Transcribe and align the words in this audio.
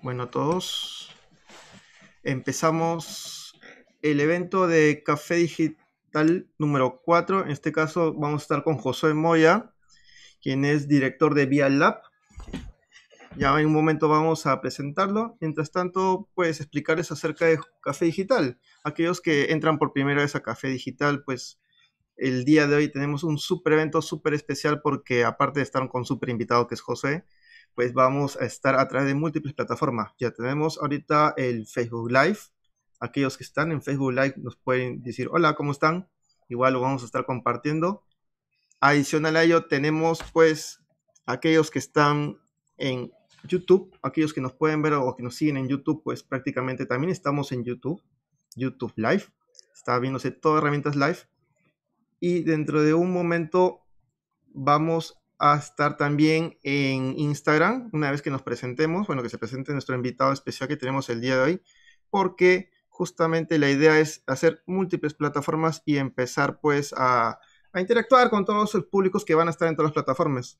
Bueno, 0.00 0.24
a 0.24 0.30
todos. 0.30 1.12
Empezamos 2.22 3.58
el 4.00 4.20
evento 4.20 4.68
de 4.68 5.02
Café 5.04 5.34
Digital 5.34 6.46
número 6.56 7.02
4. 7.04 7.44
En 7.44 7.50
este 7.50 7.72
caso 7.72 8.14
vamos 8.14 8.42
a 8.42 8.44
estar 8.44 8.62
con 8.62 8.76
José 8.76 9.12
Moya, 9.14 9.72
quien 10.40 10.64
es 10.64 10.86
director 10.86 11.34
de 11.34 11.46
Via 11.46 11.68
Lab. 11.68 12.00
Ya 13.36 13.58
en 13.58 13.66
un 13.66 13.72
momento 13.72 14.08
vamos 14.08 14.46
a 14.46 14.60
presentarlo. 14.60 15.36
Mientras 15.40 15.72
tanto, 15.72 16.28
pues 16.34 16.60
explicarles 16.60 17.10
acerca 17.10 17.46
de 17.46 17.58
Café 17.82 18.04
Digital. 18.04 18.60
Aquellos 18.84 19.20
que 19.20 19.52
entran 19.52 19.78
por 19.78 19.92
primera 19.92 20.22
vez 20.22 20.36
a 20.36 20.42
Café 20.42 20.68
Digital, 20.68 21.24
pues 21.24 21.58
el 22.16 22.44
día 22.44 22.68
de 22.68 22.76
hoy 22.76 22.92
tenemos 22.92 23.24
un 23.24 23.36
super 23.36 23.72
evento 23.72 24.00
súper 24.00 24.34
especial 24.34 24.80
porque 24.80 25.24
aparte 25.24 25.58
de 25.58 25.64
estar 25.64 25.88
con 25.88 26.04
super 26.04 26.28
invitado 26.28 26.68
que 26.68 26.76
es 26.76 26.80
José, 26.80 27.24
pues 27.74 27.92
vamos 27.92 28.36
a 28.36 28.44
estar 28.44 28.74
a 28.74 28.88
través 28.88 29.08
de 29.08 29.14
múltiples 29.14 29.54
plataformas. 29.54 30.12
Ya 30.18 30.30
tenemos 30.30 30.78
ahorita 30.78 31.34
el 31.36 31.66
Facebook 31.66 32.10
Live. 32.10 32.38
Aquellos 33.00 33.36
que 33.36 33.44
están 33.44 33.70
en 33.72 33.82
Facebook 33.82 34.12
Live 34.12 34.34
nos 34.38 34.56
pueden 34.56 35.02
decir, 35.02 35.28
hola, 35.30 35.54
¿cómo 35.54 35.72
están? 35.72 36.08
Igual 36.48 36.72
lo 36.72 36.80
vamos 36.80 37.02
a 37.02 37.06
estar 37.06 37.24
compartiendo. 37.24 38.02
Adicional 38.80 39.36
a 39.36 39.44
ello, 39.44 39.66
tenemos 39.66 40.20
pues 40.32 40.80
aquellos 41.26 41.70
que 41.70 41.78
están 41.78 42.38
en 42.76 43.12
YouTube, 43.44 43.96
aquellos 44.02 44.32
que 44.32 44.40
nos 44.40 44.52
pueden 44.52 44.82
ver 44.82 44.94
o 44.94 45.14
que 45.14 45.22
nos 45.22 45.36
siguen 45.36 45.56
en 45.56 45.68
YouTube, 45.68 46.02
pues 46.02 46.22
prácticamente 46.22 46.86
también 46.86 47.10
estamos 47.10 47.52
en 47.52 47.64
YouTube, 47.64 48.02
YouTube 48.56 48.92
Live. 48.96 49.24
Está 49.74 49.98
viéndose 49.98 50.30
todas 50.30 50.60
herramientas 50.60 50.96
live. 50.96 51.18
Y 52.20 52.42
dentro 52.42 52.82
de 52.82 52.94
un 52.94 53.12
momento 53.12 53.82
vamos 54.48 55.18
a 55.38 55.56
estar 55.56 55.96
también 55.96 56.58
en 56.62 57.18
Instagram, 57.18 57.90
una 57.92 58.10
vez 58.10 58.22
que 58.22 58.30
nos 58.30 58.42
presentemos, 58.42 59.06
bueno, 59.06 59.22
que 59.22 59.28
se 59.28 59.38
presente 59.38 59.72
nuestro 59.72 59.94
invitado 59.94 60.32
especial 60.32 60.68
que 60.68 60.76
tenemos 60.76 61.08
el 61.10 61.20
día 61.20 61.36
de 61.36 61.42
hoy, 61.42 61.62
porque 62.10 62.70
justamente 62.88 63.58
la 63.58 63.70
idea 63.70 64.00
es 64.00 64.24
hacer 64.26 64.62
múltiples 64.66 65.14
plataformas 65.14 65.82
y 65.84 65.98
empezar 65.98 66.60
pues 66.60 66.92
a, 66.96 67.38
interactuar 67.76 68.28
con 68.30 68.44
todos 68.44 68.74
los 68.74 68.84
públicos 68.86 69.24
que 69.24 69.36
van 69.36 69.46
a 69.46 69.52
estar 69.52 69.68
en 69.68 69.76
todas 69.76 69.90
las 69.90 69.94
plataformas, 69.94 70.58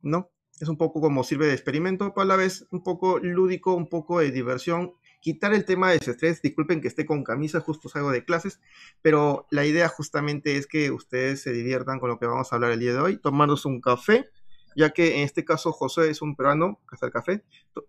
¿no? 0.00 0.30
Es 0.58 0.68
un 0.68 0.78
poco 0.78 1.02
como 1.02 1.22
sirve 1.22 1.46
de 1.46 1.52
experimento, 1.52 2.14
pero 2.14 2.22
a 2.22 2.24
la 2.24 2.36
vez 2.36 2.66
un 2.70 2.82
poco 2.82 3.18
lúdico, 3.18 3.74
un 3.74 3.90
poco 3.90 4.20
de 4.20 4.30
diversión 4.30 4.94
quitar 5.26 5.52
el 5.54 5.64
tema 5.64 5.90
de 5.90 5.96
estrés. 5.96 6.40
Disculpen 6.40 6.80
que 6.80 6.86
esté 6.86 7.04
con 7.04 7.24
camisa, 7.24 7.58
justo 7.58 7.88
salgo 7.88 8.12
de 8.12 8.24
clases, 8.24 8.60
pero 9.02 9.48
la 9.50 9.66
idea 9.66 9.88
justamente 9.88 10.56
es 10.56 10.68
que 10.68 10.92
ustedes 10.92 11.42
se 11.42 11.50
diviertan 11.50 11.98
con 11.98 12.10
lo 12.10 12.20
que 12.20 12.26
vamos 12.26 12.52
a 12.52 12.54
hablar 12.54 12.70
el 12.70 12.78
día 12.78 12.92
de 12.92 13.00
hoy, 13.00 13.16
tomarnos 13.16 13.64
un 13.64 13.80
café, 13.80 14.30
ya 14.76 14.90
que 14.90 15.16
en 15.16 15.22
este 15.24 15.44
caso 15.44 15.72
José 15.72 16.10
es 16.10 16.22
un 16.22 16.36
peruano, 16.36 16.80
Casa 16.86 17.06
el 17.06 17.12
Café, 17.12 17.42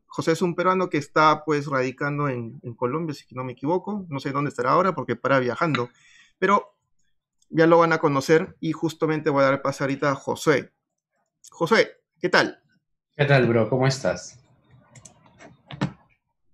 José 0.08 0.32
es 0.32 0.42
un 0.42 0.56
peruano 0.56 0.90
que 0.90 0.98
está 0.98 1.44
pues 1.46 1.68
radicando 1.68 2.28
en, 2.28 2.60
en 2.64 2.74
Colombia, 2.74 3.14
si 3.14 3.36
no 3.36 3.44
me 3.44 3.52
equivoco, 3.52 4.08
no 4.10 4.20
sé 4.20 4.32
dónde 4.32 4.50
estará 4.50 4.72
ahora 4.72 4.96
porque 4.96 5.16
para 5.16 5.38
viajando, 5.38 5.92
pero 6.40 6.76
ya 7.52 7.68
lo 7.68 7.78
van 7.78 7.94
a 7.94 8.00
conocer 8.00 8.58
y 8.60 8.72
justamente 8.72 9.30
voy 9.30 9.44
a 9.44 9.52
dar 9.52 9.62
paso 9.62 9.84
ahorita 9.84 10.10
a 10.10 10.16
José. 10.16 10.74
José, 11.52 11.98
¿qué 12.20 12.30
tal? 12.30 12.64
¿Qué 13.16 13.26
tal, 13.26 13.46
bro? 13.46 13.70
¿Cómo 13.70 13.86
estás? 13.86 14.40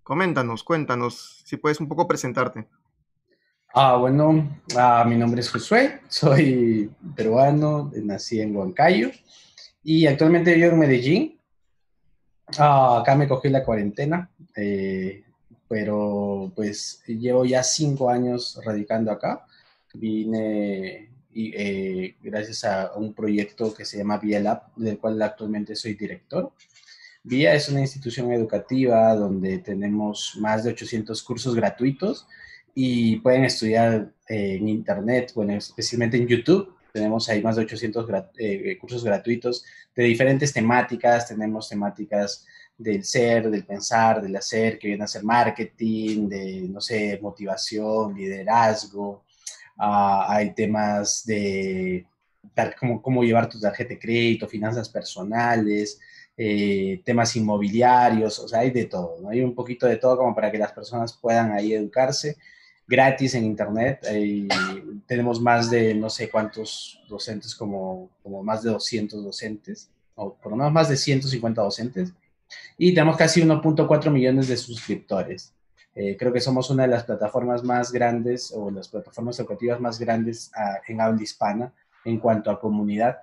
Coméntanos, 0.03 0.63
cuéntanos, 0.65 1.41
si 1.45 1.55
puedes 1.55 1.79
un 1.79 1.87
poco 1.87 2.05
presentarte. 2.07 2.67
Ah, 3.73 3.95
bueno, 3.95 4.59
ah, 4.75 5.05
mi 5.07 5.15
nombre 5.15 5.39
es 5.39 5.49
Josué, 5.49 6.01
soy 6.09 6.91
peruano, 7.15 7.89
nací 7.95 8.41
en 8.41 8.55
Huancayo 8.55 9.11
y 9.81 10.05
actualmente 10.05 10.53
vivo 10.53 10.71
en 10.71 10.79
Medellín. 10.79 11.39
Ah, 12.57 12.99
acá 12.99 13.15
me 13.15 13.27
cogí 13.29 13.49
la 13.49 13.63
cuarentena, 13.63 14.29
eh, 14.55 15.23
pero 15.69 16.51
pues 16.53 17.01
llevo 17.07 17.45
ya 17.45 17.63
cinco 17.63 18.09
años 18.09 18.59
radicando 18.63 19.09
acá. 19.09 19.45
Vine 19.93 21.09
y, 21.31 21.51
eh, 21.55 22.15
gracias 22.21 22.65
a 22.65 22.91
un 22.95 23.13
proyecto 23.13 23.73
que 23.73 23.85
se 23.85 23.97
llama 23.97 24.19
Lab, 24.21 24.63
del 24.75 24.99
cual 24.99 25.21
actualmente 25.21 25.75
soy 25.75 25.93
director. 25.95 26.51
VIA 27.23 27.55
es 27.55 27.69
una 27.69 27.79
institución 27.79 28.31
educativa 28.33 29.15
donde 29.15 29.59
tenemos 29.59 30.35
más 30.39 30.63
de 30.63 30.71
800 30.71 31.23
cursos 31.23 31.55
gratuitos 31.55 32.27
y 32.75 33.17
pueden 33.17 33.45
estudiar 33.45 34.11
eh, 34.27 34.57
en 34.59 34.67
Internet, 34.67 35.31
bueno, 35.33 35.53
especialmente 35.53 36.17
en 36.17 36.27
YouTube. 36.27 36.75
Tenemos 36.91 37.29
ahí 37.29 37.41
más 37.41 37.55
de 37.55 37.63
800 37.63 38.07
eh, 38.37 38.77
cursos 38.79 39.03
gratuitos 39.03 39.63
de 39.95 40.03
diferentes 40.03 40.51
temáticas. 40.51 41.27
Tenemos 41.27 41.69
temáticas 41.69 42.45
del 42.77 43.03
ser, 43.03 43.49
del 43.49 43.65
pensar, 43.65 44.21
del 44.21 44.35
hacer, 44.35 44.77
que 44.77 44.89
viene 44.89 45.03
a 45.05 45.07
ser 45.07 45.23
marketing, 45.23 46.27
de, 46.27 46.67
no 46.69 46.81
sé, 46.81 47.19
motivación, 47.21 48.15
liderazgo. 48.15 49.23
Ah, 49.77 50.25
hay 50.29 50.53
temas 50.53 51.25
de 51.25 52.05
cómo, 52.79 53.01
cómo 53.01 53.23
llevar 53.23 53.49
tu 53.49 53.59
tarjeta 53.59 53.89
de 53.89 53.99
crédito, 53.99 54.47
finanzas 54.47 54.89
personales, 54.89 55.99
eh, 56.37 57.01
temas 57.05 57.35
inmobiliarios, 57.35 58.39
o 58.39 58.47
sea, 58.47 58.59
hay 58.59 58.71
de 58.71 58.85
todo, 58.85 59.17
¿no? 59.21 59.29
Hay 59.29 59.41
un 59.41 59.53
poquito 59.53 59.85
de 59.85 59.97
todo 59.97 60.17
como 60.17 60.33
para 60.33 60.51
que 60.51 60.57
las 60.57 60.71
personas 60.71 61.13
puedan 61.13 61.51
ahí 61.51 61.73
educarse 61.73 62.37
gratis 62.87 63.35
en 63.35 63.45
Internet. 63.45 64.05
tenemos 65.05 65.41
más 65.41 65.69
de 65.69 65.93
no 65.93 66.09
sé 66.09 66.29
cuántos 66.29 67.01
docentes, 67.07 67.55
como, 67.55 68.09
como 68.21 68.43
más 68.43 68.63
de 68.63 68.71
200 68.71 69.23
docentes, 69.23 69.89
o 70.15 70.33
por 70.33 70.51
lo 70.51 70.57
menos 70.57 70.73
más 70.73 70.89
de 70.89 70.97
150 70.97 71.61
docentes, 71.61 72.13
y 72.77 72.93
tenemos 72.93 73.17
casi 73.17 73.41
1.4 73.41 74.11
millones 74.11 74.47
de 74.47 74.57
suscriptores. 74.57 75.53
Eh, 75.95 76.17
creo 76.17 76.33
que 76.33 76.41
somos 76.41 76.69
una 76.71 76.83
de 76.83 76.89
las 76.89 77.03
plataformas 77.03 77.63
más 77.63 77.91
grandes 77.91 78.51
o 78.51 78.71
las 78.71 78.87
plataformas 78.87 79.39
educativas 79.39 79.79
más 79.79 79.99
grandes 79.99 80.51
ah, 80.55 80.79
en 80.87 80.99
habla 80.99 81.21
hispana 81.21 81.71
en 82.03 82.19
cuanto 82.19 82.49
a 82.49 82.59
comunidad. 82.59 83.19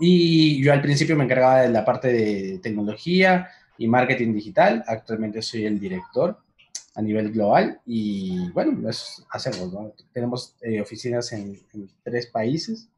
Y 0.00 0.62
yo 0.62 0.72
al 0.72 0.82
principio 0.82 1.16
me 1.16 1.24
encargaba 1.24 1.62
de 1.62 1.70
la 1.70 1.84
parte 1.84 2.08
de 2.08 2.58
tecnología 2.58 3.48
y 3.76 3.88
marketing 3.88 4.32
digital. 4.34 4.84
Actualmente 4.86 5.42
soy 5.42 5.64
el 5.64 5.78
director 5.78 6.38
a 6.94 7.02
nivel 7.02 7.32
global 7.32 7.80
y 7.86 8.50
bueno, 8.50 8.88
eso 8.88 9.24
hacemos. 9.30 9.72
¿no? 9.72 9.92
Tenemos 10.12 10.56
eh, 10.60 10.80
oficinas 10.80 11.32
en, 11.32 11.60
tres 12.02 12.26
países, 12.26 12.88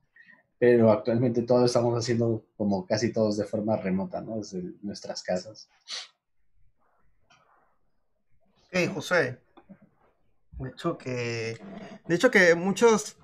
pero 0.59 0.91
actualmente 0.91 1.43
todo 1.43 1.67
estamos 1.67 1.97
haciendo 1.99 2.45
como 2.57 2.87
casi 2.87 3.13
todos 3.13 3.37
de 3.37 3.45
forma 3.45 3.77
remota, 3.77 4.21
¿no? 4.21 4.39
Desde 4.39 4.63
nuestras 4.83 5.23
casas. 5.23 5.69
Hey, 8.71 8.91
José. 8.93 9.39
De 10.59 10.69
hecho 10.69 10.97
que, 10.99 11.59
de 12.07 12.15
hecho 12.15 12.31
que 12.31 12.55
muchos, 12.55 13.17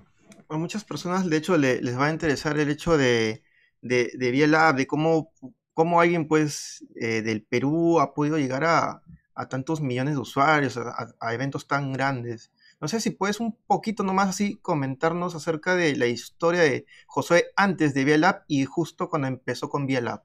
a 0.49 0.57
muchas 0.57 0.85
personas 0.85 1.29
de 1.29 1.37
hecho 1.37 1.57
les 1.59 1.99
va 1.99 2.07
a 2.07 2.13
interesar 2.13 2.59
el 2.59 2.71
hecho 2.71 2.97
de, 2.97 3.43
de, 3.83 4.11
de 4.15 4.31
Bielab, 4.31 4.77
de 4.77 4.87
cómo, 4.87 5.33
cómo 5.75 6.01
alguien 6.01 6.29
pues 6.29 6.85
eh, 6.95 7.23
del 7.23 7.43
Perú 7.43 8.01
ha 8.01 8.15
podido 8.15 8.39
llegar 8.39 8.65
a, 8.65 9.03
a 9.37 9.49
tantos 9.49 9.81
millones 9.81 10.15
de 10.15 10.21
usuarios, 10.21 10.77
a, 10.79 11.35
eventos 11.35 11.69
tan 11.69 11.93
grandes. 11.93 12.51
No 12.81 12.89
sé 12.89 13.01
si 13.01 13.11
puedes 13.11 13.39
un 13.39 13.57
poquito 13.67 14.03
nomás 14.03 14.29
así 14.31 14.57
comentarnos 14.57 15.35
acerca 15.35 15.77
de 15.77 15.95
la 15.95 16.07
historia 16.07 16.63
de 16.63 16.87
José 17.07 17.47
antes 17.55 17.95
de 17.95 18.05
Bielab 18.05 18.45
y 18.49 18.65
justo 18.65 19.09
cuando 19.09 19.29
empezó 19.29 19.69
con 19.69 19.87
Bielab. 19.87 20.23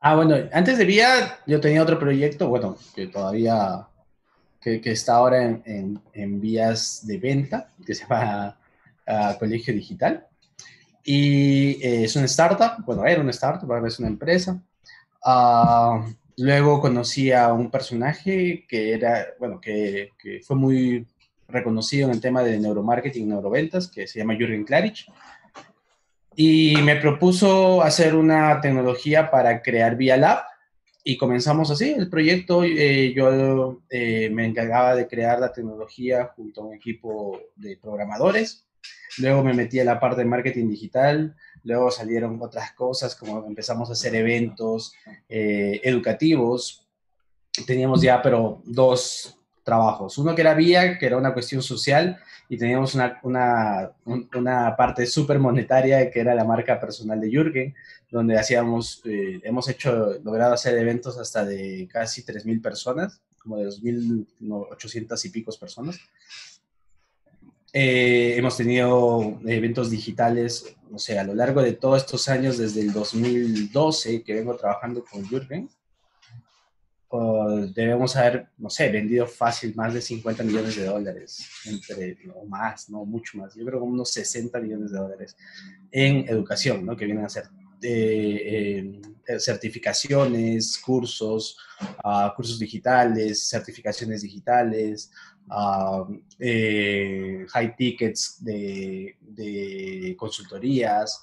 Ah, 0.00 0.14
bueno, 0.14 0.36
antes 0.52 0.78
de 0.78 0.84
Via 0.86 1.40
yo 1.46 1.60
tenía 1.60 1.82
otro 1.82 1.98
proyecto, 1.98 2.48
bueno, 2.48 2.76
que 2.94 3.08
todavía, 3.08 3.86
que, 4.60 4.80
que 4.80 4.92
está 4.92 5.16
ahora 5.16 5.44
en, 5.44 6.00
en, 6.14 6.40
vías 6.40 7.06
de 7.06 7.18
venta, 7.18 7.68
que 7.84 7.94
se 7.94 8.06
llama 8.06 8.56
uh, 9.06 9.38
Colegio 9.38 9.74
Digital. 9.74 10.26
Y 11.12 11.84
eh, 11.84 12.04
es 12.04 12.14
una 12.14 12.26
startup, 12.26 12.84
bueno, 12.86 13.04
era 13.04 13.20
una 13.20 13.32
startup, 13.32 13.84
es 13.84 13.98
una 13.98 14.06
empresa. 14.06 14.62
Uh, 15.24 16.08
luego 16.36 16.80
conocí 16.80 17.32
a 17.32 17.52
un 17.52 17.68
personaje 17.68 18.64
que 18.68 18.92
era, 18.92 19.26
bueno, 19.40 19.60
que, 19.60 20.10
fue 20.44 20.54
muy 20.54 21.04
reconocido 21.48 22.06
en 22.06 22.14
el 22.14 22.20
tema 22.20 22.44
de 22.44 22.60
neuromarketing, 22.60 23.28
neuroventas, 23.28 23.88
que 23.88 24.06
se 24.06 24.20
llama 24.20 24.36
Jürgen 24.36 24.62
Klarich. 24.62 25.10
Y 26.36 26.76
me 26.84 26.94
propuso 26.94 27.82
hacer 27.82 28.14
una 28.14 28.60
tecnología 28.60 29.32
para 29.32 29.62
crear 29.62 29.96
Via 29.96 30.16
Lab. 30.16 30.44
Y 31.02 31.16
comenzamos 31.16 31.72
así 31.72 31.90
el 31.90 32.08
proyecto. 32.08 32.62
Eh, 32.62 33.12
yo 33.16 33.80
eh, 33.90 34.30
me 34.30 34.46
encargaba 34.46 34.94
de 34.94 35.08
crear 35.08 35.40
la 35.40 35.52
tecnología 35.52 36.30
junto 36.36 36.60
a 36.60 36.66
un 36.66 36.74
equipo 36.74 37.40
de 37.56 37.76
programadores 37.78 38.69
Luego 39.18 39.42
me 39.42 39.54
metí 39.54 39.80
a 39.80 39.84
la 39.84 39.98
parte 39.98 40.22
de 40.22 40.26
marketing 40.26 40.68
digital, 40.68 41.36
luego 41.64 41.90
salieron 41.90 42.38
otras 42.40 42.72
cosas 42.72 43.14
como 43.16 43.46
empezamos 43.46 43.88
a 43.90 43.92
hacer 43.92 44.14
eventos 44.14 44.94
eh, 45.28 45.80
educativos. 45.82 46.86
Teníamos 47.66 48.00
ya, 48.02 48.22
pero 48.22 48.62
dos, 48.64 49.40
trabajos. 49.62 50.18
Uno 50.18 50.34
que 50.34 50.40
era 50.40 50.54
vía, 50.54 50.98
que 50.98 51.06
era 51.06 51.16
una 51.16 51.32
cuestión 51.32 51.62
social, 51.62 52.18
y 52.48 52.56
teníamos 52.56 52.94
una, 52.94 53.20
una, 53.22 53.92
una 54.34 54.76
parte 54.76 55.06
súper 55.06 55.38
monetaria, 55.38 56.10
que 56.10 56.20
era 56.20 56.34
la 56.34 56.44
marca 56.44 56.80
personal 56.80 57.20
de 57.20 57.30
Jürgen, 57.30 57.74
donde 58.10 58.36
hacíamos, 58.36 59.02
eh, 59.04 59.40
hemos 59.44 59.68
hecho, 59.68 60.18
logrado 60.24 60.54
hacer 60.54 60.76
eventos 60.76 61.18
hasta 61.18 61.44
de 61.44 61.88
casi 61.90 62.24
3.000 62.24 62.60
personas, 62.60 63.20
como 63.38 63.58
de 63.58 63.68
2.800 63.68 65.24
y 65.24 65.28
picos 65.28 65.56
personas. 65.56 66.00
Eh, 67.72 68.34
hemos 68.36 68.56
tenido 68.56 69.38
eventos 69.46 69.90
digitales, 69.90 70.76
no 70.90 70.98
sé, 70.98 71.18
a 71.18 71.24
lo 71.24 71.34
largo 71.34 71.62
de 71.62 71.72
todos 71.72 72.02
estos 72.02 72.28
años, 72.28 72.58
desde 72.58 72.80
el 72.80 72.92
2012 72.92 74.22
que 74.22 74.34
vengo 74.34 74.56
trabajando 74.56 75.04
con 75.04 75.24
Jürgen, 75.24 75.68
debemos 77.74 78.14
haber, 78.16 78.48
no 78.58 78.70
sé, 78.70 78.88
vendido 78.88 79.26
fácil 79.26 79.74
más 79.74 79.94
de 79.94 80.00
50 80.00 80.44
millones 80.44 80.76
de 80.76 80.84
dólares, 80.84 81.48
entre, 81.64 82.16
o 82.34 82.44
más, 82.46 82.88
no, 82.88 83.04
mucho 83.04 83.38
más, 83.38 83.54
yo 83.54 83.64
creo 83.64 83.80
que 83.80 83.84
unos 83.84 84.10
60 84.10 84.60
millones 84.60 84.92
de 84.92 84.98
dólares 84.98 85.36
en 85.90 86.28
educación, 86.28 86.86
¿no? 86.86 86.96
Que 86.96 87.06
vienen 87.06 87.24
a 87.24 87.28
ser 87.28 87.48
eh, 87.82 89.00
certificaciones, 89.38 90.78
cursos, 90.78 91.56
uh, 92.04 92.34
cursos 92.34 92.58
digitales, 92.58 93.48
certificaciones 93.48 94.22
digitales, 94.22 95.10
uh, 95.48 96.20
eh, 96.38 97.46
high 97.48 97.76
tickets 97.76 98.42
de, 98.44 99.16
consultorías. 100.18 101.22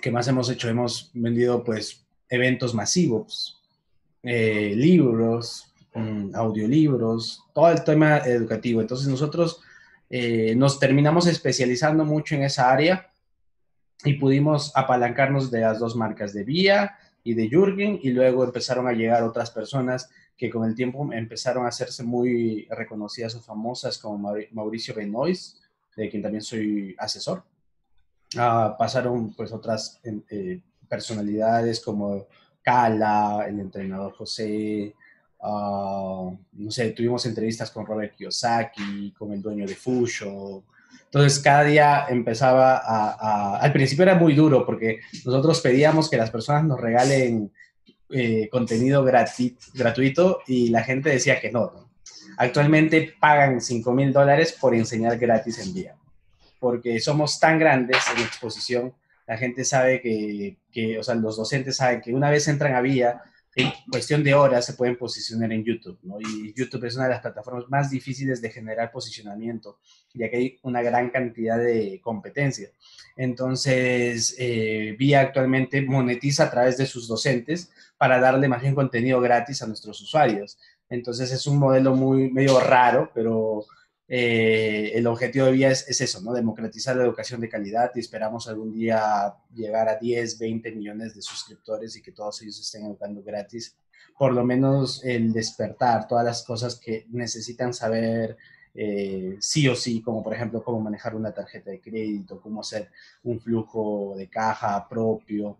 ¿Qué 0.00 0.10
más 0.10 0.28
hemos 0.28 0.50
hecho? 0.50 0.68
Hemos 0.68 1.10
vendido 1.14 1.62
pues 1.64 2.04
eventos 2.28 2.74
masivos, 2.74 3.60
eh, 4.22 4.72
libros, 4.76 5.72
mm, 5.94 6.34
audiolibros, 6.34 7.42
todo 7.54 7.70
el 7.70 7.82
tema 7.84 8.18
educativo. 8.18 8.80
Entonces 8.80 9.08
nosotros 9.08 9.60
nos 10.56 10.80
terminamos 10.80 11.28
especializando 11.28 12.04
mucho 12.04 12.34
en 12.34 12.42
esa 12.42 12.68
área 12.68 13.09
y 14.04 14.14
pudimos 14.14 14.72
apalancarnos 14.74 15.50
de 15.50 15.60
las 15.60 15.78
dos 15.78 15.96
marcas 15.96 16.32
de 16.32 16.44
Vía 16.44 16.96
y 17.22 17.34
de 17.34 17.48
Jürgen 17.48 17.98
y 18.02 18.10
luego 18.10 18.44
empezaron 18.44 18.88
a 18.88 18.92
llegar 18.92 19.22
otras 19.22 19.50
personas 19.50 20.10
que 20.36 20.48
con 20.48 20.64
el 20.64 20.74
tiempo 20.74 21.12
empezaron 21.12 21.66
a 21.66 21.68
hacerse 21.68 22.02
muy 22.02 22.66
reconocidas 22.70 23.34
o 23.34 23.42
famosas 23.42 23.98
como 23.98 24.34
Mauricio 24.52 24.94
Benoist, 24.94 25.58
de 25.94 26.08
quien 26.08 26.22
también 26.22 26.42
soy 26.42 26.96
asesor. 26.98 27.42
Ah, 28.38 28.74
pasaron 28.78 29.34
pues 29.34 29.52
otras 29.52 30.00
eh, 30.02 30.60
personalidades 30.88 31.80
como 31.80 32.26
Cala, 32.62 33.44
el 33.48 33.60
entrenador 33.60 34.14
José, 34.14 34.94
ah, 35.42 36.30
no 36.52 36.70
sé, 36.70 36.90
tuvimos 36.92 37.26
entrevistas 37.26 37.70
con 37.70 37.84
Robert 37.84 38.14
Kiyosaki, 38.16 39.12
con 39.12 39.32
el 39.32 39.42
dueño 39.42 39.66
de 39.66 39.74
Fusho. 39.74 40.64
Entonces, 41.12 41.40
cada 41.40 41.64
día 41.64 42.06
empezaba 42.08 42.76
a, 42.76 43.58
Al 43.58 43.72
principio 43.72 44.04
era 44.04 44.14
muy 44.14 44.34
duro 44.34 44.64
porque 44.64 45.00
nosotros 45.24 45.60
pedíamos 45.60 46.08
que 46.08 46.16
las 46.16 46.30
personas 46.30 46.64
nos 46.64 46.80
regalen 46.80 47.52
eh, 48.10 48.48
contenido 48.50 49.04
gratuito 49.04 50.40
y 50.46 50.68
la 50.70 50.82
gente 50.82 51.10
decía 51.10 51.40
que 51.40 51.50
no, 51.50 51.90
Actualmente 52.36 53.14
pagan 53.20 53.60
5 53.60 53.92
mil 53.92 54.12
dólares 54.12 54.56
por 54.58 54.74
enseñar 54.74 55.18
gratis 55.18 55.58
en 55.58 55.74
día, 55.74 55.96
porque 56.58 56.98
somos 57.00 57.38
tan 57.38 57.58
grandes 57.58 57.98
en 58.16 58.22
exposición 58.22 58.94
la 59.30 59.36
gente 59.36 59.64
sabe 59.64 60.00
que, 60.00 60.56
que, 60.72 60.98
o 60.98 61.04
sea, 61.04 61.14
los 61.14 61.36
docentes 61.36 61.76
saben 61.76 62.00
que 62.00 62.12
una 62.12 62.30
vez 62.30 62.48
entran 62.48 62.74
a 62.74 62.80
Vía, 62.80 63.22
en 63.56 63.72
cuestión 63.90 64.22
de 64.22 64.34
horas 64.34 64.64
se 64.64 64.74
pueden 64.74 64.96
posicionar 64.96 65.52
en 65.52 65.64
YouTube. 65.64 65.98
Y 66.20 66.54
YouTube 66.54 66.84
es 66.84 66.94
una 66.94 67.04
de 67.04 67.10
las 67.10 67.20
plataformas 67.20 67.64
más 67.68 67.90
difíciles 67.90 68.40
de 68.40 68.50
generar 68.50 68.92
posicionamiento, 68.92 69.78
ya 70.14 70.30
que 70.30 70.36
hay 70.36 70.58
una 70.62 70.82
gran 70.82 71.10
cantidad 71.10 71.58
de 71.58 72.00
competencia. 72.02 72.70
Entonces, 73.16 74.36
eh, 74.38 74.94
Vía 74.98 75.20
actualmente 75.20 75.82
monetiza 75.82 76.44
a 76.44 76.50
través 76.50 76.76
de 76.76 76.86
sus 76.86 77.08
docentes 77.08 77.70
para 77.98 78.20
darle 78.20 78.48
más 78.48 78.62
bien 78.62 78.74
contenido 78.74 79.20
gratis 79.20 79.62
a 79.62 79.66
nuestros 79.66 80.00
usuarios. 80.00 80.58
Entonces, 80.88 81.32
es 81.32 81.46
un 81.46 81.58
modelo 81.58 81.94
muy 81.94 82.30
medio 82.30 82.60
raro, 82.60 83.10
pero 83.12 83.66
eh, 84.12 84.90
el 84.96 85.06
objetivo 85.06 85.46
de 85.46 85.52
Vía 85.52 85.70
es, 85.70 86.00
eso, 86.00 86.20
¿no? 86.20 86.32
Democratizar 86.32 86.96
la 86.96 87.04
educación 87.04 87.40
de 87.40 87.48
calidad 87.48 87.92
y 87.94 88.00
esperamos 88.00 88.48
algún 88.48 88.72
día 88.72 89.36
llegar 89.54 89.88
a 89.88 89.98
10, 89.98 90.36
20 90.36 90.72
millones 90.72 91.14
de 91.14 91.22
suscriptores 91.22 91.96
y 91.96 92.02
que 92.02 92.10
todos 92.10 92.42
ellos 92.42 92.58
estén 92.58 92.86
educando 92.86 93.22
gratis. 93.22 93.76
Por 94.18 94.32
lo 94.32 94.44
menos 94.44 95.04
el 95.04 95.32
despertar 95.32 96.08
todas 96.08 96.24
las 96.24 96.42
cosas 96.42 96.74
que 96.74 97.06
necesitan 97.10 97.72
saber 97.72 98.36
eh, 98.74 99.36
sí 99.38 99.68
o 99.68 99.76
sí, 99.76 100.02
como 100.02 100.24
por 100.24 100.34
ejemplo 100.34 100.64
cómo 100.64 100.80
manejar 100.80 101.14
una 101.14 101.32
tarjeta 101.32 101.70
de 101.70 101.80
crédito, 101.80 102.40
cómo 102.40 102.62
hacer 102.62 102.90
un 103.22 103.40
flujo 103.40 104.14
de 104.16 104.28
caja 104.28 104.88
propio, 104.88 105.58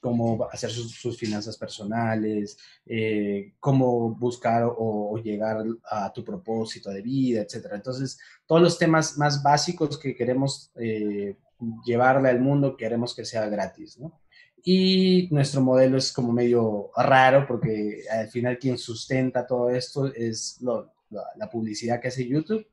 cómo 0.00 0.48
hacer 0.50 0.70
sus, 0.70 1.18
finanzas 1.18 1.56
personales, 1.56 2.58
eh, 2.86 3.54
cómo 3.60 4.14
buscar 4.14 4.64
o, 4.64 5.16
llegar 5.22 5.64
a 5.90 6.12
tu 6.12 6.24
propósito 6.24 6.90
de 6.90 7.02
vida, 7.02 7.42
etc. 7.42 7.66
Entonces, 7.74 8.18
todos 8.46 8.62
los 8.62 8.78
temas 8.78 9.18
más 9.18 9.42
básicos 9.42 9.98
que 9.98 10.14
queremos 10.14 10.72
eh, 10.76 11.36
llevarle 11.84 12.30
al 12.30 12.40
mundo, 12.40 12.76
queremos 12.76 13.14
que 13.14 13.24
sea 13.24 13.46
gratis, 13.48 13.98
¿no? 13.98 14.20
Y 14.62 15.28
nuestro 15.30 15.62
modelo 15.62 15.96
es 15.96 16.12
como 16.12 16.32
medio 16.32 16.90
raro 16.96 17.46
porque 17.46 18.02
al 18.10 18.28
final 18.28 18.58
quien 18.58 18.76
sustenta 18.76 19.46
todo 19.46 19.70
esto 19.70 20.06
es 20.06 20.60
la 20.60 21.50
publicidad 21.50 22.00
que 22.00 22.08
hace 22.08 22.26
YouTube. 22.26 22.66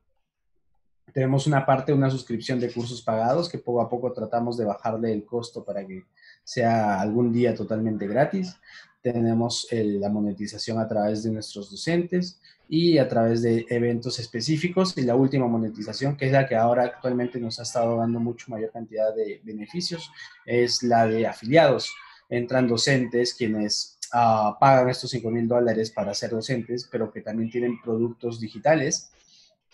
Tenemos 1.14 1.46
una 1.46 1.64
parte, 1.64 1.94
una 1.94 2.10
suscripción 2.10 2.60
de 2.60 2.70
cursos 2.70 3.00
pagados 3.00 3.48
que 3.48 3.58
poco 3.58 3.80
a 3.80 3.88
poco 3.88 4.12
tratamos 4.12 4.58
de 4.58 4.66
bajarle 4.66 5.12
el 5.12 5.24
costo 5.24 5.64
para 5.64 5.86
que 5.86 6.04
sea 6.48 6.98
algún 6.98 7.30
día 7.30 7.54
totalmente 7.54 8.06
gratis. 8.06 8.56
Tenemos 9.02 9.68
la 9.70 10.08
monetización 10.08 10.78
a 10.78 10.88
través 10.88 11.22
de 11.22 11.30
nuestros 11.30 11.70
docentes 11.70 12.40
y 12.70 12.96
a 12.96 13.06
través 13.06 13.42
de 13.42 13.66
eventos 13.68 14.18
específicos. 14.18 14.96
Y 14.96 15.02
la 15.02 15.14
última 15.14 15.46
monetización, 15.46 16.16
que 16.16 16.24
es 16.24 16.32
la 16.32 16.48
que 16.48 16.56
ahora 16.56 16.84
actualmente 16.84 17.38
nos 17.38 17.60
ha 17.60 17.64
estado 17.64 17.98
dando 17.98 18.18
mucho 18.18 18.46
mayor 18.48 18.72
cantidad 18.72 19.14
de 19.14 19.42
beneficios, 19.44 20.10
es 20.46 20.82
la 20.82 21.06
de 21.06 21.26
afiliados. 21.26 21.92
Entran 22.30 22.66
docentes 22.66 23.34
quienes 23.34 23.98
ah, 24.14 24.56
pagan 24.58 24.88
estos 24.88 25.10
5 25.10 25.30
mil 25.30 25.46
dólares 25.46 25.90
para 25.90 26.14
ser 26.14 26.30
docentes, 26.30 26.88
pero 26.90 27.12
que 27.12 27.20
también 27.20 27.50
tienen 27.50 27.78
productos 27.82 28.40
digitales 28.40 29.10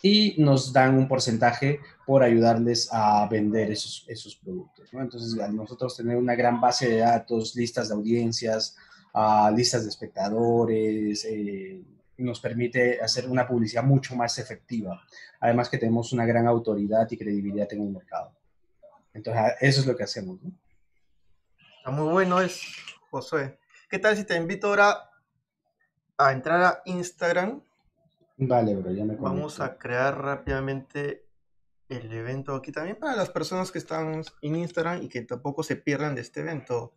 y 0.07 0.35
nos 0.37 0.71
dan 0.71 0.99
un 0.99 1.09
porcentaje 1.09 1.81
por 2.05 2.23
ayudarles 2.23 2.91
a 2.93 3.27
vender 3.27 3.71
esos, 3.71 4.05
esos 4.07 4.37
productos. 4.37 4.93
¿no? 4.93 5.01
Entonces, 5.01 5.41
al 5.41 5.57
nosotros 5.57 5.97
tener 5.97 6.19
una 6.19 6.35
gran 6.35 6.61
base 6.61 6.91
de 6.91 6.99
datos, 6.99 7.57
listas 7.57 7.89
de 7.89 7.95
audiencias, 7.95 8.77
uh, 9.15 9.49
listas 9.57 9.85
de 9.85 9.89
espectadores, 9.89 11.25
eh, 11.25 11.83
nos 12.19 12.39
permite 12.39 13.01
hacer 13.01 13.27
una 13.27 13.49
publicidad 13.49 13.83
mucho 13.83 14.15
más 14.15 14.39
efectiva. 14.39 15.03
Además 15.41 15.71
que 15.71 15.79
tenemos 15.79 16.13
una 16.13 16.27
gran 16.27 16.47
autoridad 16.47 17.11
y 17.11 17.17
credibilidad 17.17 17.73
en 17.73 17.81
el 17.81 17.89
mercado. 17.89 18.31
Entonces, 19.15 19.55
eso 19.63 19.81
es 19.81 19.87
lo 19.87 19.97
que 19.97 20.05
hacemos. 20.05 20.39
¿no? 20.43 20.53
Está 21.79 21.91
muy 21.91 22.13
bueno 22.13 22.43
es, 22.43 22.61
Josué. 23.11 23.59
¿Qué 23.89 23.99
tal 23.99 24.15
si 24.19 24.25
te 24.25 24.37
invito 24.37 24.67
ahora 24.67 25.09
a 26.19 26.31
entrar 26.31 26.63
a 26.63 26.83
Instagram? 26.85 27.63
Vale, 28.37 28.75
bro, 28.75 28.91
ya 28.91 29.05
me 29.05 29.15
Vamos 29.15 29.61
a 29.61 29.79
crear 29.79 30.21
rápidamente 30.21 31.25
el 31.89 32.13
evento 32.13 32.55
aquí 32.55 32.73
también 32.73 32.99
para 32.99 33.15
las 33.15 33.31
personas 33.31 33.71
que 33.71 33.79
están 33.79 34.25
en 34.43 34.57
Instagram 34.57 35.03
y 35.03 35.09
que 35.09 35.23
tampoco 35.23 35.63
se 35.63 35.77
pierdan 35.77 36.17
de 36.17 36.23
este 36.23 36.41
evento. 36.41 36.95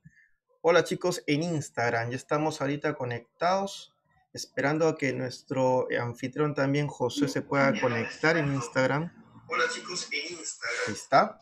Hola 0.61 0.83
chicos 0.83 1.23
en 1.27 1.43
Instagram, 1.43 2.09
ya 2.09 2.15
estamos 2.15 2.59
ahorita 2.59 2.95
conectados, 2.95 3.93
esperando 4.33 4.87
a 4.87 4.97
que 4.97 5.13
nuestro 5.13 5.87
anfitrión 6.01 6.55
también 6.55 6.87
José 6.87 7.27
se 7.27 7.43
pueda 7.43 7.79
conectar 7.79 8.35
en 8.37 8.55
Instagram. 8.55 9.11
Hola 9.47 9.65
chicos 9.71 10.09
en 10.11 10.37
Instagram. 10.39 10.77
Ahí 10.87 10.93
está. 10.93 11.39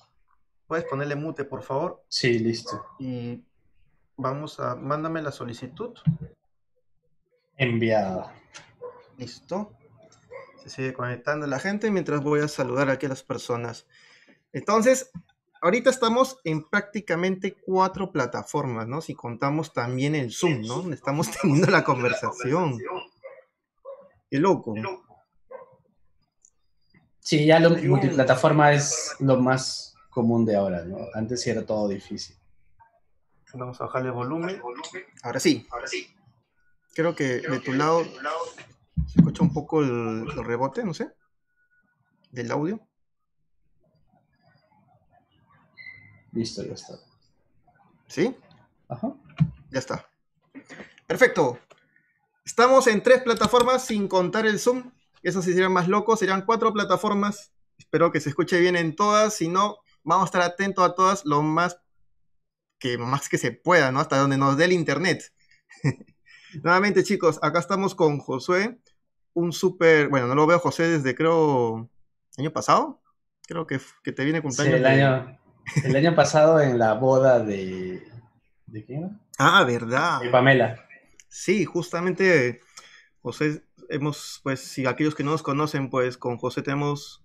¿Puedes 0.67 0.85
ponerle 0.85 1.15
mute, 1.15 1.45
por 1.45 1.63
favor? 1.63 2.03
Sí, 2.09 2.39
listo. 2.39 2.85
Y 2.99 3.45
vamos 4.17 4.59
a, 4.59 4.75
mándame 4.75 5.21
la 5.21 5.31
solicitud. 5.31 5.95
Enviada. 7.55 8.33
Listo 9.17 9.74
sigue 10.65 10.93
conectando 10.93 11.47
la 11.47 11.59
gente 11.59 11.91
mientras 11.91 12.21
voy 12.21 12.41
a 12.41 12.47
saludar 12.47 12.89
aquí 12.89 13.05
a 13.05 13.09
las 13.09 13.23
personas. 13.23 13.87
Entonces, 14.53 15.11
ahorita 15.61 15.89
estamos 15.89 16.39
en 16.43 16.63
prácticamente 16.63 17.55
cuatro 17.65 18.11
plataformas, 18.11 18.87
¿no? 18.87 19.01
Si 19.01 19.15
contamos 19.15 19.73
también 19.73 20.15
el 20.15 20.31
Zoom, 20.31 20.61
¿no? 20.61 20.93
Estamos 20.93 21.29
teniendo 21.41 21.67
la 21.67 21.83
conversación. 21.83 22.77
Qué 24.29 24.39
loco. 24.39 24.73
Sí, 27.19 27.45
ya 27.45 27.59
lo 27.59 27.71
multiplataforma 27.71 28.73
es 28.73 29.15
lo 29.19 29.37
más 29.37 29.95
común 30.09 30.45
de 30.45 30.55
ahora, 30.55 30.83
¿no? 30.85 30.97
Antes 31.13 31.41
sí 31.41 31.49
era 31.49 31.65
todo 31.65 31.87
difícil. 31.87 32.35
Vamos 33.53 33.79
a 33.79 33.85
bajarle 33.85 34.11
volumen. 34.11 34.61
Ahora 35.23 35.39
sí. 35.39 35.65
Ahora 35.71 35.87
sí. 35.87 36.13
Creo 36.93 37.15
que 37.15 37.39
de 37.39 37.59
tu 37.61 37.73
lado 37.73 38.03
Se 39.07 39.19
escucha 39.19 39.43
un 39.43 39.53
poco 39.53 39.81
el, 39.81 40.27
el 40.29 40.43
rebote, 40.43 40.83
no 40.83 40.93
sé, 40.93 41.11
del 42.31 42.51
audio. 42.51 42.79
Listo, 46.31 46.63
ya 46.63 46.73
está. 46.73 46.99
¿Sí? 48.07 48.35
Ajá. 48.89 49.13
Ya 49.71 49.79
está. 49.79 50.09
Perfecto. 51.07 51.59
Estamos 52.43 52.87
en 52.87 53.01
tres 53.01 53.23
plataformas 53.23 53.85
sin 53.85 54.07
contar 54.07 54.45
el 54.45 54.59
Zoom. 54.59 54.91
Eso 55.23 55.41
sí 55.41 55.53
serían 55.53 55.71
más 55.71 55.87
locos. 55.87 56.19
Serían 56.19 56.45
cuatro 56.45 56.73
plataformas. 56.73 57.51
Espero 57.77 58.11
que 58.11 58.19
se 58.19 58.29
escuche 58.29 58.59
bien 58.59 58.75
en 58.75 58.95
todas. 58.95 59.33
Si 59.33 59.47
no, 59.47 59.77
vamos 60.03 60.23
a 60.23 60.25
estar 60.25 60.41
atentos 60.41 60.85
a 60.85 60.93
todas 60.93 61.25
lo 61.25 61.41
más 61.41 61.79
que, 62.79 62.97
más 62.97 63.29
que 63.29 63.37
se 63.37 63.51
pueda, 63.51 63.91
¿no? 63.91 63.99
Hasta 63.99 64.17
donde 64.17 64.37
nos 64.37 64.57
dé 64.57 64.65
el 64.65 64.73
internet. 64.73 65.33
Nuevamente, 66.63 67.03
chicos, 67.03 67.39
acá 67.41 67.59
estamos 67.59 67.95
con 67.95 68.19
Josué. 68.19 68.79
Un 69.35 69.51
súper. 69.53 70.09
Bueno, 70.09 70.25
no 70.27 70.33
lo 70.35 70.47
veo 70.47 70.57
José 70.59 70.83
desde 70.87 71.13
creo. 71.13 71.87
año 72.37 72.51
pasado. 72.51 73.01
Creo 73.47 73.67
que, 73.67 73.79
que 74.03 74.11
te 74.11 74.23
viene 74.23 74.39
Sí, 74.39 74.43
cumpleaños. 74.43 74.75
el 74.77 74.83
de- 74.83 74.89
año, 74.89 75.39
el 75.83 75.95
año 75.95 76.15
pasado 76.15 76.59
en 76.59 76.79
la 76.79 76.93
boda 76.93 77.39
de... 77.39 78.03
¿De 78.65 78.83
quién? 78.83 79.19
Ah, 79.37 79.63
verdad. 79.63 80.19
De 80.21 80.29
Pamela. 80.29 80.83
Sí, 81.27 81.63
justamente, 81.65 82.61
José, 83.21 83.63
hemos, 83.89 84.39
pues, 84.43 84.61
si 84.61 84.87
aquellos 84.87 85.13
que 85.13 85.23
no 85.23 85.31
nos 85.31 85.43
conocen, 85.43 85.89
pues 85.91 86.17
con 86.17 86.37
José 86.37 86.63
tenemos 86.63 87.23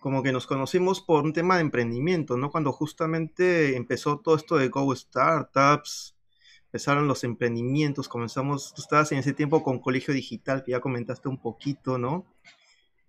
como 0.00 0.22
que 0.22 0.32
nos 0.32 0.46
conocimos 0.46 1.02
por 1.02 1.24
un 1.24 1.34
tema 1.34 1.56
de 1.56 1.60
emprendimiento, 1.60 2.38
¿no? 2.38 2.50
Cuando 2.50 2.72
justamente 2.72 3.76
empezó 3.76 4.18
todo 4.20 4.34
esto 4.36 4.56
de 4.56 4.68
Go 4.68 4.96
Startups, 4.96 6.16
empezaron 6.70 7.08
los 7.08 7.24
emprendimientos, 7.24 8.08
comenzamos, 8.08 8.72
tú 8.74 8.82
estabas 8.82 9.10
en 9.12 9.18
ese 9.18 9.32
tiempo 9.34 9.62
con 9.62 9.80
Colegio 9.80 10.14
Digital, 10.14 10.62
que 10.64 10.72
ya 10.72 10.80
comentaste 10.80 11.28
un 11.28 11.38
poquito, 11.40 11.98
¿no? 11.98 12.26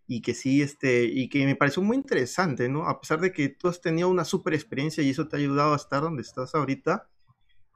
Y 0.07 0.21
que 0.21 0.33
sí, 0.33 0.61
este, 0.61 1.05
y 1.05 1.29
que 1.29 1.45
me 1.45 1.55
pareció 1.55 1.81
muy 1.83 1.95
interesante, 1.97 2.67
¿no? 2.69 2.87
A 2.89 2.99
pesar 2.99 3.21
de 3.21 3.31
que 3.31 3.49
tú 3.49 3.67
has 3.69 3.79
tenido 3.81 4.09
una 4.09 4.25
súper 4.25 4.53
experiencia 4.53 5.03
y 5.03 5.09
eso 5.11 5.27
te 5.27 5.37
ha 5.37 5.39
ayudado 5.39 5.73
a 5.73 5.77
estar 5.77 6.01
donde 6.01 6.21
estás 6.21 6.53
ahorita, 6.55 7.07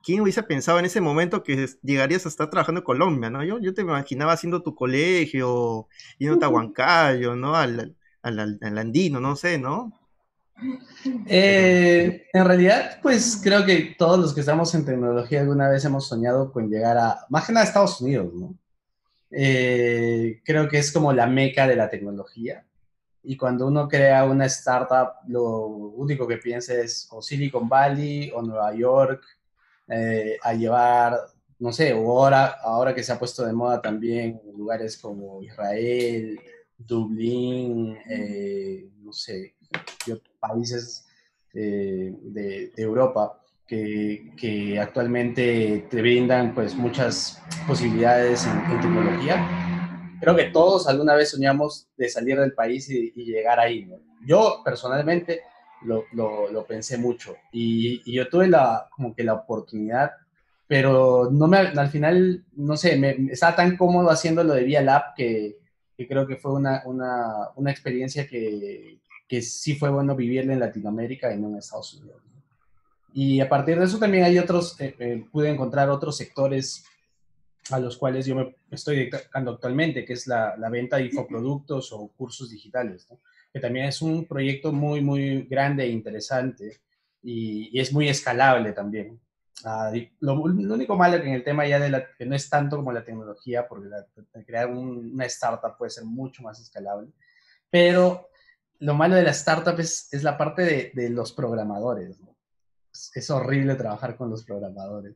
¿quién 0.03 0.21
hubiese 0.21 0.43
pensado 0.43 0.79
en 0.79 0.85
ese 0.85 1.01
momento 1.01 1.43
que 1.43 1.67
llegarías 1.83 2.25
a 2.25 2.29
estar 2.29 2.49
trabajando 2.49 2.81
en 2.81 2.85
Colombia, 2.85 3.29
¿no? 3.31 3.43
Yo, 3.43 3.59
yo 3.59 3.73
te 3.73 3.81
imaginaba 3.83 4.33
haciendo 4.33 4.63
tu 4.63 4.75
colegio, 4.75 5.87
yendo 6.19 6.45
a 6.45 6.49
Huancayo, 6.49 7.35
¿no? 7.35 7.55
Al, 7.55 7.97
al, 8.23 8.39
al- 8.39 8.59
al 8.61 8.77
andino, 8.79 9.19
no 9.21 9.35
sé, 9.35 9.57
¿no? 9.59 9.93
Eh, 11.27 12.27
en 12.31 12.45
realidad, 12.45 12.99
pues 13.01 13.39
creo 13.43 13.65
que 13.65 13.95
todos 13.97 14.19
los 14.19 14.33
que 14.33 14.39
estamos 14.39 14.73
en 14.73 14.85
tecnología 14.85 15.41
alguna 15.41 15.69
vez 15.69 15.83
hemos 15.85 16.07
soñado 16.07 16.51
con 16.51 16.69
llegar 16.69 16.97
a, 16.97 17.25
más 17.29 17.45
que 17.45 17.53
nada 17.53 17.65
a 17.65 17.67
Estados 17.67 17.99
Unidos, 18.01 18.33
¿no? 18.33 18.57
Eh, 19.31 20.41
creo 20.45 20.69
que 20.69 20.77
es 20.77 20.91
como 20.91 21.11
la 21.11 21.27
meca 21.27 21.67
de 21.67 21.75
la 21.75 21.89
tecnología. 21.89 22.65
Y 23.23 23.37
cuando 23.37 23.67
uno 23.67 23.87
crea 23.89 24.23
una 24.23 24.45
startup, 24.45 25.15
lo 25.27 25.65
único 25.67 26.27
que 26.27 26.37
piensa 26.37 26.73
es 26.75 27.07
o 27.11 27.21
Silicon 27.21 27.67
Valley 27.67 28.31
o 28.33 28.41
Nueva 28.41 28.73
York, 28.75 29.23
eh, 29.87 30.37
a 30.41 30.53
llevar, 30.53 31.19
no 31.59 31.73
sé, 31.73 31.93
o 31.93 32.09
ahora, 32.11 32.45
ahora 32.63 32.95
que 32.95 33.03
se 33.03 33.11
ha 33.11 33.19
puesto 33.19 33.45
de 33.45 33.53
moda 33.53 33.81
también 33.81 34.41
lugares 34.55 34.97
como 34.97 35.41
Israel, 35.41 36.39
Dublín, 36.77 37.97
eh, 38.09 38.89
no 39.01 39.11
sé, 39.11 39.54
y 40.05 40.11
otros 40.11 40.35
países 40.39 41.05
eh, 41.53 42.13
de, 42.21 42.71
de 42.75 42.83
Europa 42.83 43.41
que, 43.67 44.31
que 44.37 44.79
actualmente 44.79 45.87
te 45.89 46.01
brindan 46.01 46.53
pues 46.53 46.75
muchas 46.75 47.41
posibilidades 47.67 48.45
en, 48.45 48.57
en 48.71 48.81
tecnología. 48.81 50.17
Creo 50.21 50.35
que 50.35 50.45
todos 50.45 50.87
alguna 50.87 51.15
vez 51.15 51.31
soñamos 51.31 51.87
de 51.97 52.09
salir 52.09 52.39
del 52.39 52.53
país 52.53 52.89
y, 52.89 53.11
y 53.15 53.25
llegar 53.25 53.59
ahí. 53.59 53.85
¿no? 53.85 53.97
Yo 54.25 54.61
personalmente 54.63 55.41
lo, 55.83 56.05
lo, 56.13 56.49
lo 56.51 56.65
pensé 56.65 56.97
mucho 56.97 57.35
y, 57.51 58.01
y, 58.05 58.15
yo 58.15 58.27
tuve 58.29 58.47
la, 58.47 58.87
como 58.95 59.15
que 59.15 59.23
la 59.23 59.33
oportunidad, 59.33 60.11
pero 60.67 61.29
no 61.31 61.47
me, 61.47 61.57
al 61.57 61.89
final, 61.89 62.43
no 62.55 62.75
sé, 62.75 62.97
me, 62.97 63.11
estaba 63.31 63.55
tan 63.55 63.77
cómodo 63.77 64.09
haciendo 64.09 64.43
lo 64.43 64.53
de 64.53 64.63
Vía 64.63 64.81
Lab 64.81 65.13
que, 65.15 65.57
que 65.95 66.07
creo 66.07 66.25
que 66.25 66.37
fue 66.37 66.53
una, 66.53 66.81
una, 66.85 67.49
una 67.55 67.71
experiencia 67.71 68.27
que, 68.27 68.99
que, 69.27 69.41
sí 69.41 69.75
fue 69.75 69.89
bueno 69.89 70.15
vivirla 70.15 70.53
en 70.53 70.59
Latinoamérica 70.59 71.33
y 71.33 71.37
no 71.37 71.49
en 71.49 71.57
Estados 71.57 71.93
Unidos. 71.95 72.21
Y 73.13 73.39
a 73.39 73.47
partir 73.47 73.79
de 73.79 73.85
eso 73.85 73.97
también 73.97 74.25
hay 74.25 74.37
otros, 74.37 74.79
eh, 74.81 74.95
eh, 74.99 75.25
pude 75.31 75.49
encontrar 75.49 75.89
otros 75.89 76.17
sectores 76.17 76.83
a 77.71 77.79
los 77.79 77.97
cuales 77.97 78.25
yo 78.25 78.35
me 78.35 78.55
estoy 78.71 78.97
dedicando 78.97 79.51
actualmente, 79.51 80.05
que 80.05 80.13
es 80.13 80.27
la, 80.27 80.55
la 80.57 80.69
venta 80.69 80.97
de 80.97 81.05
infoproductos 81.05 81.91
o 81.93 82.09
cursos 82.09 82.49
digitales, 82.49 83.07
¿no? 83.09 83.19
que 83.51 83.59
también 83.59 83.85
es 83.85 84.01
un 84.01 84.25
proyecto 84.25 84.73
muy, 84.73 85.01
muy 85.01 85.43
grande 85.43 85.85
e 85.85 85.89
interesante 85.89 86.81
y, 87.23 87.69
y 87.71 87.79
es 87.79 87.93
muy 87.93 88.09
escalable 88.09 88.73
también. 88.73 89.19
Uh, 89.63 89.97
lo, 90.19 90.35
lo, 90.47 90.73
único 90.73 90.97
malo 90.97 91.21
que 91.21 91.29
en 91.29 91.35
el 91.35 91.43
tema 91.43 91.65
ya 91.65 91.79
de 91.79 91.89
la, 91.89 92.05
que 92.17 92.25
no 92.25 92.35
es 92.35 92.49
tanto 92.49 92.75
como 92.75 92.91
la 92.91 93.05
tecnología, 93.05 93.65
porque 93.67 93.87
la, 93.87 94.05
crear 94.45 94.69
un, 94.69 95.13
una 95.13 95.25
startup 95.25 95.77
puede 95.77 95.89
ser 95.89 96.03
mucho 96.03 96.43
más 96.43 96.59
escalable, 96.59 97.07
pero 97.69 98.27
lo 98.79 98.93
malo 98.93 99.15
de 99.15 99.23
la 99.23 99.31
startup 99.31 99.79
es, 99.79 100.07
es 100.11 100.23
la 100.23 100.37
parte 100.37 100.63
de, 100.63 100.91
de 100.93 101.09
los 101.09 101.33
programadores. 101.33 102.17
Es, 103.13 103.29
horrible 103.29 103.75
trabajar 103.75 104.15
con 104.15 104.29
los 104.29 104.45
programadores, 104.45 105.15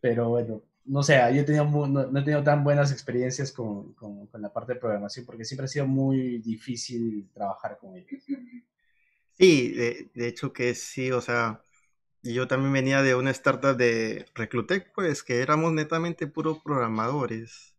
pero 0.00 0.30
bueno, 0.30 0.62
no 0.86 1.02
sé, 1.02 1.14
yo 1.34 1.42
he 1.42 1.44
tenido 1.44 1.64
no, 1.86 2.18
he 2.18 2.22
tenido 2.22 2.42
tan 2.42 2.64
buenas 2.64 2.92
experiencias 2.92 3.52
con, 3.52 3.92
con, 3.92 4.26
con, 4.28 4.40
la 4.40 4.50
parte 4.50 4.74
de 4.74 4.80
programación 4.80 5.26
porque 5.26 5.44
siempre 5.44 5.66
ha 5.66 5.68
sido 5.68 5.86
muy 5.86 6.38
difícil 6.38 7.28
trabajar 7.34 7.76
con 7.78 7.94
ellos. 7.96 8.22
Sí, 9.32 9.72
de, 9.72 10.10
de 10.14 10.28
hecho 10.28 10.52
que 10.52 10.74
sí, 10.74 11.10
o 11.10 11.20
sea, 11.20 11.62
yo 12.22 12.48
también 12.48 12.72
venía 12.72 13.02
de 13.02 13.14
una 13.14 13.30
startup 13.32 13.76
de 13.76 14.24
Reclutec, 14.34 14.94
pues 14.94 15.22
que 15.22 15.40
éramos 15.42 15.74
netamente 15.74 16.26
puros 16.26 16.58
programadores, 16.64 17.74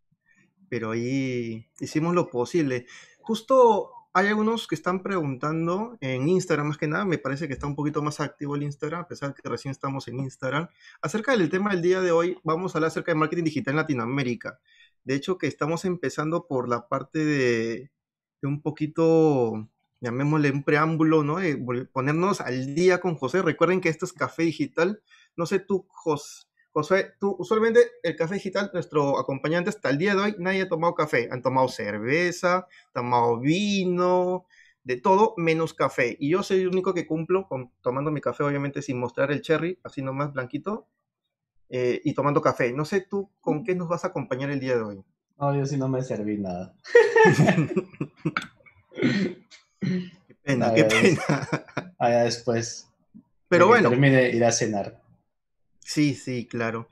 pero 0.70 0.92
ahí 0.92 1.68
hicimos 1.80 2.14
lo 2.14 2.30
posible. 2.30 2.86
Justo 3.22 3.95
hay 4.16 4.28
algunos 4.28 4.66
que 4.66 4.76
están 4.76 5.04
preguntando 5.04 5.98
en 6.00 6.30
Instagram, 6.30 6.68
más 6.68 6.78
que 6.78 6.88
nada, 6.88 7.04
me 7.04 7.18
parece 7.18 7.50
que 7.50 7.54
está 7.54 7.68
un 7.68 7.76
poquito 7.76 8.02
más 8.02 8.22
activo 8.22 8.56
el 8.56 8.64
Instagram, 8.64 9.02
a 9.02 9.08
pesar 9.10 9.34
que 9.36 9.48
recién 9.50 9.74
estamos 9.74 10.08
en 10.08 10.22
Instagram. 10.22 10.70
Acerca 11.02 11.36
del 11.36 11.50
tema 11.50 11.72
del 11.72 11.82
día 11.82 12.00
de 12.00 12.12
hoy, 12.12 12.38
vamos 12.46 12.74
a 12.74 12.78
hablar 12.78 12.88
acerca 12.88 13.12
de 13.12 13.18
marketing 13.18 13.44
digital 13.44 13.74
en 13.74 13.76
Latinoamérica. 13.76 14.62
De 15.04 15.16
hecho, 15.16 15.38
que 15.38 15.48
estamos 15.48 15.84
empezando 15.84 16.48
por 16.48 16.70
la 16.70 16.88
parte 16.88 17.26
de, 17.26 17.92
de 18.42 18.48
un 18.48 18.62
poquito, 18.62 19.68
llamémosle 20.00 20.50
un 20.50 20.64
preámbulo, 20.64 21.26
¿no? 21.26 21.40
De 21.40 21.58
ponernos 21.92 22.40
al 22.40 22.74
día 22.74 23.02
con 23.02 23.16
José. 23.16 23.42
Recuerden 23.42 23.82
que 23.82 23.90
esto 23.90 24.06
es 24.06 24.14
Café 24.14 24.44
Digital. 24.44 25.04
No 25.36 25.46
sé 25.46 25.60
tú, 25.60 25.88
José. 25.90 26.46
José, 26.76 27.14
tú, 27.22 27.34
usualmente 27.40 27.80
el 28.04 28.18
café 28.18 28.34
digital, 28.34 28.70
nuestro 28.74 29.18
acompañante 29.18 29.70
hasta 29.70 29.90
el 29.90 29.98
día 29.98 30.14
de 30.14 30.22
hoy, 30.22 30.36
nadie 30.40 30.64
ha 30.64 30.68
tomado 30.68 30.94
café. 30.94 31.30
Han 31.32 31.42
tomado 31.42 31.70
cerveza, 31.70 32.68
tomado 32.92 33.40
vino, 33.40 34.46
de 34.84 35.00
todo 35.00 35.36
menos 35.38 35.74
café. 35.74 36.18
Y 36.20 36.32
yo 36.32 36.44
soy 36.44 36.60
el 36.60 36.68
único 36.68 36.94
que 36.94 37.08
cumplo 37.08 37.48
con, 37.48 37.72
tomando 37.80 38.12
mi 38.12 38.20
café, 38.20 38.44
obviamente 38.44 38.82
sin 38.82 39.00
mostrar 39.00 39.32
el 39.32 39.42
cherry, 39.42 39.80
así 39.86 40.02
nomás 40.02 40.34
blanquito, 40.34 40.86
eh, 41.70 42.02
y 42.04 42.14
tomando 42.14 42.42
café. 42.42 42.74
No 42.74 42.84
sé 42.84 43.00
tú 43.00 43.32
con 43.40 43.64
qué 43.64 43.74
nos 43.74 43.88
vas 43.88 44.04
a 44.04 44.10
acompañar 44.10 44.50
el 44.50 44.60
día 44.60 44.76
de 44.76 44.84
hoy. 44.84 45.02
No, 45.40 45.56
yo 45.56 45.66
sí 45.66 45.78
no 45.78 45.88
me 45.88 46.02
serví 46.02 46.38
nada. 46.40 46.76
qué 49.00 50.36
pena, 50.44 50.74
qué 50.74 50.84
pena. 50.84 51.22
Allá 52.00 52.24
después. 52.26 52.90
Pero 53.48 53.68
bueno. 53.68 53.92
Termine 53.92 54.32
ir 54.32 54.44
a 54.44 54.52
cenar. 54.52 55.05
Sí, 55.86 56.16
sí, 56.16 56.48
claro. 56.48 56.90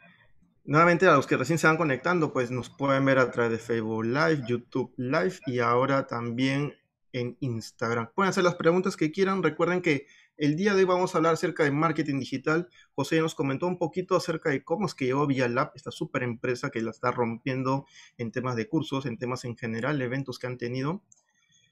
Nuevamente 0.66 1.08
a 1.08 1.16
los 1.16 1.26
que 1.26 1.36
recién 1.36 1.58
se 1.58 1.66
van 1.66 1.78
conectando, 1.78 2.32
pues 2.32 2.52
nos 2.52 2.70
pueden 2.70 3.04
ver 3.06 3.18
a 3.18 3.32
través 3.32 3.52
de 3.52 3.58
Facebook 3.58 4.06
Live, 4.06 4.44
YouTube 4.48 4.94
Live 4.98 5.40
y 5.48 5.60
ahora 5.60 6.06
también 6.06 6.76
en 7.12 7.36
Instagram. 7.40 8.12
Pueden 8.14 8.30
hacer 8.30 8.44
las 8.44 8.54
preguntas 8.54 8.96
que 8.96 9.12
quieran. 9.12 9.42
Recuerden 9.42 9.82
que 9.82 10.06
el 10.38 10.56
día 10.56 10.76
de 10.76 10.82
hoy 10.82 10.86
vamos 10.86 11.14
a 11.14 11.18
hablar 11.18 11.34
acerca 11.34 11.64
de 11.64 11.72
marketing 11.72 12.20
digital. 12.20 12.70
José 12.94 13.20
nos 13.20 13.34
comentó 13.34 13.66
un 13.66 13.80
poquito 13.80 14.16
acerca 14.16 14.52
de 14.52 14.64
cómo 14.64 14.86
es 14.86 14.94
que 14.94 15.06
llegó 15.06 15.26
Vía 15.26 15.50
Lab, 15.50 15.72
esta 15.74 15.90
super 15.90 16.22
empresa 16.22 16.70
que 16.70 16.84
la 16.84 16.92
está 16.92 17.12
rompiendo 17.12 17.88
en 18.20 18.32
temas 18.32 18.56
de 18.56 18.70
cursos, 18.70 19.08
en 19.08 19.18
temas 19.18 19.44
en 19.44 19.58
general, 19.58 20.00
eventos 20.04 20.38
que 20.38 20.46
han 20.46 20.60
tenido. 20.60 21.02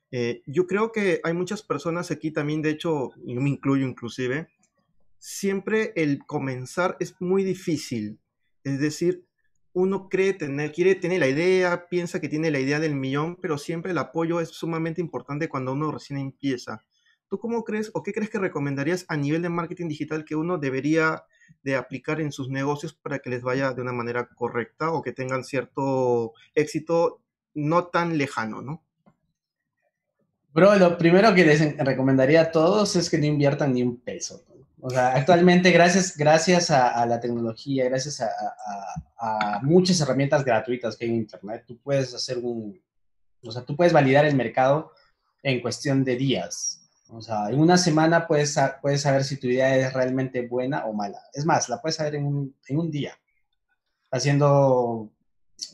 Eh, 0.10 0.42
yo 0.48 0.66
creo 0.66 0.92
que 0.92 1.22
hay 1.24 1.34
muchas 1.34 1.62
personas 1.62 2.10
aquí 2.10 2.32
también, 2.32 2.64
de 2.64 2.72
hecho, 2.72 3.12
yo 3.24 3.40
me 3.40 3.50
incluyo 3.52 3.86
inclusive, 3.88 4.50
siempre 5.22 5.94
el 5.96 6.26
comenzar 6.26 6.98
es 7.00 7.16
muy 7.22 7.44
difícil. 7.44 8.20
Es 8.64 8.80
decir, 8.80 9.24
uno 9.72 10.10
cree 10.10 10.34
tener, 10.34 10.72
quiere 10.72 10.96
tener 10.96 11.20
la 11.20 11.28
idea, 11.28 11.88
piensa 11.90 12.20
que 12.20 12.28
tiene 12.28 12.50
la 12.50 12.60
idea 12.60 12.80
del 12.80 12.96
millón, 12.96 13.38
pero 13.40 13.60
siempre 13.60 13.92
el 13.92 14.00
apoyo 14.00 14.42
es 14.42 14.50
sumamente 14.50 15.00
importante 15.00 15.48
cuando 15.48 15.74
uno 15.74 15.92
recién 15.92 16.20
empieza. 16.20 16.84
¿Tú 17.30 17.38
cómo 17.38 17.64
crees 17.64 17.92
o 17.94 18.02
qué 18.02 18.14
crees 18.14 18.32
que 18.32 18.40
recomendarías 18.40 19.06
a 19.08 19.16
nivel 19.16 19.44
de 19.44 19.50
marketing 19.50 19.90
digital 19.90 20.26
que 20.26 20.36
uno 20.36 20.58
debería 20.58 21.24
de 21.62 21.76
aplicar 21.76 22.20
en 22.20 22.32
sus 22.32 22.50
negocios 22.50 22.94
para 22.94 23.20
que 23.20 23.30
les 23.30 23.44
vaya 23.44 23.74
de 23.74 23.82
una 23.82 23.94
manera 23.94 24.28
correcta 24.28 24.92
o 24.92 25.04
que 25.04 25.14
tengan 25.14 25.44
cierto 25.44 26.34
éxito 26.56 27.22
no 27.54 27.86
tan 27.86 28.18
lejano, 28.18 28.64
¿no? 28.64 28.84
Bro, 30.52 30.76
lo 30.78 30.98
primero 30.98 31.34
que 31.36 31.46
les 31.46 31.78
recomendaría 31.78 32.42
a 32.42 32.52
todos 32.52 32.96
es 32.96 33.10
que 33.10 33.20
no 33.20 33.26
inviertan 33.28 33.74
ni 33.74 33.84
un 33.84 34.02
peso. 34.02 34.44
O 34.84 34.90
sea, 34.90 35.16
actualmente, 35.16 35.70
gracias, 35.72 36.18
gracias 36.18 36.72
a, 36.72 37.06
la 37.06 37.20
tecnología, 37.20 37.86
gracias 37.86 38.20
a, 38.20 38.30
a, 39.20 39.60
muchas 39.62 40.02
herramientas 40.02 40.44
gratuitas 40.44 40.98
que 40.98 41.06
hay 41.06 41.12
en 41.12 41.18
Internet, 41.18 41.66
tú 41.68 41.78
puedes 41.78 42.14
hacer 42.16 42.40
un, 42.40 42.82
o 43.44 43.52
sea, 43.52 43.64
tú 43.64 43.76
puedes 43.76 43.94
validar 43.94 44.26
el 44.26 44.36
mercado 44.36 44.92
en 45.44 45.62
cuestión 45.62 46.04
de 46.04 46.16
días. 46.16 46.90
O 47.10 47.22
sea, 47.22 47.50
en 47.50 47.60
una 47.60 47.78
semana 47.78 48.26
puedes, 48.26 48.58
puedes 48.82 49.02
saber 49.02 49.24
si 49.24 49.38
tu 49.38 49.48
idea 49.48 49.76
es 49.76 49.94
realmente 49.94 50.48
buena 50.48 50.86
o 50.86 50.94
mala. 50.94 51.22
Es 51.34 51.46
más, 51.46 51.70
la 51.70 51.80
puedes 51.80 51.98
saber 51.98 52.16
en 52.16 52.26
un, 52.26 52.56
en 52.68 52.80
un 52.80 52.90
día, 52.90 53.14
haciendo, 54.10 55.12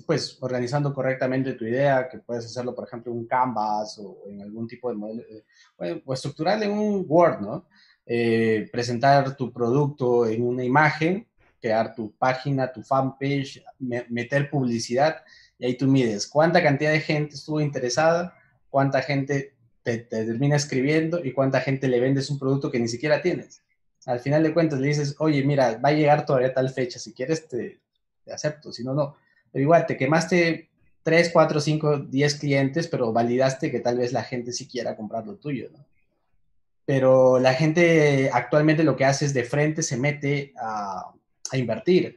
pues, 0.05 0.37
organizando 0.41 0.93
correctamente 0.93 1.53
tu 1.53 1.63
idea, 1.63 2.09
que 2.09 2.19
puedes 2.19 2.45
hacerlo, 2.45 2.75
por 2.75 2.87
ejemplo, 2.87 3.11
en 3.11 3.19
un 3.19 3.27
Canvas 3.27 3.99
o 3.99 4.23
en 4.27 4.41
algún 4.41 4.67
tipo 4.67 4.89
de 4.89 4.95
modelo, 4.95 5.23
eh, 5.79 6.03
o 6.05 6.13
estructural 6.13 6.61
en 6.63 6.71
un 6.71 7.05
Word, 7.07 7.39
¿no? 7.39 7.67
Eh, 8.09 8.69
presentar 8.71 9.35
tu 9.35 9.51
producto 9.51 10.25
en 10.25 10.41
una 10.41 10.63
imagen, 10.63 11.27
crear 11.59 11.93
tu 11.93 12.13
página, 12.13 12.71
tu 12.71 12.81
fanpage, 12.81 13.61
meter 13.79 14.49
publicidad, 14.49 15.17
y 15.59 15.65
ahí 15.65 15.77
tú 15.77 15.87
mides 15.87 16.25
cuánta 16.25 16.63
cantidad 16.63 16.91
de 16.91 17.01
gente 17.01 17.35
estuvo 17.35 17.59
interesada, 17.59 18.33
cuánta 18.69 19.01
gente 19.01 19.53
te, 19.83 19.97
termina 19.97 20.55
escribiendo 20.55 21.23
y 21.23 21.33
cuánta 21.33 21.59
gente 21.59 21.87
le 21.87 21.99
vendes 21.99 22.29
un 22.29 22.39
producto 22.39 22.71
que 22.71 22.79
ni 22.79 22.87
siquiera 22.87 23.21
tienes. 23.21 23.61
Al 24.05 24.21
final 24.21 24.41
de 24.43 24.53
cuentas 24.53 24.79
le 24.79 24.87
dices, 24.87 25.15
oye, 25.19 25.43
mira, 25.43 25.77
va 25.77 25.89
a 25.89 25.93
llegar 25.93 26.25
todavía 26.25 26.53
tal 26.53 26.69
fecha, 26.69 26.99
si 26.99 27.11
quieres 27.13 27.47
te, 27.47 27.79
acepto, 28.31 28.71
si 28.71 28.83
no, 28.83 28.93
no. 28.93 29.17
Pero 29.51 29.63
igual, 29.63 29.85
te 29.85 29.97
quemaste 29.97 30.69
3, 31.03 31.29
4, 31.33 31.59
5, 31.59 31.97
10 31.99 32.35
clientes, 32.35 32.87
pero 32.87 33.11
validaste 33.11 33.69
que 33.69 33.81
tal 33.81 33.97
vez 33.97 34.13
la 34.13 34.23
gente 34.23 34.53
sí 34.53 34.67
quiera 34.67 34.95
comprar 34.95 35.25
lo 35.25 35.35
tuyo, 35.35 35.69
¿no? 35.71 35.85
Pero 36.87 37.37
la 37.37 37.53
gente 37.53 38.31
actualmente 38.33 38.83
lo 38.83 38.95
que 38.95 39.05
hace 39.05 39.25
es 39.25 39.33
de 39.35 39.43
frente 39.43 39.83
se 39.83 39.97
mete 39.97 40.53
a, 40.59 41.13
invertir. 41.53 42.15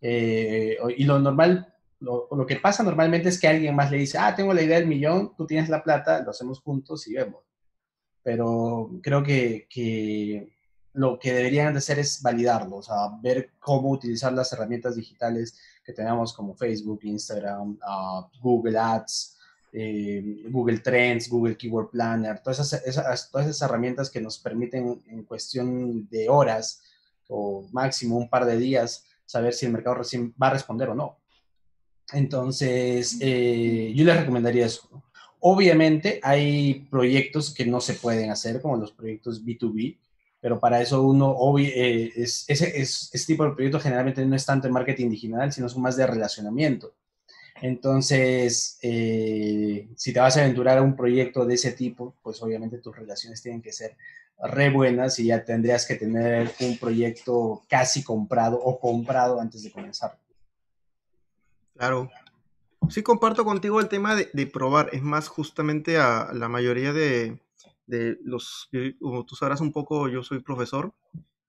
Eh, 0.00 0.78
y 0.96 1.04
lo 1.04 1.18
normal 1.18 1.72
lo, 2.02 2.46
que 2.46 2.56
pasa 2.56 2.82
normalmente 2.82 3.28
es 3.28 3.38
que 3.38 3.48
alguien 3.48 3.76
más 3.76 3.90
le 3.90 3.98
dice, 3.98 4.18
ah, 4.18 4.34
tengo 4.34 4.52
la 4.52 4.62
idea 4.62 4.78
del 4.78 4.88
millón, 4.88 5.34
tú 5.36 5.46
tienes 5.46 5.68
la 5.68 5.82
plata, 5.82 6.22
lo 6.22 6.30
hacemos 6.30 6.60
juntos 6.60 7.06
y 7.06 7.14
vemos. 7.14 7.44
Pero 8.22 8.90
creo 9.02 9.22
que, 9.22 9.66
que 9.70 10.52
lo 10.94 11.18
que 11.18 11.32
deberían 11.32 11.72
de 11.72 11.78
hacer 11.78 11.98
es 11.98 12.20
validarlo, 12.22 12.76
o 12.76 12.82
sea, 12.82 13.10
ver 13.22 13.52
cómo 13.58 13.90
utilizar 13.90 14.32
las 14.32 14.52
herramientas 14.52 14.96
digitales 14.96 15.58
que 15.84 15.92
tenemos 15.92 16.32
como 16.32 16.54
Facebook, 16.54 17.00
Instagram, 17.02 17.78
uh, 17.86 18.22
Google 18.40 18.78
Ads, 18.78 19.38
eh, 19.72 20.44
Google 20.48 20.80
Trends, 20.80 21.28
Google 21.28 21.56
Keyword 21.56 21.90
Planner, 21.90 22.40
todas 22.40 22.60
esas, 22.60 22.86
esas, 22.86 23.30
todas 23.30 23.46
esas 23.46 23.68
herramientas 23.68 24.10
que 24.10 24.20
nos 24.20 24.38
permiten 24.38 25.02
en 25.08 25.24
cuestión 25.24 26.08
de 26.08 26.28
horas 26.28 26.82
o 27.28 27.66
máximo 27.72 28.16
un 28.18 28.28
par 28.28 28.44
de 28.44 28.58
días 28.58 29.06
saber 29.24 29.54
si 29.54 29.66
el 29.66 29.72
mercado 29.72 29.96
recién 29.96 30.34
va 30.40 30.48
a 30.48 30.52
responder 30.52 30.90
o 30.90 30.94
no. 30.94 31.18
Entonces, 32.12 33.16
eh, 33.20 33.92
yo 33.94 34.04
les 34.04 34.16
recomendaría 34.16 34.66
eso. 34.66 34.88
Obviamente 35.40 36.20
hay 36.22 36.86
proyectos 36.90 37.52
que 37.54 37.64
no 37.66 37.80
se 37.80 37.94
pueden 37.94 38.30
hacer, 38.30 38.60
como 38.60 38.76
los 38.76 38.92
proyectos 38.92 39.44
B2B, 39.44 39.98
pero 40.40 40.60
para 40.60 40.80
eso 40.82 41.02
uno, 41.02 41.36
eh, 41.58 42.12
es, 42.14 42.44
ese, 42.48 42.80
ese, 42.80 43.26
tipo 43.26 43.44
de 43.44 43.52
proyectos 43.52 43.82
generalmente 43.82 44.24
no 44.26 44.36
es 44.36 44.44
tanto 44.44 44.68
marketing 44.68 45.08
digital, 45.08 45.52
sino 45.52 45.68
son 45.68 45.82
más 45.82 45.96
de 45.96 46.06
relacionamiento. 46.06 46.92
Entonces, 47.60 48.78
eh, 48.82 49.88
si 49.96 50.12
te 50.12 50.20
vas 50.20 50.36
a 50.36 50.40
aventurar 50.40 50.78
a 50.78 50.82
un 50.82 50.96
proyecto 50.96 51.44
de 51.44 51.54
ese 51.54 51.72
tipo, 51.72 52.14
pues 52.22 52.42
obviamente 52.42 52.78
tus 52.78 52.96
relaciones 52.96 53.42
tienen 53.42 53.62
que 53.62 53.72
ser 53.72 53.96
re 54.42 54.70
buenas 54.70 55.18
y 55.18 55.26
ya 55.26 55.44
tendrías 55.44 55.86
que 55.86 55.94
tener 55.94 56.50
un 56.60 56.78
proyecto 56.78 57.62
casi 57.68 58.02
comprado 58.02 58.58
o 58.58 58.80
comprado 58.80 59.40
antes 59.40 59.62
de 59.62 59.70
comenzar. 59.70 60.18
Claro. 61.76 62.10
Sí 62.88 63.02
comparto 63.02 63.44
contigo 63.44 63.80
el 63.80 63.88
tema 63.88 64.16
de, 64.16 64.46
probar. 64.46 64.90
Es 64.92 65.02
más, 65.02 65.28
justamente 65.28 65.98
a 65.98 66.32
la 66.32 66.48
mayoría 66.48 66.92
de, 66.92 67.38
los, 68.24 68.68
como 69.00 69.24
tú 69.24 69.36
sabrás 69.36 69.60
un 69.60 69.72
poco, 69.72 70.08
yo 70.08 70.24
soy 70.24 70.40
profesor 70.40 70.92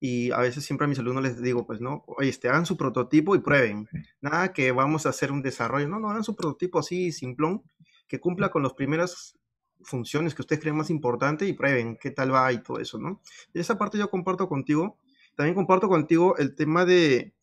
y 0.06 0.32
a 0.32 0.40
veces 0.40 0.66
siempre 0.66 0.84
a 0.84 0.90
mis 0.90 1.00
alumnos 1.00 1.24
les 1.24 1.42
digo, 1.42 1.66
pues 1.66 1.80
no, 1.80 2.04
oye, 2.08 2.28
este, 2.28 2.50
hagan 2.50 2.66
su 2.66 2.76
prototipo 2.76 3.36
y 3.36 3.40
prueben. 3.40 3.88
Nada 4.20 4.52
que 4.52 4.74
vamos 4.74 5.06
a 5.06 5.10
hacer 5.10 5.32
un 5.32 5.42
desarrollo. 5.42 5.88
No, 5.88 5.98
no, 5.98 6.10
hagan 6.10 6.26
su 6.26 6.36
prototipo 6.36 6.80
así, 6.80 7.14
simplón, 7.14 7.64
que 8.06 8.20
cumpla 8.20 8.52
con 8.52 8.64
las 8.64 8.74
primeras 8.74 9.40
funciones 9.82 10.36
que 10.36 10.42
ustedes 10.42 10.60
creen 10.60 10.76
más 10.76 10.90
importantes 10.90 11.48
y 11.48 11.54
prueben 11.54 11.98
qué 12.02 12.12
tal 12.12 12.34
va 12.34 12.52
y 12.52 12.62
todo 12.62 12.80
eso, 12.80 12.98
¿no? 12.98 13.22
Y 13.54 13.62
esa 13.62 13.78
parte 13.78 13.98
yo 13.98 14.10
comparto 14.10 14.50
contigo. 14.50 15.00
También 15.38 15.56
comparto 15.56 15.88
contigo 15.88 16.36
el 16.36 16.54
tema 16.54 16.84
de, 16.84 17.34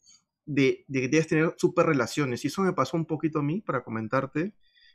de, 0.44 0.85
que 0.92 1.09
debes 1.09 1.29
tener 1.29 1.55
super 1.57 1.87
relaciones. 1.87 2.44
Y 2.44 2.49
eso 2.49 2.61
me 2.61 2.75
pasó 2.75 2.99
un 2.99 3.07
poquito 3.07 3.38
a 3.38 3.42
mí, 3.42 3.62
para 3.62 3.83
comentarte. 3.83 4.53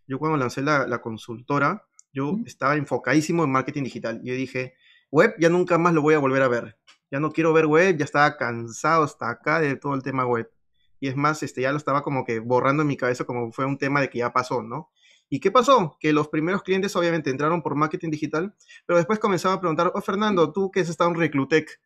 Yo 0.07 0.19
cuando 0.19 0.37
lancé 0.37 0.61
la, 0.61 1.01
consultora, 1.01 1.87
yo 2.13 2.37
estaba 2.45 2.75
enfocadísimo 2.75 3.43
en 3.43 3.51
marketing 3.51 3.85
digital. 3.85 4.21
Yo 4.23 4.35
dije, 4.35 4.75
web 5.09 5.33
ya 5.39 5.49
nunca 5.49 5.79
más 5.79 5.95
lo 5.95 6.03
voy 6.03 6.13
a 6.13 6.19
volver 6.19 6.43
a 6.43 6.47
ver. 6.47 6.77
Ya 7.15 7.21
no 7.21 7.31
quiero 7.31 7.53
ver 7.53 7.65
web, 7.65 7.95
ya 7.95 8.03
estaba 8.03 8.35
cansado 8.35 9.03
hasta 9.03 9.29
acá 9.29 9.61
de 9.61 9.77
todo 9.77 9.93
el 9.93 10.03
tema 10.03 10.25
web. 10.25 10.51
Y 10.99 11.07
es 11.07 11.15
más, 11.15 11.41
este, 11.43 11.61
ya 11.61 11.71
lo 11.71 11.77
estaba 11.77 12.03
como 12.03 12.25
que 12.25 12.39
borrando 12.39 12.81
en 12.81 12.89
mi 12.89 12.97
cabeza 12.97 13.23
como 13.23 13.53
fue 13.53 13.63
un 13.63 13.77
tema 13.77 14.01
de 14.01 14.09
que 14.09 14.17
ya 14.17 14.33
pasó, 14.33 14.61
¿no? 14.61 14.89
¿Y 15.29 15.39
qué 15.39 15.49
pasó? 15.49 15.95
Que 16.01 16.11
los 16.11 16.27
primeros 16.27 16.61
clientes 16.61 16.93
obviamente 16.97 17.29
entraron 17.29 17.61
por 17.61 17.75
marketing 17.75 18.09
digital, 18.09 18.53
pero 18.85 18.97
después 18.97 19.17
comenzaban 19.17 19.57
a 19.57 19.61
preguntar, 19.61 19.93
oh 19.95 20.01
Fernando, 20.01 20.51
tú 20.51 20.71
que 20.71 20.81
has 20.81 20.89
estado 20.89 21.09
en 21.09 21.15
Reclutec, 21.15 21.79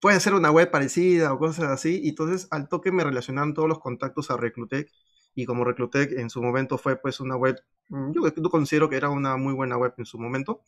puede 0.00 0.16
hacer 0.16 0.34
una 0.34 0.50
web 0.50 0.72
parecida 0.72 1.32
o 1.32 1.38
cosas 1.38 1.66
así. 1.66 2.00
Y 2.02 2.08
entonces 2.08 2.48
al 2.50 2.68
toque 2.68 2.90
me 2.90 3.04
relacionaron 3.04 3.54
todos 3.54 3.68
los 3.68 3.78
contactos 3.78 4.28
a 4.32 4.36
Reclutec. 4.36 4.90
Y 5.36 5.46
como 5.46 5.62
Reclutec 5.62 6.18
en 6.18 6.30
su 6.30 6.42
momento 6.42 6.78
fue 6.78 6.96
pues 6.96 7.20
una 7.20 7.36
web, 7.36 7.62
mm, 7.90 8.10
yo 8.10 8.50
considero 8.50 8.88
que 8.88 8.96
era 8.96 9.08
una 9.08 9.36
muy 9.36 9.54
buena 9.54 9.76
web 9.76 9.94
en 9.98 10.04
su 10.04 10.18
momento, 10.18 10.62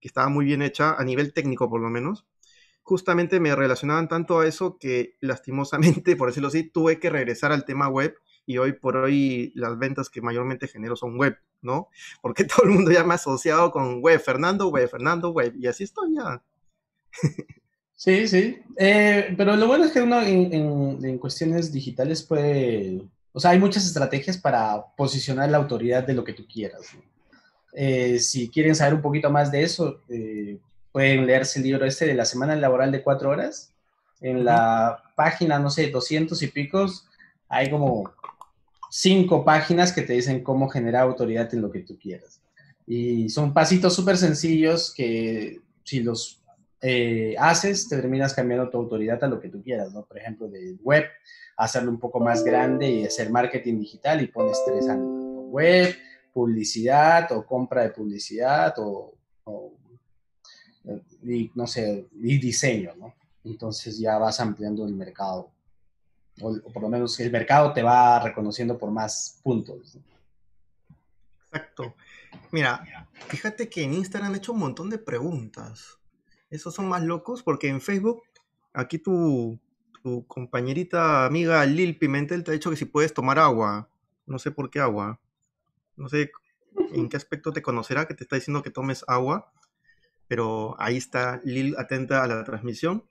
que 0.00 0.08
estaba 0.08 0.28
muy 0.28 0.44
bien 0.44 0.60
hecha 0.60 0.94
a 0.94 1.04
nivel 1.04 1.32
técnico 1.32 1.70
por 1.70 1.80
lo 1.80 1.88
menos. 1.88 2.26
Justamente 2.88 3.38
me 3.38 3.54
relacionaban 3.54 4.08
tanto 4.08 4.40
a 4.40 4.46
eso 4.46 4.78
que 4.78 5.18
lastimosamente, 5.20 6.16
por 6.16 6.28
decirlo 6.28 6.48
así, 6.48 6.62
tuve 6.62 6.98
que 6.98 7.10
regresar 7.10 7.52
al 7.52 7.66
tema 7.66 7.86
web 7.88 8.14
y 8.46 8.56
hoy 8.56 8.72
por 8.72 8.96
hoy 8.96 9.52
las 9.54 9.78
ventas 9.78 10.08
que 10.08 10.22
mayormente 10.22 10.68
genero 10.68 10.96
son 10.96 11.18
web, 11.18 11.36
¿no? 11.60 11.90
Porque 12.22 12.44
todo 12.44 12.64
el 12.64 12.70
mundo 12.70 12.90
ya 12.90 13.04
me 13.04 13.12
ha 13.12 13.16
asociado 13.16 13.70
con 13.72 14.00
web, 14.00 14.18
Fernando 14.18 14.68
web, 14.68 14.88
Fernando 14.88 15.32
web, 15.32 15.54
y 15.60 15.66
así 15.66 15.84
estoy 15.84 16.14
ya. 16.14 16.42
Sí, 17.94 18.26
sí. 18.26 18.58
Eh, 18.78 19.34
pero 19.36 19.54
lo 19.54 19.66
bueno 19.66 19.84
es 19.84 19.92
que 19.92 20.00
uno 20.00 20.22
en, 20.22 21.18
cuestiones 21.18 21.70
digitales 21.70 22.22
puede, 22.22 23.02
o 23.32 23.38
sea, 23.38 23.50
hay 23.50 23.58
muchas 23.58 23.84
estrategias 23.84 24.38
para 24.38 24.82
posicionar 24.96 25.50
la 25.50 25.58
autoridad 25.58 26.06
de 26.06 26.14
lo 26.14 26.24
que 26.24 26.32
tú 26.32 26.46
quieras. 26.46 26.86
Eh, 27.74 28.18
si 28.18 28.48
quieren 28.48 28.74
saber 28.74 28.94
un 28.94 29.02
poquito 29.02 29.28
más 29.30 29.52
de 29.52 29.62
eso, 29.62 30.00
eh, 30.08 30.58
pueden 30.98 31.28
leerse 31.28 31.60
el 31.60 31.64
libro 31.64 31.86
este 31.86 32.06
de 32.06 32.14
la 32.14 32.24
semana 32.24 32.56
laboral 32.56 32.90
de 32.90 33.04
cuatro 33.04 33.30
horas. 33.30 33.72
En 34.20 34.44
la 34.44 35.00
página, 35.14 35.60
no 35.60 35.70
sé, 35.70 35.90
200 35.90 36.42
y 36.42 36.48
picos, 36.48 37.06
hay 37.48 37.70
como 37.70 38.10
cinco 38.90 39.44
páginas 39.44 39.92
que 39.92 40.02
te 40.02 40.14
dicen 40.14 40.42
cómo 40.42 40.68
generar 40.68 41.02
autoridad 41.02 41.54
en 41.54 41.62
lo 41.62 41.70
que 41.70 41.82
tú 41.82 41.96
quieras. 42.00 42.40
Y 42.84 43.28
son 43.28 43.54
pasitos 43.54 43.94
súper 43.94 44.16
sencillos 44.16 44.92
que 44.92 45.60
si 45.84 46.00
los 46.00 46.42
eh, 46.80 47.36
haces, 47.38 47.88
te 47.88 47.94
terminas 47.94 48.34
cambiando 48.34 48.68
tu 48.68 48.78
autoridad 48.78 49.22
a 49.22 49.28
lo 49.28 49.38
que 49.38 49.50
tú 49.50 49.62
quieras, 49.62 49.92
¿no? 49.92 50.04
Por 50.04 50.18
ejemplo, 50.18 50.48
de 50.48 50.78
web, 50.82 51.04
hacerlo 51.56 51.92
un 51.92 52.00
poco 52.00 52.18
más 52.18 52.42
grande 52.42 52.90
y 52.90 53.04
hacer 53.04 53.30
marketing 53.30 53.78
digital 53.78 54.20
y 54.20 54.26
pones 54.26 54.60
tres 54.66 54.88
años. 54.88 55.06
Web, 55.46 55.94
publicidad 56.32 57.30
o 57.30 57.46
compra 57.46 57.84
de 57.84 57.90
publicidad 57.90 58.74
o, 58.78 59.14
y, 61.22 61.50
no 61.54 61.66
sé, 61.66 62.06
y 62.14 62.38
diseño, 62.38 62.94
¿no? 62.96 63.14
Entonces 63.44 63.98
ya 63.98 64.18
vas 64.18 64.40
ampliando 64.40 64.86
el 64.86 64.94
mercado. 64.94 65.50
O, 66.40 66.54
por 66.72 66.82
lo 66.82 66.88
menos 66.88 67.18
el 67.20 67.30
mercado 67.30 67.72
te 67.72 67.82
va 67.82 68.20
reconociendo 68.20 68.78
por 68.78 68.90
más 68.90 69.40
puntos. 69.42 69.98
Exacto. 71.46 71.94
Mira, 72.52 72.84
fíjate 73.28 73.68
que 73.68 73.82
en 73.82 73.94
Instagram 73.94 74.30
han 74.30 74.36
hecho 74.36 74.52
un 74.52 74.58
montón 74.58 74.90
de 74.90 74.98
preguntas 74.98 75.98
esos 76.50 76.74
son 76.74 76.88
más 76.88 77.02
locos 77.02 77.42
porque 77.42 77.68
en 77.68 77.80
Facebook, 77.80 78.22
aquí 78.72 78.98
tu, 78.98 79.58
compañerita 80.26 81.26
amiga 81.26 81.66
Lil 81.66 81.98
Pimentel 81.98 82.42
te 82.42 82.50
ha 82.50 82.54
dicho 82.54 82.70
que 82.70 82.76
si 82.76 82.86
puedes 82.86 83.12
tomar 83.12 83.38
agua. 83.38 83.90
No 84.26 84.38
sé 84.38 84.50
por 84.50 84.70
qué 84.70 84.80
agua. 84.80 85.20
No 85.96 86.08
sé 86.08 86.30
en 86.92 87.08
qué 87.08 87.16
aspecto 87.16 87.52
te 87.52 87.62
conocerá 87.62 88.06
que 88.06 88.14
te 88.14 88.24
está 88.24 88.36
diciendo 88.36 88.62
que 88.62 88.70
tomes 88.70 89.04
agua. 89.06 89.52
Pero 90.28 90.76
ahí 90.78 90.96
está 90.96 91.40
Lil 91.42 91.74
atenta 91.78 92.22
a 92.22 92.26
la 92.26 92.44
transmisión. 92.44 93.04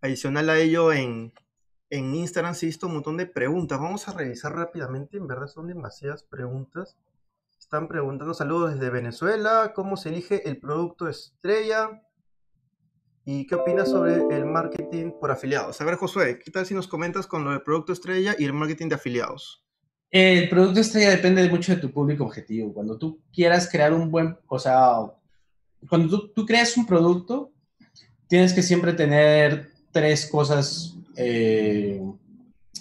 Adicional 0.00 0.50
a 0.50 0.58
ello, 0.58 0.92
en, 0.92 1.32
en 1.90 2.14
Instagram 2.14 2.54
se 2.54 2.66
visto 2.66 2.86
un 2.86 2.94
montón 2.94 3.16
de 3.16 3.26
preguntas. 3.26 3.80
Vamos 3.80 4.06
a 4.06 4.12
revisar 4.12 4.54
rápidamente. 4.54 5.16
En 5.16 5.26
verdad 5.26 5.46
son 5.46 5.66
demasiadas 5.66 6.22
preguntas. 6.22 6.96
Están 7.58 7.88
preguntando 7.88 8.34
saludos 8.34 8.74
desde 8.74 8.90
Venezuela, 8.90 9.72
cómo 9.74 9.96
se 9.96 10.10
elige 10.10 10.46
el 10.46 10.58
producto 10.58 11.08
estrella 11.08 12.02
y 13.24 13.46
qué 13.46 13.54
opinas 13.54 13.88
sobre 13.90 14.16
el 14.36 14.44
marketing 14.44 15.12
por 15.18 15.30
afiliados. 15.30 15.80
A 15.80 15.84
ver, 15.84 15.94
Josué, 15.94 16.38
¿qué 16.38 16.50
tal 16.50 16.66
si 16.66 16.74
nos 16.74 16.86
comentas 16.86 17.26
con 17.26 17.42
lo 17.42 17.52
del 17.52 17.62
producto 17.62 17.94
estrella 17.94 18.36
y 18.38 18.44
el 18.44 18.52
marketing 18.52 18.90
de 18.90 18.96
afiliados? 18.96 19.64
El 20.10 20.48
producto 20.48 20.80
estrella 20.80 21.10
depende 21.10 21.48
mucho 21.48 21.74
de 21.74 21.80
tu 21.80 21.90
público 21.90 22.24
objetivo. 22.24 22.72
Cuando 22.72 22.98
tú 22.98 23.22
quieras 23.32 23.68
crear 23.70 23.92
un 23.92 24.10
buen, 24.10 24.38
o 24.46 24.58
sea, 24.58 24.96
cuando 25.88 26.30
tú, 26.30 26.46
creas 26.46 26.76
un 26.76 26.86
producto, 26.86 27.52
tienes 28.28 28.52
que 28.52 28.62
siempre 28.62 28.92
tener 28.92 29.70
tres 29.92 30.26
cosas 30.26 30.94
eh, 31.16 32.00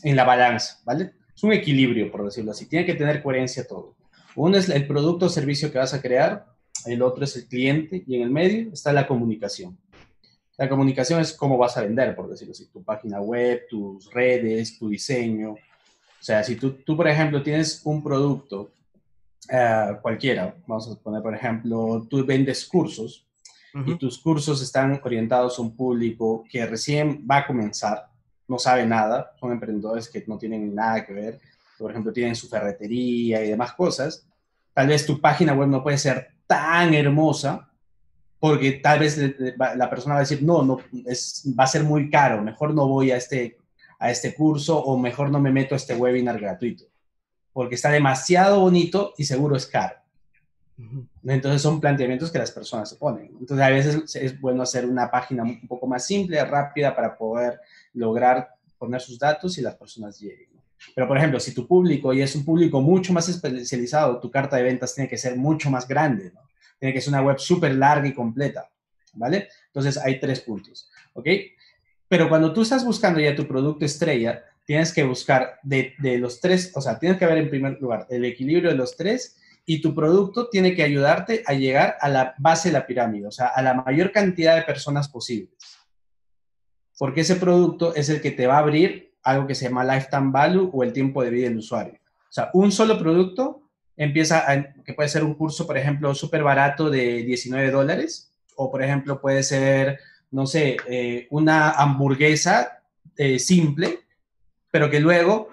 en 0.04 0.16
la 0.16 0.24
balanza, 0.24 0.80
¿vale? 0.86 1.13
Es 1.36 1.44
un 1.44 1.54
equilibrio, 1.54 2.12
por 2.12 2.24
decirlo 2.26 2.52
así. 2.52 2.66
Tiene 2.66 2.86
que 2.86 2.96
tener 2.96 3.22
coherencia 3.22 3.68
todo. 3.68 3.96
Uno 4.36 4.58
es 4.58 4.70
el 4.70 4.88
producto 4.88 5.28
o 5.28 5.30
servicio 5.30 5.72
que 5.72 5.78
vas 5.78 5.94
a 5.94 6.02
crear, 6.02 6.46
el 6.86 7.02
otro 7.02 7.24
es 7.24 7.36
el 7.36 7.46
cliente 7.46 8.04
y 8.06 8.16
en 8.16 8.24
el 8.24 8.30
medio 8.30 8.72
está 8.74 8.92
la 8.92 9.08
comunicación. 9.08 9.78
La 10.58 10.70
comunicación 10.70 11.20
es 11.20 11.34
cómo 11.34 11.58
vas 11.58 11.78
a 11.78 11.82
vender, 11.82 12.16
por 12.16 12.30
decirlo 12.30 12.52
así, 12.52 12.68
tu 12.68 12.84
página 12.84 13.20
web, 13.20 13.63
tus 13.70 14.12
redes, 14.12 14.78
tu 14.78 14.89
diseño. 14.89 15.52
O 15.54 15.58
sea, 16.20 16.44
si 16.44 16.56
tú, 16.56 16.74
tú 16.86 16.96
por 16.96 17.08
ejemplo, 17.08 17.42
tienes 17.42 17.82
un 17.84 18.04
producto 18.04 18.72
uh, 19.52 20.02
cualquiera, 20.02 20.56
vamos 20.68 20.90
a 20.90 20.96
poner, 21.02 21.22
por 21.22 21.36
ejemplo, 21.36 22.06
tú 22.10 22.26
vendes 22.26 22.66
cursos 22.66 23.28
uh 23.74 23.80
-huh. 23.80 23.94
y 23.94 23.98
tus 23.98 24.18
cursos 24.20 24.62
están 24.62 25.00
orientados 25.04 25.58
a 25.58 25.62
un 25.62 25.76
público 25.76 26.44
que 26.50 26.66
recién 26.66 27.26
va 27.30 27.38
a 27.38 27.48
comenzar, 27.48 28.08
no 28.48 28.60
sabe 28.60 28.86
nada, 28.86 29.32
son 29.40 29.52
emprendedores 29.52 30.10
que 30.10 30.24
no 30.28 30.38
tienen 30.38 30.74
nada 30.74 31.06
que 31.06 31.14
ver, 31.14 31.40
por 31.78 31.92
ejemplo, 31.92 32.14
tienen 32.14 32.36
su 32.36 32.48
ferretería 32.48 33.44
y 33.44 33.50
demás 33.50 33.74
cosas, 33.74 34.28
tal 34.74 34.88
vez 34.88 35.06
tu 35.06 35.20
página 35.20 35.54
web 35.54 35.70
no 35.70 35.84
puede 35.84 35.98
ser 35.98 36.30
tan 36.48 36.94
hermosa 36.94 37.70
porque 38.40 38.74
tal 38.74 39.00
vez 39.00 39.18
la 39.58 39.90
persona 39.90 40.16
va 40.16 40.20
a 40.20 40.28
decir, 40.28 40.44
no, 40.44 40.64
no 40.64 40.80
es, 41.06 41.46
va 41.58 41.64
a 41.64 41.68
ser 41.68 41.84
muy 41.84 42.10
caro, 42.10 42.42
mejor 42.42 42.74
no 42.74 42.88
voy 42.88 43.12
a 43.12 43.16
este, 43.16 43.58
a 44.00 44.12
este 44.12 44.34
curso 44.36 44.78
o 44.78 44.98
mejor 44.98 45.30
no 45.30 45.40
me 45.40 45.50
meto 45.50 45.76
a 45.76 45.78
este 45.78 45.96
webinar 45.96 46.38
gratuito, 46.38 46.84
porque 47.54 47.76
está 47.76 47.92
demasiado 47.92 48.60
bonito 48.60 49.13
y 49.18 49.26
seguro 49.26 49.56
es 49.56 49.66
caro. 49.68 49.96
Entonces 51.24 51.62
son 51.62 51.80
planteamientos 51.80 52.32
que 52.32 52.39
las 52.39 52.52
personas 52.52 52.89
se 52.89 52.96
ponen. 52.96 53.32
Entonces 53.39 53.66
a 53.66 53.70
veces 53.70 54.16
es 54.16 54.39
bueno 54.42 54.63
hacer 54.63 54.86
una 54.86 55.10
página 55.10 55.44
un 55.44 55.68
poco 55.68 55.88
más 55.88 56.06
simple, 56.06 56.44
rápida, 56.44 56.96
para 56.96 57.16
poder 57.16 57.60
lograr 57.94 58.50
poner 58.78 59.00
sus 59.00 59.18
datos 59.18 59.58
y 59.58 59.62
las 59.62 59.76
personas 59.76 60.20
lleguen. 60.20 60.50
Pero, 60.94 61.08
por 61.08 61.18
ejemplo, 61.18 61.39
si 61.39 61.54
tu 61.54 61.66
público 61.66 62.13
y 62.13 62.22
es 62.22 62.36
un 62.36 62.44
público 62.44 62.82
mucho 62.82 63.13
más 63.13 63.30
especializado, 63.30 64.20
tu 64.20 64.30
carta 64.30 64.58
de 64.58 64.63
ventas 64.63 64.94
tiene 64.94 65.10
que 65.10 65.18
ser 65.18 65.38
mucho 65.38 65.70
más 65.70 65.88
grande, 65.88 66.32
¿no? 66.34 66.42
Tiene 66.78 66.94
que 66.94 67.00
ser 67.00 67.13
una 67.13 67.22
web 67.22 67.39
súper 67.39 67.76
larga 67.76 68.06
y 68.08 68.13
completa, 68.13 68.70
¿vale? 69.13 69.48
Entonces, 69.68 69.98
hay 69.98 70.20
tres 70.20 70.42
puntos, 70.42 70.89
¿ok? 71.13 71.28
Pero 72.10 72.28
cuando 72.28 72.52
tú 72.52 72.63
estás 72.63 72.84
buscando 72.84 73.22
ya 73.22 73.34
tu 73.34 73.48
producto 73.48 73.86
estrella, 73.86 74.44
tienes 74.65 74.93
que 74.93 75.04
buscar 75.04 75.60
de, 75.63 75.93
de 75.99 76.17
los 76.17 76.39
tres, 76.39 76.71
o 76.76 76.82
sea, 76.82 76.99
tienes 76.99 77.17
que 77.17 77.26
ver 77.26 77.38
en 77.38 77.49
primer 77.49 77.80
lugar 77.82 78.08
el 78.10 78.26
equilibrio 78.26 78.69
de 78.69 78.78
los 78.78 78.95
tres 78.95 79.38
y 79.65 79.82
tu 79.82 79.95
producto 79.95 80.49
tiene 80.49 80.76
que 80.76 80.84
ayudarte 80.84 81.43
a 81.45 81.54
llegar 81.54 81.97
a 82.02 82.10
la 82.10 82.36
base 82.38 82.69
de 82.69 82.73
la 82.73 82.86
pirámide, 82.86 83.28
o 83.28 83.32
sea, 83.32 83.47
a 83.47 83.62
la 83.62 83.73
mayor 83.73 84.12
cantidad 84.12 84.56
de 84.56 84.63
personas 84.63 85.08
posibles. 85.08 85.58
Porque 86.97 87.21
ese 87.21 87.38
producto 87.38 87.95
es 87.95 88.10
el 88.10 88.21
que 88.21 88.32
te 88.32 88.47
va 88.47 88.56
a 88.56 88.60
abrir 88.60 89.13
algo 89.23 89.47
que 89.47 89.56
se 89.56 89.65
llama 89.65 89.86
lifetime 89.86 90.32
value 90.32 90.69
o 90.73 90.84
el 90.84 90.93
tiempo 90.93 91.23
de 91.23 91.30
vida 91.30 91.47
del 91.47 91.58
usuario. 91.58 91.93
O 91.93 92.34
sea, 92.34 92.49
un 92.54 92.71
solo 92.71 92.99
producto 92.99 93.63
empieza, 93.95 94.52
a, 94.52 94.73
que 94.84 94.93
puede 94.93 95.10
ser 95.10 95.23
un 95.23 95.36
curso, 95.36 95.65
por 95.65 95.78
ejemplo, 95.78 96.13
súper 96.13 96.43
barato 96.43 96.89
de 96.89 97.23
19 97.23 97.71
dólares, 97.71 98.32
o 98.56 98.69
por 98.69 98.84
ejemplo 98.84 99.21
puede 99.21 99.43
ser, 99.43 99.99
no 100.32 100.45
sé, 100.45 100.78
eh, 100.88 101.28
una 101.32 101.71
hamburguesa 101.71 102.82
eh, 103.15 103.39
simple, 103.39 103.99
pero 104.74 104.90
que 104.90 105.00
luego 105.00 105.50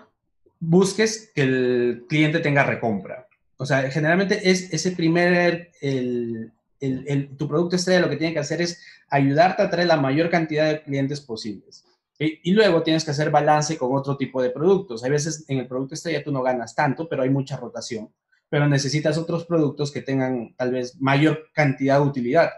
busques 0.61 1.30
que 1.35 1.42
el 1.42 2.06
cliente 2.09 2.38
tenga 2.38 2.62
recompra. 2.64 3.28
O 3.59 3.66
sea, 3.66 3.90
generalmente 3.90 4.50
es 4.50 4.72
ese 4.72 4.92
primer, 4.92 5.72
el, 5.83 6.50
el, 6.80 7.04
el, 7.06 7.37
tu 7.37 7.46
producto 7.46 7.76
estrella 7.76 8.00
lo 8.00 8.09
que 8.09 8.16
tiene 8.16 8.33
que 8.33 8.38
hacer 8.38 8.62
es 8.62 8.83
ayudarte 9.11 9.61
a 9.61 9.68
traer 9.68 9.88
la 9.88 9.98
mayor 9.98 10.30
cantidad 10.30 10.70
de 10.70 10.83
clientes 10.83 11.20
posibles. 11.20 11.85
Y 12.18 12.52
luego 12.52 12.83
tienes 12.83 13.04
que 13.04 13.11
hacer 13.11 13.30
balance 13.30 13.76
con 13.76 13.94
otro 13.94 14.16
tipo 14.16 14.40
de 14.40 14.48
productos. 14.48 15.04
Hay 15.04 15.11
veces 15.11 15.44
en 15.48 15.59
el 15.59 15.68
producto 15.68 15.94
estrella 15.94 16.24
tú 16.24 16.33
no 16.33 16.42
ganas 16.42 16.74
tanto, 16.74 17.06
pero 17.06 17.22
hay 17.22 17.30
mucha 17.30 17.59
rotación. 17.59 18.11
Pero 18.48 18.68
necesitas 18.68 19.18
otros 19.18 19.44
productos 19.44 19.92
que 19.92 20.00
tengan 20.00 20.54
tal 20.56 20.72
vez 20.72 20.98
mayor 20.98 21.50
cantidad 21.52 22.00
de 22.00 22.06
utilidad. 22.06 22.50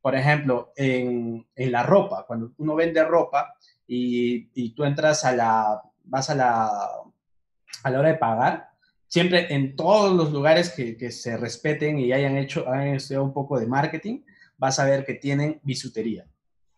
Por 0.00 0.14
ejemplo, 0.14 0.72
en, 0.76 1.46
en 1.54 1.72
la 1.72 1.82
ropa, 1.82 2.24
cuando 2.26 2.52
uno 2.56 2.74
vende 2.74 3.04
ropa 3.04 3.54
y, 3.86 4.48
y, 4.54 4.70
tú 4.70 4.84
entras 4.84 5.24
a 5.24 5.32
la, 5.32 5.82
vas 6.06 6.30
a 6.30 6.34
la, 6.34 6.70
a 7.82 7.90
la 7.90 7.98
hora 7.98 8.08
de 8.08 8.16
pagar, 8.16 8.70
siempre 9.06 9.52
en 9.54 9.76
todos 9.76 10.14
los 10.14 10.32
lugares 10.32 10.70
que, 10.70 10.96
que 10.96 11.10
se 11.10 11.36
respeten 11.36 11.98
y 11.98 12.12
hayan 12.12 12.36
hecho, 12.36 12.68
hayan 12.68 12.96
estudiado 12.96 13.24
un 13.24 13.32
poco 13.32 13.58
de 13.58 13.66
marketing, 13.66 14.22
vas 14.58 14.78
a 14.78 14.84
ver 14.84 15.04
que 15.04 15.14
tienen 15.14 15.60
bisutería. 15.62 16.26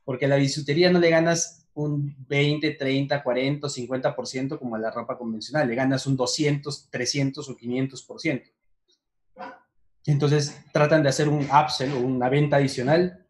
Porque 0.04 0.26
la 0.26 0.36
bisutería 0.36 0.90
no 0.90 0.98
le 0.98 1.10
ganas 1.10 1.68
un 1.74 2.16
20, 2.26 2.72
30, 2.72 3.22
40, 3.22 3.68
50% 3.68 4.58
como 4.58 4.76
a 4.76 4.78
la 4.78 4.90
ropa 4.90 5.16
convencional. 5.16 5.68
Le 5.68 5.74
ganas 5.74 6.06
un 6.06 6.16
200, 6.16 6.90
300 6.90 7.48
o 7.48 7.56
500%. 7.56 8.42
Entonces 10.06 10.64
tratan 10.72 11.02
de 11.02 11.10
hacer 11.10 11.28
un 11.28 11.46
upsell 11.50 11.92
o 11.92 12.00
una 12.00 12.28
venta 12.28 12.56
adicional 12.56 13.26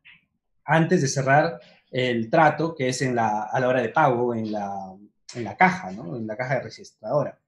antes 0.64 1.02
de 1.02 1.08
cerrar 1.08 1.60
el 1.90 2.30
trato, 2.30 2.74
que 2.74 2.88
es 2.88 3.02
en 3.02 3.14
la, 3.14 3.42
a 3.44 3.60
la 3.60 3.68
hora 3.68 3.82
de 3.82 3.88
pago, 3.88 4.34
en 4.34 4.52
la, 4.52 4.94
en 5.34 5.44
la 5.44 5.56
caja, 5.56 5.90
¿no? 5.92 6.16
En 6.16 6.26
la 6.26 6.36
caja 6.36 6.54
de 6.54 6.62
registradora. 6.62 7.38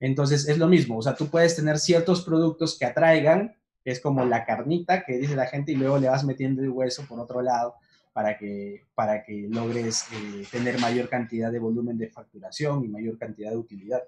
Entonces 0.00 0.48
es 0.48 0.58
lo 0.58 0.68
mismo, 0.68 0.98
o 0.98 1.02
sea, 1.02 1.14
tú 1.14 1.28
puedes 1.28 1.56
tener 1.56 1.78
ciertos 1.78 2.22
productos 2.22 2.78
que 2.78 2.84
atraigan, 2.84 3.56
es 3.84 4.00
como 4.00 4.24
la 4.24 4.44
carnita 4.44 5.04
que 5.04 5.16
dice 5.16 5.36
la 5.36 5.46
gente, 5.46 5.72
y 5.72 5.76
luego 5.76 5.98
le 5.98 6.08
vas 6.08 6.24
metiendo 6.24 6.62
el 6.62 6.70
hueso 6.70 7.06
por 7.06 7.18
otro 7.20 7.40
lado 7.40 7.76
para 8.12 8.36
que, 8.36 8.84
para 8.94 9.24
que 9.24 9.46
logres 9.48 10.06
eh, 10.12 10.46
tener 10.50 10.78
mayor 10.80 11.08
cantidad 11.08 11.52
de 11.52 11.58
volumen 11.58 11.98
de 11.98 12.08
facturación 12.08 12.84
y 12.84 12.88
mayor 12.88 13.18
cantidad 13.18 13.50
de 13.50 13.56
utilidad. 13.56 14.02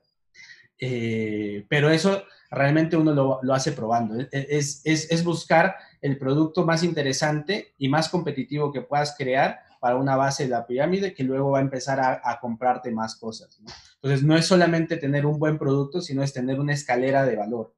Eh, 0.81 1.67
pero 1.69 1.91
eso 1.91 2.25
realmente 2.51 2.97
uno 2.97 3.13
lo, 3.13 3.41
lo 3.43 3.55
hace 3.55 3.73
probando. 3.73 4.19
Es, 4.31 4.81
es, 4.85 5.11
es, 5.11 5.25
buscar 5.25 5.77
el 6.01 6.19
producto 6.19 6.65
más 6.65 6.83
interesante 6.85 7.75
y 7.79 7.89
más 7.89 8.09
competitivo 8.09 8.73
que 8.73 8.83
puedas 8.83 9.15
crear 9.17 9.61
para 9.81 9.97
una 9.97 10.17
base 10.17 10.45
de 10.45 10.51
la 10.51 10.67
pirámide 10.67 11.15
que 11.15 11.25
luego 11.25 11.53
va 11.53 11.59
a 11.59 11.63
empezar 11.63 12.01
a, 12.01 12.39
comprarte 12.41 12.91
más 12.91 13.17
cosas. 13.17 13.61
¿no? 13.61 13.71
Entonces, 13.97 14.25
no 14.25 14.37
es 14.37 14.47
solamente 14.47 14.97
tener 14.97 15.27
un 15.27 15.39
buen 15.39 15.59
producto, 15.59 16.01
sino 16.01 16.23
es 16.23 16.33
tener 16.33 16.61
una 16.61 16.73
escalera 16.73 17.25
de 17.25 17.37
valor. 17.37 17.75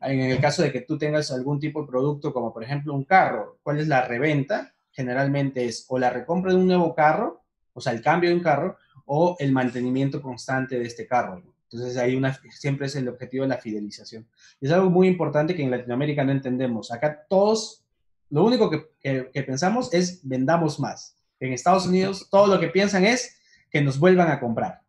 En 0.00 0.20
el 0.20 0.40
caso 0.40 0.62
de 0.62 0.72
que 0.72 0.82
tú 0.82 0.98
tengas 0.98 1.30
algún 1.32 1.58
tipo 1.58 1.82
de 1.82 1.88
producto, 1.88 2.32
como 2.32 2.52
por 2.52 2.62
ejemplo 2.62 2.94
un 2.94 3.04
carro, 3.04 3.58
¿cuál 3.62 3.78
es 3.78 3.88
la 3.88 4.02
reventa? 4.02 4.72
generalmente 4.96 5.66
es 5.66 5.84
o 5.88 5.98
la 5.98 6.08
recompra 6.08 6.52
de 6.52 6.58
un 6.58 6.66
nuevo 6.66 6.94
carro, 6.94 7.44
o 7.74 7.80
sea, 7.80 7.92
el 7.92 8.00
cambio 8.00 8.30
de 8.30 8.36
un 8.36 8.42
carro, 8.42 8.78
o 9.04 9.36
el 9.38 9.52
mantenimiento 9.52 10.22
constante 10.22 10.78
de 10.78 10.86
este 10.86 11.06
carro. 11.06 11.42
Entonces, 11.70 12.16
una, 12.16 12.32
siempre 12.50 12.86
es 12.86 12.96
el 12.96 13.08
objetivo 13.08 13.42
de 13.44 13.50
la 13.50 13.58
fidelización. 13.58 14.26
Es 14.60 14.70
algo 14.72 14.88
muy 14.88 15.06
importante 15.06 15.54
que 15.54 15.62
en 15.62 15.70
Latinoamérica 15.70 16.24
no 16.24 16.32
entendemos. 16.32 16.90
Acá 16.90 17.26
todos, 17.28 17.84
lo 18.30 18.44
único 18.44 18.70
que, 18.70 19.30
que, 19.32 19.42
pensamos 19.42 19.92
es 19.94 20.20
vendamos 20.22 20.80
más. 20.80 21.16
En 21.38 21.52
Estados 21.52 21.86
Unidos, 21.86 22.28
todo 22.30 22.46
lo 22.46 22.60
que 22.60 22.68
piensan 22.68 23.04
es 23.04 23.36
que 23.70 23.80
nos 23.80 23.98
vuelvan 23.98 24.30
a 24.30 24.40
comprar. 24.40 24.82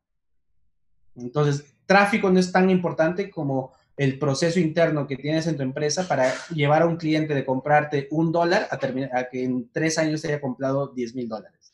Entonces, 1.15 1.75
tráfico 1.85 2.29
no 2.29 2.39
es 2.39 2.51
tan 2.51 2.69
importante 2.69 3.29
como 3.29 3.73
el 3.95 4.19
proceso 4.19 4.59
interno 4.59 5.07
que 5.07 5.17
tienes 5.17 5.47
en 5.47 5.57
tu 5.57 5.63
empresa 5.63 6.07
para 6.07 6.33
llevar 6.49 6.83
a 6.83 6.85
un 6.85 6.97
cliente 6.97 7.33
de 7.33 7.45
comprarte 7.45 8.07
un 8.11 8.31
dólar 8.31 8.67
a, 8.69 8.75
a 8.75 9.29
que 9.29 9.43
en 9.43 9.69
tres 9.71 9.97
años 9.97 10.21
te 10.21 10.27
haya 10.27 10.41
comprado 10.41 10.87
10 10.87 11.15
mil 11.15 11.27
dólares. 11.27 11.73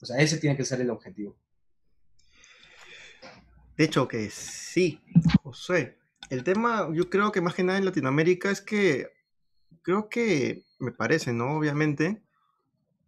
O 0.00 0.06
sea, 0.06 0.18
ese 0.18 0.38
tiene 0.38 0.56
que 0.56 0.64
ser 0.64 0.80
el 0.80 0.90
objetivo. 0.90 1.36
De 3.76 3.84
hecho 3.84 4.08
que 4.08 4.28
sí, 4.30 5.00
José. 5.42 5.96
El 6.30 6.44
tema, 6.44 6.88
yo 6.92 7.08
creo 7.08 7.32
que 7.32 7.40
más 7.40 7.54
que 7.54 7.62
nada 7.62 7.78
en 7.78 7.84
Latinoamérica 7.84 8.50
es 8.50 8.60
que, 8.60 9.08
creo 9.82 10.08
que, 10.08 10.64
me 10.78 10.92
parece, 10.92 11.32
¿no? 11.32 11.56
Obviamente, 11.56 12.22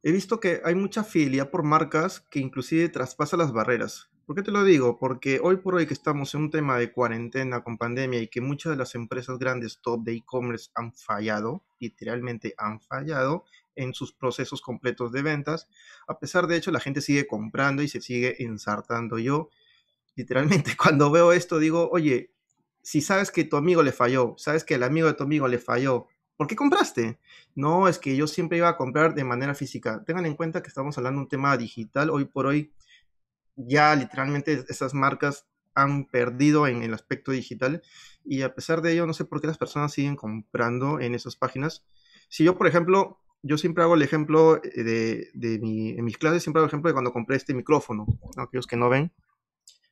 he 0.03 0.13
visto 0.13 0.41
que 0.41 0.61
hay 0.65 0.75
mucha 0.75 1.05
fidelidad 1.05 1.51
por 1.51 1.63
marcas 1.63 2.21
que 2.21 2.41
inclusive 2.41 2.89
traspasa 2.89 3.37
las 3.37 3.53
barreras. 3.53 4.11
¿Por 4.27 4.37
qué 4.37 4.43
te 4.43 4.53
lo 4.53 4.63
digo? 4.63 4.97
Porque 4.97 5.41
hoy 5.43 5.57
por 5.57 5.75
hoy 5.75 5.87
que 5.87 5.95
estamos 5.95 6.35
en 6.35 6.43
un 6.43 6.51
tema 6.51 6.79
de 6.79 6.93
cuarentena 6.93 7.65
con 7.65 7.77
pandemia 7.79 8.21
y 8.21 8.29
que 8.29 8.41
muchas 8.41 8.71
de 8.71 8.77
las 8.77 8.95
empresas 8.95 9.39
grandes 9.39 9.81
top 9.83 10.05
de 10.05 10.13
e-commerce 10.13 10.71
han 10.77 10.93
fallado, 10.93 11.65
literalmente 11.81 12.55
han 12.57 12.81
fallado 12.81 13.45
en 13.75 13.93
sus 13.93 14.13
procesos 14.13 14.63
completos 14.63 15.11
de 15.11 15.23
ventas, 15.23 15.69
a 16.07 16.19
pesar 16.21 16.47
de 16.47 16.57
hecho 16.57 16.71
la 16.71 16.79
gente 16.79 17.01
sigue 17.01 17.27
comprando 17.27 17.83
y 17.83 17.89
se 17.89 18.01
sigue 18.01 18.43
ensartando. 18.45 19.19
Yo 19.19 19.51
literalmente 20.15 20.77
cuando 20.77 21.11
veo 21.11 21.33
esto 21.33 21.59
digo, 21.59 21.89
oye, 21.91 22.31
si 22.83 23.01
sabes 23.01 23.31
que 23.31 23.43
tu 23.43 23.57
amigo 23.57 23.83
le 23.83 23.91
falló, 23.91 24.35
sabes 24.39 24.63
que 24.63 24.75
el 24.75 24.83
amigo 24.83 25.09
de 25.09 25.15
tu 25.15 25.25
amigo 25.25 25.49
le 25.49 25.59
falló, 25.59 26.07
¿por 26.41 26.47
qué 26.47 26.57
compraste? 26.57 27.19
No, 27.55 27.87
es 27.87 27.99
que 27.99 28.17
yo 28.17 28.27
siempre 28.27 28.57
iba 28.57 28.71
a 28.71 28.79
comprar 28.79 29.15
de 29.15 29.25
manera 29.25 29.55
física. 29.55 30.03
Tengan 30.07 30.25
en 30.25 30.37
cuenta 30.37 30.63
que 30.63 30.69
estamos 30.69 30.97
hablando 30.97 31.19
de 31.19 31.25
un 31.25 31.29
tema 31.29 31.55
digital. 31.59 32.09
Hoy 32.09 32.25
por 32.25 32.47
hoy 32.47 32.73
ya 33.57 33.95
literalmente 33.95 34.65
esas 34.71 34.95
marcas 34.95 35.47
han 35.75 36.07
perdido 36.07 36.67
en 36.67 36.83
el 36.83 36.95
aspecto 36.95 37.31
digital 37.33 37.83
y 38.25 38.41
a 38.41 38.55
pesar 38.55 38.81
de 38.81 38.93
ello 38.93 39.07
no 39.07 39.13
sé 39.13 39.27
por 39.27 39.43
qué 39.43 39.49
las 39.49 39.59
personas 39.59 39.93
siguen 39.93 40.17
comprando 40.17 40.99
en 40.99 41.15
esas 41.15 41.37
páginas. 41.37 41.85
Si 42.31 42.43
yo, 42.43 42.57
por 42.57 42.67
ejemplo, 42.67 43.19
yo 43.43 43.59
siempre 43.59 43.85
hago 43.85 43.95
el 43.95 44.01
ejemplo 44.01 44.63
eh, 44.65 45.29
de, 45.35 45.59
mi, 45.59 45.91
en 45.91 46.05
mis 46.07 46.17
clases, 46.17 46.43
siempre 46.43 46.61
hago 46.61 46.65
el 46.65 46.71
ejemplo 46.71 46.89
de 46.89 46.95
cuando 46.95 47.13
compré 47.13 47.37
este 47.37 47.53
micrófono, 47.53 48.07
aquellos 48.39 48.67
que 48.67 48.79
no 48.79 48.89
ven, 48.89 49.13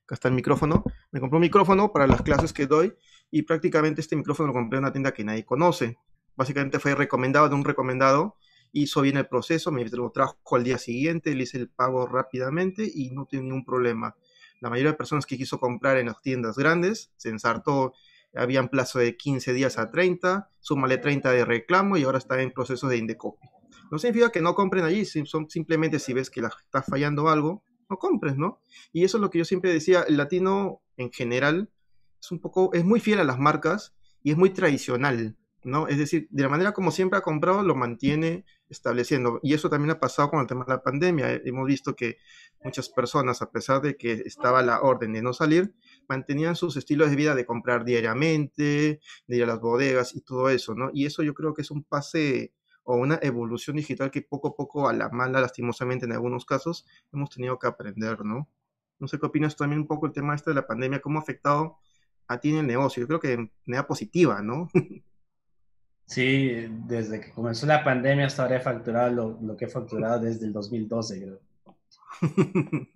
acá 0.05 0.15
está 0.15 0.29
el 0.29 0.35
micrófono, 0.35 0.83
me 1.11 1.21
compré 1.21 1.37
un 1.37 1.43
micrófono 1.43 1.93
para 1.93 2.07
las 2.07 2.23
clases 2.23 2.55
que 2.55 2.67
doy 2.67 2.95
y 3.31 3.43
prácticamente 3.43 4.01
este 4.01 4.17
micrófono 4.17 4.47
lo 4.47 4.55
compré 4.55 4.79
en 4.79 4.85
una 4.85 4.93
tienda 4.93 5.13
que 5.13 5.25
nadie 5.25 5.45
conoce. 5.45 5.99
Básicamente 6.39 6.79
fue 6.79 6.95
recomendado 6.95 7.49
de 7.49 7.57
un 7.57 7.65
recomendado, 7.65 8.37
hizo 8.71 9.03
bien 9.03 9.17
el 9.17 9.27
proceso, 9.27 9.73
me 9.73 9.85
lo 9.85 10.13
trajo 10.13 10.37
al 10.53 10.63
día 10.63 10.79
siguiente, 10.79 11.35
le 11.35 11.43
hice 11.43 11.59
el 11.59 11.69
pago 11.69 12.07
rápidamente 12.07 12.89
y 12.95 13.11
no 13.11 13.27
tiene 13.27 13.47
ningún 13.47 13.65
problema. 13.65 14.15
La 14.61 14.71
mayoría 14.71 14.93
de 14.93 14.97
personas 14.97 15.27
que 15.27 15.37
quiso 15.37 15.59
comprar 15.59 15.97
en 15.97 16.07
las 16.07 16.23
tiendas 16.23 16.57
grandes 16.57 17.11
se 17.17 17.31
ensartó, 17.31 17.93
habían 18.37 18.69
plazo 18.69 19.01
de 19.01 19.17
15 19.17 19.53
días 19.53 19.79
a 19.79 19.91
30, 19.91 20.49
súmale 20.61 20.99
30 20.99 21.33
de 21.33 21.45
reclamo 21.45 21.97
y 21.97 22.05
ahora 22.05 22.19
está 22.19 22.41
en 22.41 22.53
proceso 22.53 22.87
de 22.87 22.99
indecopy. 22.99 23.49
No 23.91 23.99
significa 23.99 24.31
que 24.31 24.41
no 24.41 24.55
compren 24.55 24.85
allí, 24.85 25.05
son 25.07 25.51
simplemente 25.51 25.99
si 25.99 26.13
ves 26.13 26.31
que 26.31 26.41
la, 26.41 26.53
está 26.63 26.83
fallando 26.83 27.31
algo, 27.31 27.65
no 27.91 27.97
compres, 27.97 28.37
¿no? 28.37 28.61
Y 28.93 29.03
eso 29.03 29.17
es 29.17 29.23
lo 29.23 29.31
que 29.31 29.39
yo 29.39 29.45
siempre 29.45 29.73
decía, 29.73 30.03
el 30.03 30.17
latino 30.17 30.83
en 30.97 31.11
general 31.11 31.69
es 32.21 32.31
un 32.31 32.39
poco, 32.39 32.73
es 32.75 32.85
muy 32.85 33.01
fiel 33.01 33.19
a 33.19 33.25
las 33.25 33.41
marcas 33.41 33.97
y 34.23 34.31
es 34.31 34.37
muy 34.37 34.51
tradicional, 34.51 35.37
¿no? 35.69 35.89
Es 35.89 35.99
decir, 35.99 36.27
de 36.31 36.43
la 36.43 36.49
manera 36.49 36.73
como 36.73 36.91
siempre 36.91 37.19
ha 37.19 37.23
comprado, 37.23 37.63
lo 37.63 37.75
mantiene 37.75 38.45
estableciendo. 38.69 39.41
Y 39.43 39.55
eso 39.55 39.71
también 39.71 39.91
ha 39.91 40.01
pasado 40.01 40.31
con 40.31 40.41
el 40.41 40.47
tema 40.47 40.65
de 40.65 40.73
la 40.73 40.83
pandemia. 40.83 41.41
Hemos 41.45 41.67
visto 41.67 41.95
que 41.95 42.19
muchas 42.63 42.89
personas, 42.89 43.43
a 43.43 43.51
pesar 43.51 43.81
de 43.83 43.97
que 43.97 44.13
estaba 44.13 44.63
la 44.63 44.81
orden 44.81 45.13
de 45.13 45.23
no 45.23 45.33
salir, 45.33 45.75
mantenían 46.09 46.57
sus 46.57 46.77
estilos 46.77 47.11
de 47.11 47.17
vida 47.17 47.35
de 47.35 47.47
comprar 47.47 47.85
diariamente, 47.85 49.01
de 49.27 49.37
ir 49.37 49.43
a 49.45 49.47
las 49.47 49.61
bodegas 49.61 50.15
y 50.15 50.23
todo 50.23 50.49
eso, 50.51 50.75
¿no? 50.75 50.91
Y 50.93 51.07
eso 51.07 51.23
yo 51.23 51.35
creo 51.35 51.55
que 51.55 51.63
es 51.63 51.71
un 51.71 51.85
pase 51.85 52.53
o 52.85 52.97
una 52.97 53.19
evolución 53.23 53.77
digital 53.77 54.11
que 54.11 54.23
poco 54.23 54.49
a 54.49 54.57
poco, 54.57 54.89
a 54.89 54.93
la 54.95 55.11
mala, 55.11 55.41
lastimosamente 55.41 56.07
en 56.07 56.13
algunos 56.13 56.47
casos, 56.47 56.87
hemos 57.13 57.31
tenido 57.31 57.59
que 57.59 57.67
aprender, 57.67 58.25
¿no? 58.25 58.49
No 58.99 59.09
sé 59.09 59.19
qué 59.19 59.27
opinas 59.27 59.57
también 59.57 59.83
un 59.83 59.87
poco 59.87 60.07
el 60.07 60.13
tema 60.13 60.35
este 60.35 60.51
de 60.51 60.55
la 60.55 60.67
pandemia, 60.67 61.01
cómo 61.01 61.19
ha 61.19 61.23
afectado 61.23 61.79
a 62.27 62.41
ti 62.41 62.51
en 62.51 62.59
el 62.59 62.67
negocio. 62.67 63.03
Yo 63.03 63.07
creo 63.09 63.21
que 63.21 63.29
de 63.29 63.51
manera 63.67 63.87
positiva, 63.87 64.43
¿no? 64.43 64.69
Sí, 66.09 66.67
desde 66.87 67.21
que 67.21 67.31
comenzó 67.33 67.67
la 67.67 67.85
pandemia 67.85 68.27
hasta 68.27 68.43
ahora 68.43 68.57
he 68.57 68.61
facturado 68.61 69.37
lo, 69.43 69.57
que 69.59 69.67
he 69.67 69.69
facturado 69.69 70.19
desde 70.21 70.47
el 70.47 70.55
2012, 70.55 71.21
creo. 71.21 71.41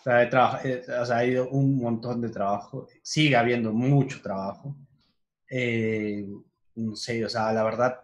o, 0.00 0.02
sea, 0.02 0.22
he 0.22 0.78
o 1.00 1.04
sea, 1.04 1.16
ha 1.18 1.24
ido 1.26 1.50
un 1.50 1.76
montón 1.76 2.22
de 2.22 2.30
trabajo, 2.30 2.88
sigue 3.02 3.36
habiendo 3.36 3.74
mucho 3.74 4.22
trabajo. 4.22 4.74
Eh, 5.50 6.26
no 6.76 6.96
sé, 6.96 7.22
o 7.26 7.28
sea, 7.28 7.52
la 7.52 7.62
verdad, 7.62 8.00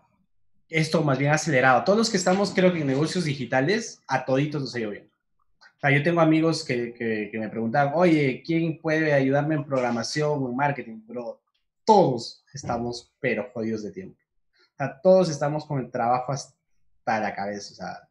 esto 0.68 1.02
más 1.02 1.16
bien 1.16 1.32
acelerado. 1.32 1.82
Todos 1.84 1.98
los 1.98 2.10
que 2.10 2.18
estamos, 2.18 2.52
creo 2.52 2.74
que 2.74 2.82
en 2.82 2.86
negocios 2.86 3.24
digitales, 3.24 4.02
a 4.06 4.26
toditos 4.26 4.60
nos 4.60 4.74
ha 4.74 4.80
ido 4.80 4.90
bien. 4.90 5.10
O 5.60 5.80
sea, 5.80 5.90
yo 5.90 6.02
tengo 6.02 6.20
amigos 6.20 6.62
que, 6.62 6.92
que, 6.92 7.38
me 7.38 7.48
preguntan, 7.48 7.92
oye, 7.94 8.42
¿quién 8.44 8.78
puede 8.82 9.14
ayudarme 9.14 9.54
en 9.54 9.64
programación 9.64 10.42
o 10.42 10.50
en 10.50 10.56
marketing? 10.56 11.00
Pero 11.08 11.40
todos 11.86 12.43
estamos, 12.54 13.12
pero 13.20 13.50
jodidos 13.52 13.82
de 13.82 13.90
tiempo. 13.90 14.18
Todos 15.02 15.28
estamos 15.28 15.66
con 15.66 15.80
el 15.80 15.90
trabajo 15.90 16.32
hasta 16.32 17.20
la 17.20 17.34
cabeza. 17.34 18.08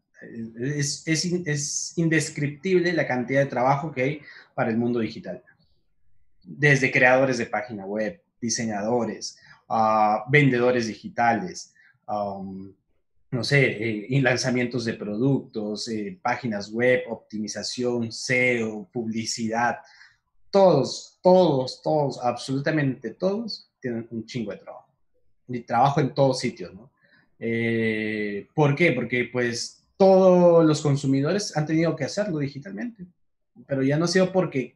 Es, 0.56 1.04
es, 1.08 1.26
es 1.26 1.98
indescriptible 1.98 2.94
la 2.94 3.08
cantidad 3.08 3.42
de 3.42 3.50
trabajo 3.50 3.92
que 3.92 4.04
hay 4.04 4.22
para 4.54 4.70
el 4.70 4.78
mundo 4.78 5.00
digital. 5.00 5.44
Desde 6.44 6.92
creadores 6.92 7.38
de 7.38 7.46
página 7.46 7.86
web, 7.86 8.22
diseñadores, 8.40 9.38
uh, 9.70 10.30
vendedores 10.30 10.88
digitales, 10.88 11.74
Um, 12.08 12.74
no 13.32 13.44
sé, 13.44 13.66
eh, 13.66 14.22
lanzamientos 14.22 14.86
de 14.86 14.94
productos, 14.94 15.88
eh, 15.88 16.20
páginas 16.22 16.72
web, 16.72 17.04
optimización, 17.10 18.12
SEO, 18.12 18.88
publicidad, 18.92 19.80
todos, 20.52 21.18
todos, 21.24 21.82
todos, 21.82 22.20
absolutamente 22.22 23.12
todos 23.12 23.70
tienen 23.84 24.08
un 24.10 24.26
chingo 24.26 24.52
de 24.52 24.58
trabajo. 24.58 24.88
Y 25.48 25.60
trabajo 25.60 26.00
en 26.00 26.14
todos 26.14 26.40
sitios, 26.40 26.74
¿no? 26.74 26.90
Eh, 27.38 28.48
¿Por 28.56 28.76
qué? 28.76 28.94
Porque 28.94 29.30
pues 29.32 29.84
todos 29.98 30.66
los 30.66 30.82
consumidores 30.82 31.56
han 31.56 31.68
tenido 31.68 31.96
que 31.96 32.06
hacerlo 32.06 32.40
digitalmente, 32.40 33.06
pero 33.68 33.84
ya 33.84 33.98
no 33.98 34.06
ha 34.06 34.08
sido 34.08 34.32
porque, 34.32 34.76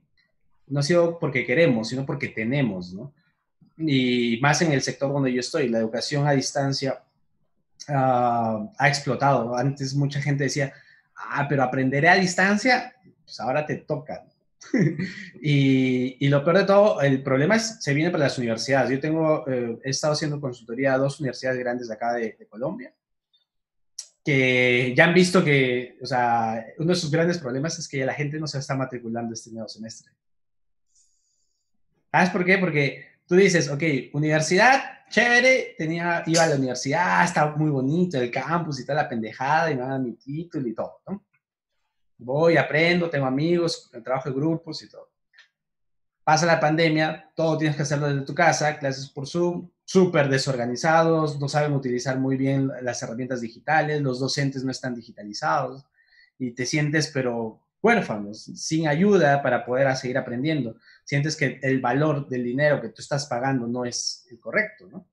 no 0.67 0.81
ha 0.81 0.83
sido 0.83 1.17
porque 1.17 1.45
queremos, 1.45 1.89
sino 1.89 2.05
porque 2.05 2.27
tenemos, 2.27 2.93
¿no? 2.93 3.13
Y 3.77 4.39
más 4.41 4.61
en 4.61 4.71
el 4.71 4.81
sector 4.81 5.11
donde 5.11 5.33
yo 5.33 5.39
estoy, 5.39 5.69
la 5.69 5.79
educación 5.79 6.27
a 6.27 6.31
distancia 6.31 7.01
Ah, 7.87 8.67
ha 8.77 8.87
explotado. 8.87 9.55
Antes 9.55 9.95
mucha 9.95 10.21
gente 10.21 10.45
decía, 10.45 10.73
ah, 11.15 11.45
pero 11.47 11.63
aprenderé 11.63 12.09
a 12.09 12.15
distancia, 12.15 12.93
pues 13.23 13.39
ahora 13.39 13.65
te 13.65 13.77
toca. 13.77 14.25
y, 15.41 16.25
y, 16.25 16.29
lo 16.29 16.43
peor 16.43 16.57
de 16.57 16.63
todo, 16.65 17.01
el 17.01 17.23
problema 17.23 17.55
es, 17.55 17.77
se 17.79 17.93
viene 17.93 18.11
para 18.11 18.25
las 18.25 18.37
universidades. 18.37 18.91
Yo 18.91 18.99
tengo, 18.99 19.47
eh, 19.47 19.79
he 19.83 19.89
estado 19.89 20.13
haciendo 20.13 20.41
consultoría 20.41 20.93
a 20.93 20.97
dos 20.97 21.19
universidades 21.19 21.59
grandes 21.59 21.87
de 21.87 21.93
acá 21.93 22.13
de, 22.13 22.35
Colombia, 22.49 22.93
que 24.23 24.93
ya 24.95 25.05
han 25.05 25.13
visto 25.13 25.43
que, 25.43 25.97
o 26.01 26.05
sea, 26.05 26.65
uno 26.79 26.89
de 26.89 26.95
sus 26.95 27.11
grandes 27.11 27.37
problemas 27.37 27.79
es 27.79 27.87
que 27.87 28.05
la 28.05 28.13
gente 28.13 28.39
no 28.39 28.47
se 28.47 28.59
está 28.59 28.75
matriculando 28.75 29.33
este 29.33 29.51
nuevo 29.51 29.69
semestre. 29.69 30.11
¿Sabes 32.11 32.29
por 32.31 32.43
qué? 32.43 32.57
Porque 32.57 33.05
tú 33.25 33.35
dices, 33.35 33.69
ok, 33.69 33.83
universidad, 34.13 35.05
chévere, 35.09 35.75
tenía, 35.77 36.23
iba 36.25 36.43
a 36.43 36.47
la 36.47 36.55
universidad, 36.55 37.23
estaba 37.23 37.55
muy 37.55 37.69
bonito 37.69 38.19
el 38.19 38.31
campus 38.31 38.79
y 38.79 38.85
toda 38.85 39.03
la 39.03 39.09
pendejada, 39.09 39.71
y 39.71 39.75
me 39.75 39.81
daban 39.81 40.03
mi 40.03 40.13
título 40.13 40.67
y 40.67 40.73
todo, 40.73 41.01
¿no? 41.07 41.23
Voy, 42.17 42.57
aprendo, 42.57 43.09
tengo 43.09 43.25
amigos, 43.25 43.89
trabajo 44.03 44.29
en 44.29 44.35
grupos 44.35 44.81
y 44.83 44.89
todo. 44.89 45.09
Pasa 46.23 46.45
la 46.45 46.59
pandemia, 46.59 47.31
todo 47.35 47.57
tienes 47.57 47.77
que 47.77 47.83
hacerlo 47.83 48.07
desde 48.07 48.25
tu 48.25 48.35
casa, 48.35 48.77
clases 48.79 49.09
por 49.09 49.27
Zoom, 49.27 49.69
súper 49.85 50.27
desorganizados, 50.27 51.39
no 51.39 51.47
saben 51.47 51.73
utilizar 51.73 52.19
muy 52.19 52.35
bien 52.35 52.69
las 52.81 53.01
herramientas 53.01 53.39
digitales, 53.39 54.01
los 54.01 54.19
docentes 54.19 54.63
no 54.63 54.71
están 54.71 54.93
digitalizados 54.93 55.85
y 56.37 56.51
te 56.51 56.65
sientes 56.65 57.09
pero 57.13 57.61
huérfanos, 57.81 58.43
sin 58.55 58.87
ayuda 58.87 59.41
para 59.41 59.65
poder 59.65 59.95
seguir 59.95 60.17
aprendiendo 60.17 60.75
sientes 61.07 61.37
que 61.37 61.57
el 61.63 61.79
valor 61.79 62.27
del 62.27 62.43
dinero 62.43 62.81
que 62.81 62.89
tú 62.89 63.01
estás 63.01 63.27
pagando 63.27 63.65
no 63.65 63.85
es 63.85 64.27
el 64.29 64.41
correcto, 64.41 64.87
¿no? 64.91 65.07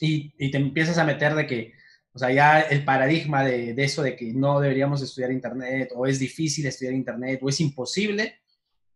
Y, 0.00 0.34
y 0.38 0.50
te 0.50 0.58
empiezas 0.58 0.98
a 0.98 1.04
meter 1.04 1.34
de 1.34 1.46
que, 1.46 1.72
o 2.12 2.18
sea, 2.18 2.32
ya 2.32 2.60
el 2.60 2.84
paradigma 2.84 3.44
de, 3.44 3.74
de, 3.74 3.84
eso 3.84 4.02
de 4.02 4.16
que 4.16 4.32
no 4.32 4.60
deberíamos 4.60 5.02
estudiar 5.02 5.30
Internet 5.30 5.90
o 5.94 6.06
es 6.06 6.18
difícil 6.18 6.66
estudiar 6.66 6.94
Internet 6.94 7.40
o 7.42 7.48
es 7.48 7.60
imposible, 7.60 8.40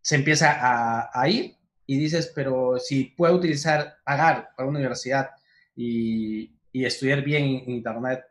se 0.01 0.17
empieza 0.17 0.53
a, 0.53 1.11
a 1.13 1.29
ir 1.29 1.57
y 1.87 1.99
dices, 1.99 2.33
pero 2.35 2.79
si 2.79 3.05
puedo 3.05 3.35
utilizar, 3.35 3.97
pagar 4.05 4.49
para 4.57 4.69
una 4.69 4.79
universidad 4.79 5.31
y, 5.77 6.53
y 6.73 6.85
estudiar 6.85 7.23
bien 7.23 7.45
en 7.45 7.71
Internet, 7.71 8.25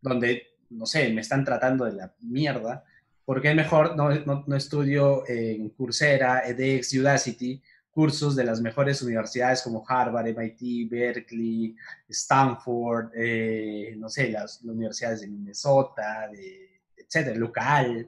donde, 0.00 0.42
no 0.70 0.86
sé, 0.86 1.10
me 1.12 1.22
están 1.22 1.44
tratando 1.44 1.84
de 1.84 1.92
la 1.92 2.14
mierda, 2.20 2.84
porque 3.24 3.50
es 3.50 3.56
mejor 3.56 3.96
no, 3.96 4.10
no, 4.46 4.56
estudio 4.56 5.24
en 5.28 5.70
Coursera, 5.70 6.42
edX, 6.46 6.94
Udacity, 6.94 7.60
cursos 7.96 8.36
de 8.36 8.44
las 8.44 8.60
mejores 8.60 9.00
universidades 9.00 9.62
como 9.62 9.82
Harvard, 9.88 10.26
MIT, 10.26 10.90
Berkeley, 10.90 11.74
Stanford, 12.10 13.10
eh, 13.16 13.94
no 13.96 14.10
sé, 14.10 14.28
las, 14.28 14.62
universidades 14.62 15.22
de 15.22 15.28
Minnesota, 15.28 16.28
de, 16.30 16.82
etcétera, 16.94 17.34
local, 17.36 18.06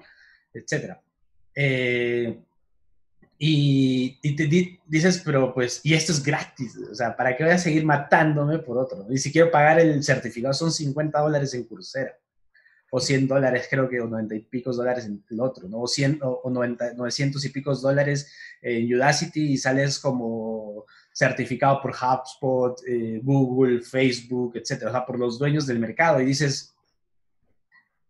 etcétera. 0.52 1.00
Eh, 1.54 2.38
y, 3.38 4.18
y, 4.20 4.36
te 4.36 4.78
dices, 4.86 5.22
pero 5.24 5.54
pues, 5.54 5.80
y 5.82 5.94
esto 5.94 6.12
es 6.12 6.22
gratis, 6.22 6.76
o 6.90 6.94
sea, 6.94 7.16
¿para 7.16 7.34
qué 7.34 7.44
voy 7.44 7.54
a 7.54 7.58
seguir 7.58 7.86
matándome 7.86 8.58
por 8.58 8.76
otro? 8.76 9.06
Y 9.08 9.16
si 9.16 9.32
quiero 9.32 9.50
pagar 9.50 9.80
el 9.80 10.04
certificado, 10.04 10.52
son 10.52 10.70
50 10.70 11.18
dólares 11.18 11.54
en 11.54 11.64
Coursera 11.64 12.14
o 12.90 13.00
100 13.00 13.28
dólares, 13.28 13.66
creo 13.70 13.88
que, 13.88 14.00
o 14.00 14.08
90 14.08 14.34
y 14.34 14.40
picos 14.40 14.76
dólares 14.76 15.04
en 15.06 15.22
el 15.30 15.40
otro, 15.40 15.68
¿no? 15.68 15.80
O, 15.80 15.86
100, 15.86 16.20
o 16.22 16.50
90, 16.50 16.94
900 16.94 17.44
y 17.44 17.48
picos 17.50 17.82
dólares 17.82 18.32
en 18.62 18.94
Udacity 18.94 19.52
y 19.52 19.58
sales 19.58 19.98
como 19.98 20.86
certificado 21.12 21.82
por 21.82 21.92
HubSpot, 21.92 22.80
eh, 22.86 23.20
Google, 23.22 23.82
Facebook, 23.82 24.56
etcétera, 24.56 24.90
o 24.90 24.94
sea, 24.94 25.06
por 25.06 25.18
los 25.18 25.38
dueños 25.38 25.66
del 25.66 25.80
mercado 25.80 26.20
y 26.20 26.24
dices, 26.24 26.74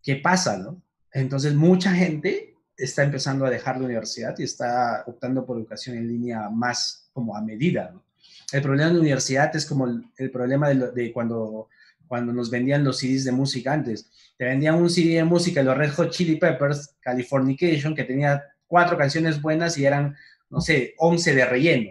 ¿qué 0.02 0.16
pasa, 0.16 0.58
no? 0.58 0.80
Entonces, 1.12 1.54
mucha 1.54 1.92
gente 1.92 2.54
está 2.76 3.02
empezando 3.02 3.46
a 3.46 3.50
dejar 3.50 3.78
la 3.78 3.86
universidad 3.86 4.38
y 4.38 4.44
está 4.44 5.04
optando 5.06 5.44
por 5.44 5.56
educación 5.56 5.96
en 5.96 6.06
línea 6.06 6.48
más 6.50 7.08
como 7.12 7.34
a 7.34 7.40
medida, 7.40 7.90
¿no? 7.92 8.04
El 8.52 8.62
problema 8.62 8.88
de 8.88 8.94
la 8.94 9.00
universidad 9.00 9.54
es 9.54 9.66
como 9.66 9.86
el, 9.86 10.30
problema 10.30 10.70
de, 10.70 11.12
cuando, 11.12 11.68
cuando 12.08 12.32
nos 12.32 12.50
vendían 12.50 12.82
los 12.82 12.98
CDs 12.98 13.24
de 13.24 13.32
música 13.32 13.72
antes. 13.72 14.10
Te 14.36 14.44
vendían 14.44 14.76
un 14.76 14.90
CD 14.90 15.16
de 15.16 15.24
música, 15.24 15.62
los 15.62 15.76
Red 15.76 15.92
Hot 15.92 16.10
Chili 16.10 16.36
Peppers, 16.36 16.96
Californication, 17.00 17.94
que 17.94 18.04
tenía 18.04 18.42
cuatro 18.66 18.96
canciones 18.96 19.40
buenas 19.40 19.78
y 19.78 19.84
eran, 19.84 20.16
no 20.50 20.60
sé, 20.60 20.94
11 20.96 21.34
de 21.34 21.44
relleno. 21.44 21.90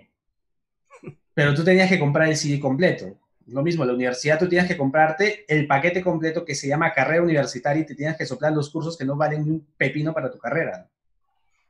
Pero 1.33 1.53
tú 1.53 1.63
tenías 1.63 1.89
que 1.89 1.99
comprar 1.99 2.27
el 2.27 2.35
CD 2.35 2.59
completo. 2.59 3.17
Lo 3.45 3.63
mismo, 3.63 3.85
la 3.85 3.93
universidad 3.93 4.39
tú 4.39 4.49
tienes 4.49 4.67
que 4.67 4.75
comprarte 4.75 5.45
el 5.47 5.67
paquete 5.67 6.01
completo 6.01 6.43
que 6.43 6.55
se 6.55 6.67
llama 6.67 6.93
carrera 6.93 7.23
universitaria 7.23 7.83
y 7.83 7.85
te 7.85 7.95
tienes 7.95 8.17
que 8.17 8.25
soplar 8.25 8.51
los 8.51 8.69
cursos 8.69 8.97
que 8.97 9.05
no 9.05 9.15
valen 9.15 9.43
un 9.43 9.67
pepino 9.77 10.13
para 10.13 10.29
tu 10.29 10.37
carrera 10.37 10.89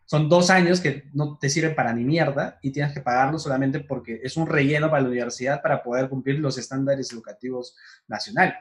son 0.08 0.30
dos 0.30 0.50
años 0.50 0.80
que 0.80 1.04
no 1.14 1.38
te 1.38 1.50
sirven 1.50 1.76
para 1.76 1.92
ni 1.92 2.06
mierda 2.06 2.60
y 2.62 2.72
tienes 2.72 2.94
que 2.94 3.02
pagarlo 3.02 3.38
solamente 3.38 3.82
porque 3.82 4.22
es 4.24 4.38
un 4.38 4.48
relleno 4.48 4.90
para 4.90 5.04
la 5.04 5.10
universidad 5.10 5.62
para 5.62 5.84
poder 5.84 6.08
cumplir 6.08 6.40
los 6.40 6.58
estándares 6.58 7.12
educativos 7.12 7.76
nacionales. 8.08 8.56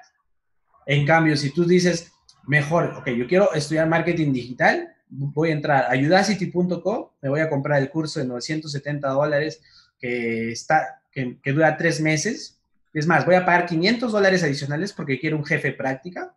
En 0.87 1.07
cambio, 1.07 1.37
si 1.37 1.53
tú 1.55 1.65
dices, 1.65 2.13
mejor, 2.49 2.95
ok, 2.99 3.11
yo 3.11 3.29
quiero 3.29 3.53
estudiar 3.55 3.89
marketing 3.89 4.33
digital, 4.33 4.93
voy 5.09 5.51
a 5.51 5.53
entrar 5.53 5.87
a 5.89 5.97
udacity.com, 5.97 7.11
me 7.23 7.29
voy 7.29 7.41
a 7.41 7.49
comprar 7.49 7.81
el 7.81 7.91
curso 7.91 8.19
de 8.19 8.27
970 8.27 9.09
dólares 9.09 9.63
que, 10.01 10.51
está, 10.51 11.01
que 11.13 11.53
dura 11.53 11.77
tres 11.77 12.01
meses. 12.01 12.61
Es 12.93 13.07
más, 13.07 13.25
voy 13.25 13.37
a 13.37 13.45
pagar 13.45 13.67
500 13.67 14.11
dólares 14.11 14.43
adicionales 14.43 14.93
porque 14.93 15.21
quiero 15.21 15.37
un 15.37 15.45
jefe 15.45 15.71
práctica 15.71 16.35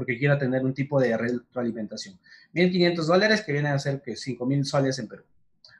porque 0.00 0.18
quiero 0.18 0.38
tener 0.38 0.64
un 0.64 0.72
tipo 0.72 0.98
de 0.98 1.14
retroalimentación. 1.14 2.18
1.500 2.54 3.04
dólares 3.04 3.42
que 3.42 3.52
vienen 3.52 3.72
a 3.72 3.78
ser 3.78 4.00
que 4.00 4.12
5.000 4.12 4.64
soles 4.64 4.98
en 4.98 5.08
Perú. 5.08 5.24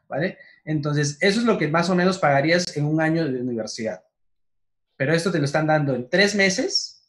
¿Vale? 0.06 0.36
Entonces, 0.62 1.16
eso 1.22 1.40
es 1.40 1.46
lo 1.46 1.56
que 1.56 1.68
más 1.68 1.88
o 1.88 1.94
menos 1.94 2.18
pagarías 2.18 2.76
en 2.76 2.84
un 2.84 3.00
año 3.00 3.26
de 3.26 3.40
universidad. 3.40 4.02
Pero 4.94 5.14
esto 5.14 5.32
te 5.32 5.38
lo 5.38 5.46
están 5.46 5.66
dando 5.66 5.94
en 5.94 6.10
tres 6.10 6.34
meses, 6.34 7.02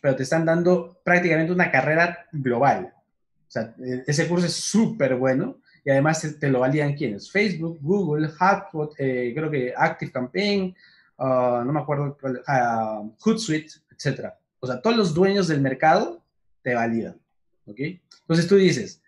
pero 0.00 0.16
te 0.16 0.24
están 0.24 0.44
dando 0.44 1.00
prácticamente 1.04 1.52
una 1.52 1.70
carrera 1.70 2.26
global. 2.32 2.92
O 3.46 3.50
sea, 3.50 3.72
e, 3.78 4.02
ese 4.04 4.26
curso 4.26 4.46
es 4.46 4.54
súper 4.54 5.14
bueno 5.14 5.60
y 5.84 5.90
además 5.90 6.26
te, 6.40 6.50
lo 6.50 6.58
valían 6.58 6.94
quiénes? 6.94 7.30
Facebook, 7.30 7.78
Google, 7.80 8.26
HubSpot, 8.26 8.92
eh, 8.98 9.32
creo 9.36 9.52
que 9.52 9.72
Active 9.76 10.10
Campaign, 10.10 10.74
ah, 11.18 11.62
no 11.64 11.72
me 11.72 11.78
acuerdo, 11.78 12.18
uh, 12.24 13.14
Hootsuite, 13.20 13.72
etc. 13.92 14.32
O 14.58 14.66
sea, 14.66 14.82
todos 14.82 14.96
los 14.96 15.14
dueños 15.14 15.46
del 15.46 15.60
mercado 15.60 16.25
te 16.66 16.74
validan. 16.74 17.16
¿Ok? 17.66 17.78
Entonces 18.22 18.48
tú 18.48 18.56
dices, 18.56 19.00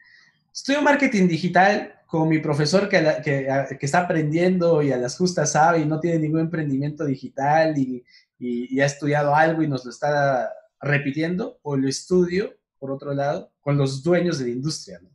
estudio 0.55 0.81
marketing 0.81 1.27
digital 1.27 1.93
con 2.07 2.29
mi 2.29 2.39
profesor 2.39 2.89
que, 2.89 3.01
que, 3.25 3.49
que, 3.77 3.87
está 3.87 4.03
aprendiendo 4.03 4.81
y 4.81 4.93
a 4.93 4.97
las 4.97 5.17
justas 5.17 5.51
sabe 5.53 5.81
y 5.81 5.85
no 5.85 5.99
tiene 5.99 6.21
ningún 6.21 6.43
emprendimiento 6.43 7.05
digital 7.05 7.77
y, 7.77 8.05
y, 8.39 8.81
ha 8.81 8.87
estudiado 8.87 9.35
algo 9.35 9.63
y 9.63 9.67
nos 9.67 9.85
lo 9.85 9.91
está 9.91 10.53
repitiendo, 10.81 11.59
o 11.63 11.77
lo 11.77 11.89
estudio, 11.89 12.55
por 12.79 12.93
otro 12.93 13.13
lado, 13.13 13.51
con 13.61 13.77
los 13.77 14.05
dueños 14.05 14.39
de 14.39 14.45
la 14.45 14.51
industria, 14.53 15.01
¿no? 15.03 15.11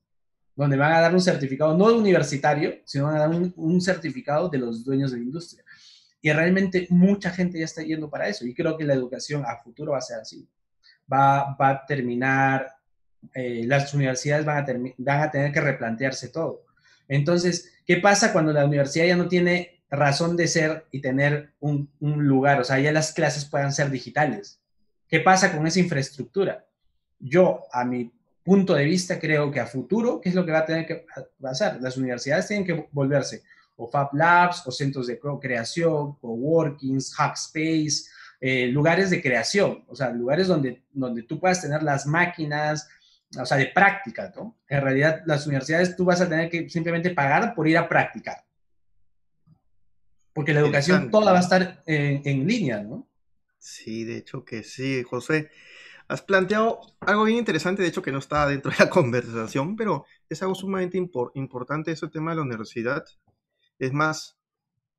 donde 0.55 0.75
van 0.75 0.91
a 0.91 0.99
dar 0.99 1.13
un 1.13 1.21
certificado, 1.21 1.77
no 1.77 1.95
universitario, 1.95 2.81
sino 2.83 3.05
van 3.05 3.15
a 3.15 3.19
dar 3.19 3.29
un, 3.29 3.53
un, 3.55 3.79
certificado 3.79 4.49
de 4.49 4.57
los 4.57 4.83
dueños 4.83 5.11
de 5.11 5.17
la 5.17 5.23
industria. 5.23 5.63
Y 6.21 6.29
realmente 6.31 6.87
mucha 6.89 7.31
gente 7.31 7.57
ya 7.57 7.65
está 7.65 7.81
yendo 7.81 8.09
para 8.09 8.27
eso. 8.27 8.45
Y 8.45 8.53
creo 8.53 8.77
que 8.77 8.83
la 8.83 8.93
educación 8.93 9.43
a 9.47 9.57
futuro 9.63 9.93
va 9.93 9.97
a 9.97 10.01
ser 10.01 10.19
así 10.19 10.47
va, 11.13 11.55
a 11.59 11.85
terminar, 11.85 12.75
eh, 13.33 13.63
las 13.67 13.93
universidades 13.93 14.45
van 14.45 14.57
a, 14.57 14.93
van 14.97 15.21
a 15.21 15.31
tener 15.31 15.51
que 15.51 15.61
replantearse 15.61 16.29
todo. 16.29 16.63
Entonces, 17.07 17.73
¿qué 17.85 17.97
pasa 17.97 18.33
cuando 18.33 18.53
la 18.53 18.65
universidad 18.65 19.05
ya 19.05 19.15
no 19.15 19.27
tiene 19.27 19.83
razón 19.89 20.35
de 20.35 20.47
ser 20.47 20.85
y 20.91 21.01
tener 21.01 21.53
un, 21.59 21.89
lugar? 21.99 22.59
O 22.59 22.63
sea, 22.63 22.79
ya 22.79 22.91
las 22.91 23.13
clases 23.13 23.45
puedan 23.45 23.73
ser 23.73 23.89
digitales. 23.89 24.59
¿Qué 25.07 25.19
pasa 25.19 25.55
con 25.55 25.67
esa 25.67 25.79
infraestructura? 25.79 26.65
Yo, 27.19 27.65
a 27.71 27.85
mi 27.85 28.11
punto 28.43 28.73
de 28.73 28.85
vista, 28.85 29.19
creo 29.19 29.51
que 29.51 29.59
a 29.59 29.67
futuro, 29.67 30.19
¿qué 30.19 30.29
es 30.29 30.35
lo 30.35 30.45
que 30.45 30.51
va 30.51 30.59
a 30.59 30.65
tener 30.65 30.85
que 30.85 31.05
pasar? 31.39 31.79
Las 31.81 31.97
universidades 31.97 32.47
tienen 32.47 32.65
que 32.65 32.87
volverse 32.91 33.43
o 33.75 33.87
Fab 33.87 34.13
Labs, 34.13 34.65
o 34.65 34.71
centros 34.71 35.07
de 35.07 35.19
creación, 35.41 36.17
o 36.21 36.29
workings, 36.33 37.13
Hackspace, 37.17 38.05
eh, 38.45 38.67
lugares 38.67 39.09
de 39.09 39.21
creación, 39.21 39.85
o 39.87 39.95
sea, 39.95 40.09
lugares 40.09 40.47
donde, 40.47 40.83
donde 40.91 41.23
tú 41.23 41.39
puedas 41.39 41.61
tener 41.61 41.81
las 41.81 42.05
máquinas, 42.05 42.89
o 43.39 43.45
sea, 43.45 43.55
de 43.55 43.67
práctica, 43.67 44.33
¿no? 44.35 44.59
En 44.67 44.81
realidad, 44.81 45.21
las 45.25 45.47
universidades 45.47 45.95
tú 45.95 46.03
vas 46.03 46.19
a 46.19 46.27
tener 46.27 46.49
que 46.49 46.67
simplemente 46.67 47.11
pagar 47.11 47.55
por 47.55 47.69
ir 47.69 47.77
a 47.77 47.87
practicar. 47.87 48.43
Porque 50.33 50.53
la 50.53 50.59
educación 50.59 51.09
toda 51.09 51.31
va 51.31 51.37
a 51.37 51.41
estar 51.41 51.83
en, 51.85 52.21
en 52.25 52.45
línea, 52.45 52.83
¿no? 52.83 53.07
Sí, 53.59 54.03
de 54.03 54.17
hecho 54.17 54.43
que 54.43 54.63
sí, 54.63 55.03
José. 55.03 55.49
Has 56.09 56.21
planteado 56.21 56.81
algo 56.99 57.23
bien 57.23 57.37
interesante, 57.37 57.81
de 57.81 57.87
hecho 57.87 58.01
que 58.01 58.11
no 58.11 58.19
está 58.19 58.45
dentro 58.45 58.71
de 58.71 58.77
la 58.77 58.89
conversación, 58.89 59.77
pero 59.77 60.03
es 60.27 60.41
algo 60.41 60.53
sumamente 60.53 60.97
importante 60.97 61.93
ese 61.93 62.09
tema 62.09 62.31
de 62.31 62.35
la 62.35 62.43
universidad. 62.43 63.05
Es 63.79 63.93
más, 63.93 64.37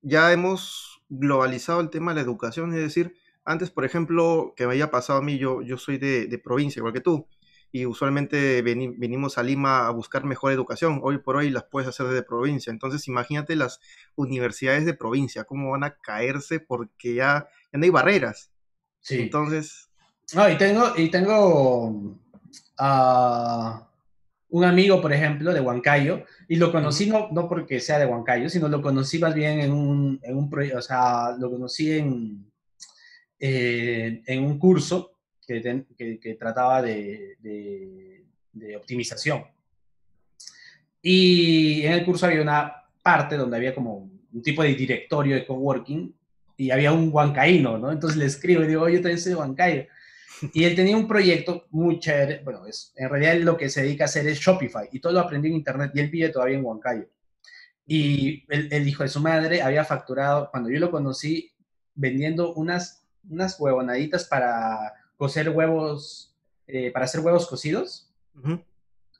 ya 0.00 0.32
hemos 0.32 1.02
globalizado 1.10 1.82
el 1.82 1.90
tema 1.90 2.12
de 2.12 2.16
la 2.16 2.22
educación, 2.22 2.72
es 2.72 2.80
decir, 2.80 3.14
antes, 3.44 3.70
por 3.70 3.84
ejemplo, 3.84 4.54
que 4.56 4.66
me 4.66 4.74
haya 4.74 4.90
pasado 4.90 5.18
a 5.18 5.22
mí, 5.22 5.38
yo, 5.38 5.62
yo 5.62 5.76
soy 5.76 5.98
de, 5.98 6.40
provincia, 6.42 6.80
igual 6.80 6.94
que 6.94 7.00
tú, 7.00 7.26
y 7.70 7.86
usualmente 7.86 8.62
venimos 8.62 9.36
a 9.36 9.42
Lima 9.42 9.86
a 9.86 9.90
buscar 9.90 10.24
mejor 10.24 10.52
educación. 10.52 11.00
Hoy 11.02 11.18
por 11.18 11.36
hoy 11.36 11.50
las 11.50 11.64
puedes 11.64 11.88
hacer 11.88 12.06
desde 12.06 12.22
provincia. 12.22 12.70
Entonces, 12.70 13.08
imagínate 13.08 13.56
las 13.56 13.80
universidades 14.14 14.86
de 14.86 14.94
provincia, 14.94 15.44
cómo 15.44 15.72
van 15.72 15.82
a 15.82 15.96
caerse 15.96 16.60
porque 16.60 17.14
ya, 17.14 17.48
no 17.72 17.82
hay 17.82 17.90
barreras. 17.90 18.52
Sí. 19.00 19.22
Entonces. 19.22 19.90
No, 20.34 20.48
y 20.48 20.56
tengo, 20.56 20.92
y 20.96 21.10
tengo 21.10 22.16
ah, 22.78 23.90
un 24.50 24.64
amigo, 24.64 25.02
por 25.02 25.12
ejemplo, 25.12 25.52
de 25.52 25.60
Huancayo, 25.60 26.22
y 26.48 26.56
lo 26.56 26.70
conocí 26.70 27.10
no, 27.10 27.28
no 27.32 27.48
porque 27.48 27.80
sea 27.80 27.98
de 27.98 28.06
Huancayo, 28.06 28.48
sino 28.48 28.68
lo 28.68 28.80
conocí 28.80 29.18
más 29.18 29.34
bien 29.34 29.60
en 29.60 29.72
un, 29.72 30.20
en 30.22 30.36
un 30.36 30.48
proyecto, 30.48 30.78
o 30.78 30.82
sea, 30.82 31.36
lo 31.36 31.50
conocí 31.50 31.90
en 31.90 32.53
eh, 33.38 34.22
en 34.26 34.44
un 34.44 34.58
curso 34.58 35.12
que, 35.46 35.84
que, 36.20 36.34
trataba 36.34 36.82
de, 36.82 37.36
de, 37.40 38.76
optimización. 38.76 39.44
Y 41.02 41.84
en 41.84 41.92
el 41.92 42.04
curso 42.04 42.26
había 42.26 42.42
una 42.42 42.72
parte 43.02 43.36
donde 43.36 43.56
había 43.56 43.74
como 43.74 44.10
un 44.32 44.42
tipo 44.42 44.62
de 44.62 44.74
directorio 44.74 45.34
de 45.36 45.46
coworking 45.46 46.14
y 46.56 46.70
había 46.70 46.92
un 46.92 47.10
huancaíno, 47.12 47.78
¿no? 47.78 47.92
Entonces 47.92 48.16
le 48.16 48.26
escribo 48.26 48.62
y 48.62 48.68
digo, 48.68 48.88
yo 48.88 48.96
también 48.96 49.18
soy 49.18 49.32
de 49.32 49.36
Huancayo. 49.36 49.86
Y 50.52 50.64
él 50.64 50.74
tenía 50.74 50.96
un 50.96 51.06
proyecto 51.06 51.66
muy 51.70 51.98
chévere, 51.98 52.42
bueno, 52.42 52.66
es, 52.66 52.92
en 52.96 53.08
realidad 53.08 53.36
lo 53.36 53.56
que 53.56 53.68
se 53.68 53.82
dedica 53.82 54.04
a 54.04 54.06
hacer 54.06 54.26
es 54.26 54.38
Shopify 54.38 54.88
y 54.90 55.00
todo 55.00 55.12
lo 55.12 55.20
aprendió 55.20 55.48
en 55.48 55.56
internet 55.56 55.92
y 55.94 56.00
él 56.00 56.10
vive 56.10 56.28
todavía 56.30 56.56
en 56.56 56.64
Huancayo. 56.64 57.08
Y 57.86 58.44
el, 58.48 58.72
el 58.72 58.88
hijo 58.88 59.02
de 59.02 59.08
su 59.08 59.20
madre 59.20 59.62
había 59.62 59.84
facturado, 59.84 60.48
cuando 60.50 60.70
yo 60.70 60.80
lo 60.80 60.90
conocí, 60.90 61.52
vendiendo 61.94 62.54
unas 62.54 63.03
unas 63.28 63.58
huevonaditas 63.58 64.24
para 64.24 64.92
cocer 65.16 65.50
huevos, 65.50 66.34
eh, 66.66 66.90
para 66.90 67.04
hacer 67.04 67.20
huevos 67.20 67.46
cocidos. 67.46 68.10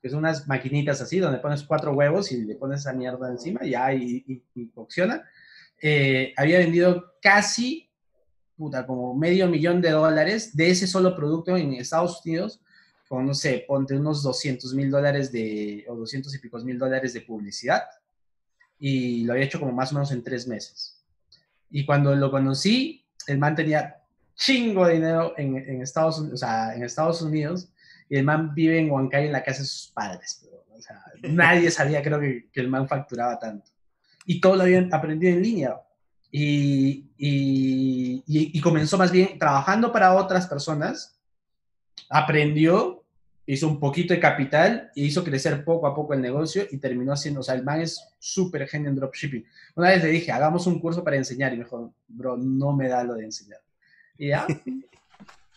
Que 0.02 0.10
son 0.10 0.18
unas 0.18 0.46
maquinitas 0.46 1.00
así, 1.00 1.18
donde 1.18 1.38
pones 1.38 1.62
cuatro 1.62 1.92
huevos 1.92 2.30
y 2.30 2.44
le 2.44 2.56
pones 2.56 2.80
esa 2.80 2.92
mierda 2.92 3.30
encima 3.30 3.64
ya 3.64 3.92
y, 3.94 4.42
y, 4.54 4.68
cocciona. 4.68 5.24
Eh, 5.80 6.34
había 6.36 6.58
vendido 6.58 7.14
casi, 7.22 7.88
puta, 8.56 8.86
como 8.86 9.14
medio 9.14 9.48
millón 9.48 9.80
de 9.80 9.90
dólares 9.90 10.54
de 10.54 10.70
ese 10.70 10.86
solo 10.86 11.16
producto 11.16 11.56
en 11.56 11.72
Estados 11.74 12.20
Unidos, 12.24 12.60
con, 13.08 13.26
no 13.26 13.34
sé, 13.34 13.64
ponte 13.66 13.96
unos 13.96 14.22
200 14.22 14.74
mil 14.74 14.90
dólares 14.90 15.30
de, 15.30 15.84
o 15.88 15.94
200 15.94 16.34
y 16.34 16.38
picos 16.38 16.64
mil 16.64 16.78
dólares 16.78 17.14
de 17.14 17.20
publicidad. 17.20 17.82
Y 18.78 19.24
lo 19.24 19.32
había 19.32 19.44
hecho 19.44 19.60
como 19.60 19.72
más 19.72 19.92
o 19.92 19.94
menos 19.94 20.10
en 20.10 20.22
tres 20.22 20.46
meses. 20.46 21.02
Y 21.70 21.84
cuando 21.86 22.14
lo 22.14 22.30
conocí, 22.30 23.03
el 23.26 23.38
man 23.38 23.54
tenía 23.54 23.96
chingo 24.34 24.86
de 24.86 24.94
dinero 24.94 25.34
en, 25.36 25.56
en 25.56 25.82
Estados, 25.82 26.18
Unidos, 26.18 26.42
o 26.42 26.46
sea, 26.46 26.74
en 26.74 26.82
Estados 26.82 27.22
Unidos 27.22 27.68
y 28.08 28.16
el 28.16 28.24
man 28.24 28.54
vive 28.54 28.78
en 28.78 28.90
Huancayo 28.90 29.26
en 29.26 29.32
la 29.32 29.42
casa 29.42 29.60
de 29.62 29.66
sus 29.66 29.92
padres. 29.92 30.46
o 30.70 30.80
sea, 30.80 31.02
nadie 31.22 31.70
sabía, 31.70 32.02
creo 32.02 32.20
que, 32.20 32.48
que, 32.52 32.60
el 32.60 32.68
man 32.68 32.88
facturaba 32.88 33.38
tanto. 33.38 33.70
Y 34.26 34.40
todo 34.40 34.56
lo 34.56 34.62
habían 34.62 34.92
aprendido 34.92 35.32
en 35.34 35.42
línea. 35.42 35.80
Y, 36.30 37.10
y, 37.16 38.24
y, 38.26 38.60
comenzó 38.60 38.98
más 38.98 39.12
bien 39.12 39.38
trabajando 39.38 39.92
para 39.92 40.14
otras 40.14 40.48
personas, 40.48 41.16
aprendió, 42.10 42.93
hizo 43.46 43.68
un 43.68 43.78
poquito 43.78 44.14
de 44.14 44.20
capital 44.20 44.90
y 44.94 45.04
hizo 45.04 45.22
crecer 45.22 45.64
poco 45.64 45.86
a 45.86 45.94
poco 45.94 46.14
el 46.14 46.20
negocio 46.20 46.64
y 46.70 46.78
terminó 46.78 47.12
haciendo, 47.12 47.40
o 47.40 47.42
sea, 47.42 47.54
el 47.54 47.64
man 47.64 47.80
es 47.80 48.02
súper 48.18 48.66
genio 48.66 48.88
en 48.88 48.96
dropshipping. 48.96 49.44
Una 49.74 49.90
vez 49.90 50.02
le 50.02 50.10
dije, 50.10 50.32
hagamos 50.32 50.66
un 50.66 50.80
curso 50.80 51.04
para 51.04 51.16
enseñar 51.16 51.52
y 51.52 51.58
me 51.58 51.64
dijo, 51.64 51.94
bro, 52.08 52.36
no 52.36 52.72
me 52.72 52.88
da 52.88 53.04
lo 53.04 53.14
de 53.14 53.24
enseñar. 53.24 53.60
Y 54.16 54.28
ya. 54.28 54.46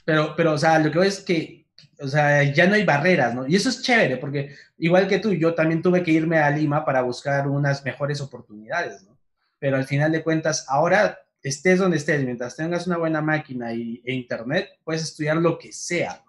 Pero, 0.06 0.36
pero, 0.38 0.54
o 0.54 0.58
sea, 0.58 0.80
lo 0.80 0.90
que 0.90 1.00
veo 1.00 1.08
es 1.10 1.20
que, 1.20 1.66
o 2.00 2.08
sea, 2.08 2.42
ya 2.42 2.66
no 2.66 2.76
hay 2.76 2.86
barreras, 2.86 3.36
¿no? 3.36 3.46
Y 3.46 3.58
eso 3.58 3.68
es 3.68 3.82
chévere, 3.82 4.16
porque 4.16 4.56
igual 4.78 5.06
que 5.06 5.20
tú, 5.20 5.34
yo 5.34 5.54
también 5.54 5.82
tuve 5.82 6.02
que 6.02 6.12
irme 6.12 6.38
a 6.38 6.50
Lima 6.50 6.86
para 6.86 7.02
buscar 7.02 7.46
unas 7.50 7.84
mejores 7.84 8.22
oportunidades, 8.22 9.04
¿no? 9.04 9.18
pero 9.60 9.78
al 9.78 9.86
final 9.86 10.12
de 10.12 10.24
cuentas, 10.24 10.66
ahora 10.68 11.20
estés 11.42 11.80
donde 11.80 11.98
estés, 11.98 12.24
mientras 12.24 12.56
tengas 12.56 12.88
una 12.88 12.98
buena 12.98 13.22
máquina 13.22 13.74
y, 13.74 14.02
e 14.06 14.14
internet, 14.14 14.70
puedes 14.84 15.04
estudiar 15.04 15.38
lo 15.38 15.58
que 15.58 15.72
sea. 15.72 16.24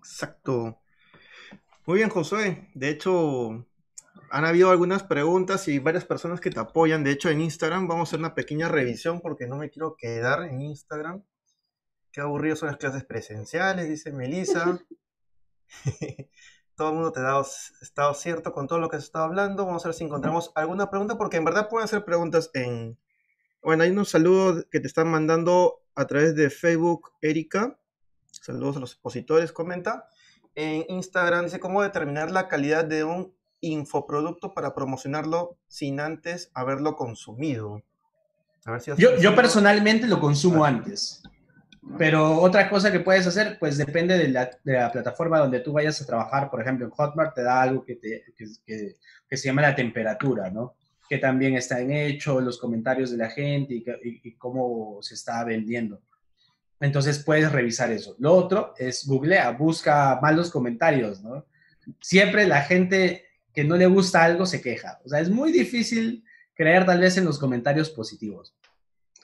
Exacto. 0.00 0.80
Muy 1.86 1.98
bien, 1.98 2.08
Josué. 2.08 2.70
De 2.74 2.88
hecho, 2.88 3.66
han 4.30 4.44
habido 4.44 4.70
algunas 4.70 5.02
preguntas 5.02 5.68
y 5.68 5.78
varias 5.78 6.04
personas 6.04 6.40
que 6.40 6.50
te 6.50 6.60
apoyan. 6.60 7.04
De 7.04 7.10
hecho, 7.10 7.28
en 7.30 7.40
Instagram 7.40 7.88
vamos 7.88 8.08
a 8.08 8.10
hacer 8.10 8.20
una 8.20 8.34
pequeña 8.34 8.68
revisión 8.68 9.20
porque 9.20 9.46
no 9.46 9.56
me 9.56 9.70
quiero 9.70 9.96
quedar 9.96 10.44
en 10.44 10.60
Instagram. 10.60 11.24
Qué 12.12 12.20
aburrido 12.20 12.56
son 12.56 12.68
las 12.68 12.76
clases 12.76 13.04
presenciales, 13.04 13.88
dice 13.88 14.12
Melissa. 14.12 14.78
todo 16.76 16.88
el 16.88 16.94
mundo 16.94 17.12
te 17.12 17.20
ha 17.20 17.42
estado 17.82 18.14
cierto 18.14 18.52
con 18.52 18.66
todo 18.66 18.78
lo 18.78 18.88
que 18.88 18.96
has 18.96 19.04
estado 19.04 19.24
hablando. 19.24 19.66
Vamos 19.66 19.84
a 19.84 19.88
ver 19.88 19.94
si 19.94 20.04
encontramos 20.04 20.52
alguna 20.54 20.90
pregunta, 20.90 21.18
porque 21.18 21.36
en 21.36 21.44
verdad 21.44 21.68
pueden 21.68 21.84
hacer 21.84 22.04
preguntas 22.04 22.50
en... 22.54 22.98
Bueno, 23.62 23.82
hay 23.82 23.90
unos 23.90 24.08
saludos 24.08 24.66
que 24.70 24.80
te 24.80 24.86
están 24.86 25.08
mandando 25.08 25.82
a 25.94 26.06
través 26.06 26.34
de 26.36 26.50
Facebook, 26.50 27.12
Erika. 27.20 27.79
Saludos 28.52 28.76
a 28.76 28.80
los 28.80 28.92
expositores, 28.92 29.52
comenta. 29.52 30.08
En 30.54 30.84
Instagram 30.88 31.44
dice 31.44 31.60
cómo 31.60 31.82
determinar 31.82 32.30
la 32.30 32.48
calidad 32.48 32.84
de 32.84 33.04
un 33.04 33.32
infoproducto 33.60 34.54
para 34.54 34.74
promocionarlo 34.74 35.56
sin 35.68 36.00
antes 36.00 36.50
haberlo 36.54 36.96
consumido. 36.96 37.82
yo, 38.96 39.16
yo 39.18 39.36
personalmente 39.36 40.06
lo 40.06 40.20
consumo 40.20 40.64
antes. 40.64 41.22
Pero 41.96 42.40
otra 42.40 42.68
cosa 42.68 42.92
que 42.92 43.00
puedes 43.00 43.26
hacer, 43.26 43.58
pues 43.58 43.78
depende 43.78 44.18
de 44.18 44.28
la, 44.28 44.50
de 44.62 44.74
la, 44.74 44.92
plataforma 44.92 45.38
donde 45.38 45.60
tú 45.60 45.72
vayas 45.72 46.00
a 46.00 46.06
trabajar. 46.06 46.50
Por 46.50 46.60
ejemplo, 46.60 46.84
en 46.84 46.90
Hotmart 46.90 47.34
te 47.34 47.42
da 47.42 47.62
algo 47.62 47.84
que, 47.84 47.96
te, 47.96 48.24
que, 48.36 48.96
que, 49.28 49.36
se 49.36 49.48
llama 49.48 49.62
la 49.62 49.74
temperatura, 49.74 50.50
¿no? 50.50 50.74
Que 51.08 51.18
también 51.18 51.56
está 51.56 51.80
en 51.80 51.92
hecho, 51.92 52.40
los 52.40 52.58
comentarios 52.58 53.10
de 53.10 53.16
la 53.16 53.30
gente 53.30 53.74
y, 53.74 53.84
y, 54.22 54.34
cómo 54.36 54.98
se 55.00 55.14
está 55.14 55.42
vendiendo. 55.44 56.00
Entonces 56.80 57.22
puedes 57.22 57.52
revisar 57.52 57.92
eso. 57.92 58.16
Lo 58.18 58.34
otro 58.34 58.74
es 58.78 59.06
googlea, 59.06 59.50
busca 59.50 60.18
malos 60.22 60.50
comentarios, 60.50 61.22
¿no? 61.22 61.46
Siempre 62.00 62.46
la 62.46 62.62
gente 62.62 63.26
que 63.52 63.64
no 63.64 63.76
le 63.76 63.86
gusta 63.86 64.24
algo 64.24 64.46
se 64.46 64.62
queja. 64.62 64.98
O 65.04 65.08
sea, 65.08 65.20
es 65.20 65.28
muy 65.28 65.52
difícil 65.52 66.24
creer 66.54 66.86
tal 66.86 67.00
vez 67.00 67.16
en 67.16 67.24
los 67.24 67.38
comentarios 67.38 67.90
positivos. 67.90 68.54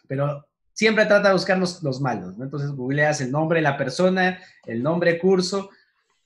Pero 0.06 0.46
siempre 0.72 1.06
trata 1.06 1.28
de 1.28 1.34
buscar 1.34 1.58
los, 1.58 2.00
malos, 2.00 2.36
¿no? 2.36 2.44
Entonces 2.44 2.70
googleas 2.70 3.20
el 3.22 3.32
nombre 3.32 3.58
de 3.58 3.62
la 3.62 3.78
persona, 3.78 4.38
el 4.66 4.82
nombre 4.82 5.18
curso, 5.18 5.70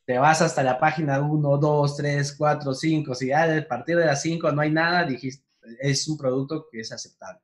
te 0.04 0.18
vas 0.18 0.42
hasta 0.42 0.64
la 0.64 0.78
página 0.78 1.20
1, 1.20 1.58
2, 1.58 1.96
3, 1.96 2.34
4, 2.36 2.74
5, 2.74 3.14
si 3.14 3.28
ya 3.28 3.44
a 3.44 3.68
partir 3.68 3.96
de 3.96 4.06
las 4.06 4.20
5 4.22 4.50
no 4.50 4.60
hay 4.60 4.72
nada, 4.72 5.04
dijiste, 5.04 5.44
es 5.80 6.08
un 6.08 6.18
producto 6.18 6.66
que 6.70 6.80
es 6.80 6.90
aceptable. 6.90 7.40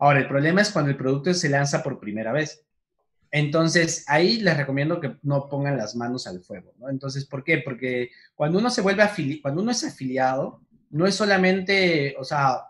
Ahora, 0.00 0.18
el 0.18 0.28
problema 0.28 0.60
es 0.60 0.70
cuando 0.70 0.90
el 0.90 0.96
producto 0.96 1.32
se 1.34 1.48
lanza 1.48 1.82
por 1.82 2.00
primera 2.00 2.32
vez. 2.32 2.64
Entonces, 3.30 4.04
ahí 4.08 4.38
les 4.40 4.56
recomiendo 4.56 5.00
que 5.00 5.16
no 5.22 5.48
pongan 5.48 5.76
las 5.76 5.94
manos 5.94 6.26
al 6.26 6.40
fuego, 6.40 6.72
¿no? 6.78 6.88
Entonces, 6.88 7.24
¿por 7.26 7.44
qué? 7.44 7.58
Porque 7.58 8.10
cuando 8.34 8.58
uno 8.58 8.70
se 8.70 8.80
vuelve 8.80 9.02
afiliado, 9.02 9.42
cuando 9.42 9.62
uno 9.62 9.70
es 9.70 9.84
afiliado, 9.84 10.60
no 10.90 11.06
es 11.06 11.14
solamente, 11.14 12.16
o 12.18 12.24
sea, 12.24 12.62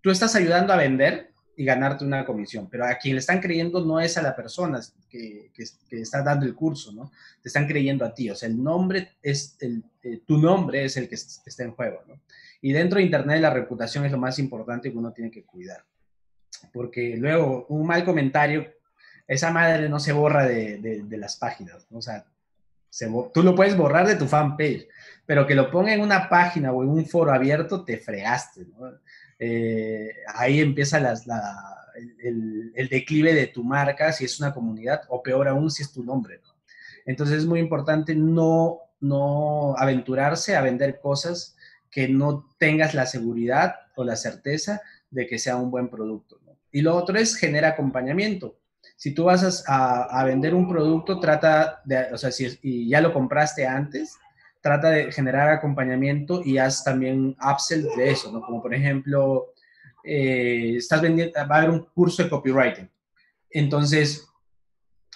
tú 0.00 0.10
estás 0.10 0.34
ayudando 0.34 0.72
a 0.72 0.76
vender, 0.76 1.32
y 1.56 1.64
ganarte 1.64 2.04
una 2.04 2.24
comisión. 2.24 2.68
Pero 2.70 2.84
a 2.84 2.94
quien 2.96 3.14
le 3.14 3.20
están 3.20 3.40
creyendo 3.40 3.84
no 3.84 3.98
es 3.98 4.16
a 4.18 4.22
la 4.22 4.36
persona 4.36 4.80
que, 5.08 5.50
que, 5.54 5.64
está 6.00 6.22
dando 6.22 6.44
el 6.44 6.54
curso, 6.54 6.92
¿no? 6.92 7.10
Te 7.42 7.48
están 7.48 7.66
creyendo 7.66 8.04
a 8.04 8.14
ti. 8.14 8.28
O 8.30 8.34
sea, 8.34 8.48
el 8.48 8.62
nombre 8.62 9.16
es, 9.22 9.56
el, 9.60 9.82
eh, 10.02 10.20
tu 10.26 10.38
nombre 10.38 10.84
es 10.84 10.96
el 10.96 11.08
que 11.08 11.14
está 11.14 11.64
en 11.64 11.72
juego, 11.72 12.02
¿no? 12.06 12.20
Y 12.60 12.72
dentro 12.72 12.98
de 12.98 13.04
Internet 13.04 13.40
la 13.40 13.50
reputación 13.50 14.04
es 14.04 14.12
lo 14.12 14.18
más 14.18 14.38
importante 14.38 14.90
que 14.90 14.98
uno 14.98 15.12
tiene 15.12 15.30
que 15.30 15.44
cuidar. 15.44 15.84
Porque 16.72 17.16
luego 17.16 17.66
un 17.68 17.86
mal 17.86 18.04
comentario, 18.04 18.66
esa 19.26 19.50
madre 19.50 19.88
no 19.88 19.98
se 19.98 20.12
borra 20.12 20.46
de, 20.46 20.78
de, 20.78 21.16
las 21.16 21.36
páginas. 21.36 21.86
O 21.90 22.00
sea, 22.00 22.24
tú 23.34 23.42
lo 23.42 23.54
puedes 23.54 23.76
borrar 23.76 24.06
de 24.06 24.16
tu 24.16 24.26
fanpage, 24.26 24.88
pero 25.24 25.46
que 25.46 25.54
lo 25.54 25.70
ponga 25.70 25.92
en 25.92 26.00
una 26.00 26.28
página 26.28 26.72
o 26.72 26.82
en 26.82 26.90
un 26.90 27.06
foro 27.06 27.32
abierto, 27.32 27.84
te 27.84 27.98
fregaste. 27.98 28.66
Eh, 29.38 30.12
ahí 30.34 30.60
empieza 30.60 30.98
el, 32.22 32.88
declive 32.88 33.34
de 33.34 33.48
tu 33.48 33.64
marca, 33.64 34.12
si 34.12 34.24
es 34.24 34.38
una 34.40 34.54
comunidad, 34.54 35.02
o 35.08 35.22
peor 35.22 35.48
aún, 35.48 35.70
si 35.70 35.82
es 35.82 35.92
tu 35.92 36.04
nombre. 36.04 36.40
Entonces 37.04 37.38
es 37.38 37.46
muy 37.46 37.60
importante 37.60 38.14
no, 38.14 38.80
no 39.00 39.76
aventurarse 39.76 40.56
a 40.56 40.62
vender 40.62 41.00
cosas 41.00 41.56
que 41.90 42.08
no 42.08 42.48
tengas 42.58 42.94
la 42.94 43.06
seguridad 43.06 43.76
o 43.94 44.04
la 44.04 44.16
certeza 44.16 44.82
de 45.10 45.26
que 45.26 45.38
sea 45.38 45.56
un 45.56 45.70
buen 45.70 45.88
producto. 45.88 46.40
Y 46.70 46.82
lo 46.82 46.94
otro 46.94 47.18
es 47.18 47.36
genera 47.36 47.68
acompañamiento. 47.68 48.58
Si 48.96 49.12
tú 49.12 49.24
vas 49.24 49.64
a, 49.68 50.24
vender 50.24 50.54
un 50.54 50.68
producto, 50.68 51.20
trata 51.20 51.82
de, 51.84 52.12
o 52.12 52.16
sea, 52.16 52.32
si 52.32 52.58
y 52.62 52.88
ya 52.88 53.02
lo 53.02 53.12
compraste 53.12 53.66
antes, 53.66 54.16
trata 54.62 54.90
de 54.90 55.12
generar 55.12 55.50
acompañamiento 55.50 56.40
y 56.42 56.58
haz 56.58 56.82
también 56.82 57.36
upsell 57.40 57.86
de 57.96 58.10
eso, 58.10 58.32
¿no? 58.32 58.40
Como 58.40 58.62
por 58.62 58.74
ejemplo, 58.74 59.52
eh, 60.02 60.76
estás 60.76 61.02
vendiendo, 61.02 61.34
va 61.38 61.56
a 61.56 61.58
haber 61.58 61.70
un 61.70 61.86
curso 61.94 62.22
de 62.22 62.30
copywriting. 62.30 62.90
Entonces, 63.50 64.26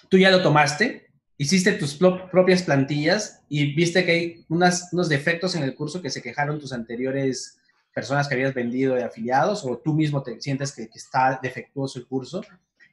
tú 0.09 0.17
ya 0.17 0.29
lo 0.29 0.43
tomaste, 0.43 1.07
hiciste 1.37 1.73
tus 1.73 1.97
propias 2.31 2.61
plantillas 2.61 3.43
y 3.49 3.73
viste 3.73 4.05
que 4.05 4.11
hay 4.11 4.45
unos 4.47 5.09
defectos 5.09 5.55
en 5.55 5.63
el 5.63 5.73
curso 5.73 6.03
que 6.03 6.11
se 6.11 6.21
quejaron 6.21 6.59
tus 6.59 6.71
anteriores 6.71 7.59
personas 7.93 8.27
que 8.27 8.35
habías 8.35 8.53
vendido 8.53 8.95
de 8.95 9.03
afiliados 9.03 9.65
o 9.65 9.77
tú 9.79 9.93
mismo 9.93 10.21
te 10.21 10.39
sientes 10.39 10.71
que, 10.71 10.87
que 10.87 10.99
está 10.99 11.39
defectuoso 11.41 11.99
el 11.99 12.07
curso 12.07 12.41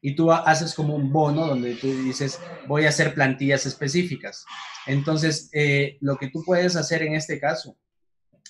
y 0.00 0.14
tú 0.14 0.30
haces 0.32 0.74
como 0.74 0.94
un 0.94 1.12
bono 1.12 1.46
donde 1.46 1.74
tú 1.74 1.88
dices, 1.88 2.40
voy 2.66 2.84
a 2.84 2.90
hacer 2.90 3.14
plantillas 3.14 3.66
específicas. 3.66 4.44
Entonces, 4.86 5.50
eh, 5.52 5.98
lo 6.00 6.16
que 6.16 6.28
tú 6.28 6.42
puedes 6.44 6.76
hacer 6.76 7.02
en 7.02 7.14
este 7.14 7.38
caso 7.38 7.76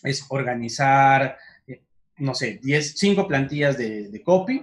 es 0.02 0.24
organizar, 0.28 1.36
eh, 1.66 1.82
no 2.18 2.34
sé, 2.34 2.60
10, 2.62 2.98
5 2.98 3.26
plantillas 3.26 3.76
de, 3.78 4.08
de, 4.08 4.22
copy 4.22 4.62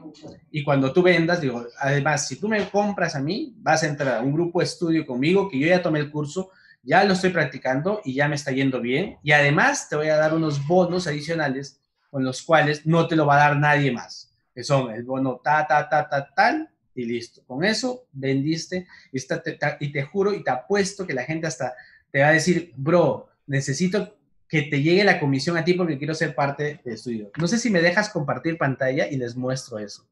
y 0.52 0.64
cuando 0.64 0.94
tú 0.94 1.02
vendas, 1.02 1.42
digo, 1.42 1.66
además, 1.80 2.28
si 2.28 2.38
tú 2.38 2.48
me 2.48 2.70
compras 2.70 3.16
a 3.16 3.20
mí, 3.20 3.54
vas 3.58 3.84
a 3.84 3.88
entrar 3.88 4.20
a 4.20 4.22
un 4.22 4.34
grupo 4.34 4.60
de 4.60 4.66
estudio 4.66 5.06
conmigo 5.06 5.50
que 5.50 5.60
yo 5.60 5.68
ya 5.68 5.82
tomé 5.82 6.00
el 6.00 6.12
curso, 6.12 6.52
ya 6.84 7.04
lo 7.04 7.14
estoy 7.14 7.32
practicando 7.32 8.02
y 8.06 8.14
ya 8.14 8.28
me 8.28 8.36
está 8.36 8.52
yendo 8.52 8.80
bien 8.80 9.18
y 9.24 9.32
además 9.32 9.90
te 9.90 9.96
voy 9.96 10.10
a 10.10 10.18
dar 10.18 10.34
unos 10.34 10.66
bonos 10.68 11.08
adicionales 11.08 11.82
con 12.12 12.24
los 12.24 12.44
cuales 12.44 12.86
no 12.86 13.08
te 13.08 13.16
lo 13.16 13.26
va 13.26 13.36
a 13.36 13.50
dar 13.50 13.58
nadie 13.58 13.92
más, 13.92 14.32
que 14.54 14.64
son 14.64 14.92
el 14.92 15.04
bono 15.04 15.42
ta, 15.44 15.66
ta, 15.68 15.90
ta, 15.90 16.08
ta, 16.08 16.30
tal 16.34 16.70
y 16.96 17.06
listo. 17.06 17.44
Con 17.46 17.64
eso 17.64 18.06
vendiste 18.12 18.88
y, 19.12 19.20
te, 19.20 19.60
y 19.82 19.92
te 19.92 20.04
juro 20.04 20.34
y 20.34 20.44
te 20.44 20.52
apuesto 20.52 21.06
que 21.06 21.14
la 21.14 21.24
gente 21.24 21.48
hasta 21.48 21.74
te 22.12 22.22
va 22.22 22.30
a 22.30 22.34
decir, 22.34 22.74
bro, 22.78 23.28
necesito 23.46 24.16
que 24.48 24.64
te 24.64 24.82
llegue 24.82 25.04
la 25.04 25.20
comisión 25.20 25.58
a 25.58 25.66
ti 25.66 25.74
porque 25.74 25.98
quiero 25.98 26.16
ser 26.16 26.34
parte 26.34 26.80
de 26.84 26.94
estudio. 26.94 27.32
No 27.38 27.48
sé 27.48 27.58
si 27.58 27.70
me 27.70 27.82
dejas 27.82 28.10
compartir 28.10 28.58
pantalla 28.58 29.08
y 29.08 29.18
les 29.18 29.36
muestro 29.36 29.80
eso. 29.80 30.08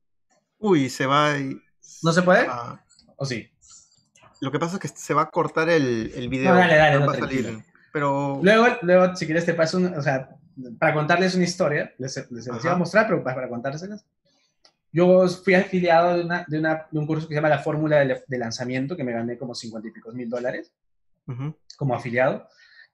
Uy, 0.60 0.90
se 0.90 1.06
va. 1.06 1.36
¿No 2.02 2.12
se 2.12 2.22
puede? 2.22 2.46
Ah. 2.50 2.84
¿O 3.16 3.26
sí? 3.26 3.50
Lo 4.42 4.52
que 4.52 4.60
pasa 4.60 4.76
es 4.76 4.82
que 4.82 4.88
se 4.90 5.14
va 5.14 5.24
a 5.24 5.30
cortar 5.30 5.70
el, 5.70 6.12
el 6.16 6.28
video. 6.28 6.52
No, 6.52 6.60
dale, 6.60 6.76
dale, 6.76 7.00
no, 7.00 7.14
salir, 7.14 7.64
pero... 7.94 8.40
Luego, 8.44 8.68
luego, 8.82 9.16
si 9.16 9.26
quieres, 9.26 9.46
te 9.46 9.54
paso, 9.54 9.78
o 9.78 10.02
sea, 10.02 10.36
para 10.80 10.94
contarles 10.94 11.36
una 11.36 11.46
historia, 11.46 11.94
les, 11.98 12.30
les, 12.30 12.48
iba 12.48 12.72
a 12.74 12.76
mostrar, 12.76 13.08
pero 13.08 13.24
para, 13.24 13.36
para 13.36 13.50
contárselas. 13.50 14.06
Yo 14.94 15.28
fui 15.28 15.56
afiliado 15.56 16.16
de, 16.16 16.24
una, 16.24 16.46
de, 16.48 16.60
una, 16.60 16.88
de 16.92 17.00
un 17.00 17.08
curso 17.08 17.28
que 17.28 17.34
se 17.34 17.40
llama 17.40 17.50
la 17.50 17.64
fórmula 17.64 18.06
de, 18.06 18.38
lanzamiento, 18.38 18.96
que 18.96 19.04
me 19.04 19.12
gané 19.12 19.40
como 19.40 19.56
50 19.56 19.88
y 19.88 19.92
pico 19.92 20.12
mil 20.12 20.30
dólares 20.30 20.72
como 21.76 21.96
afiliado. 21.96 22.48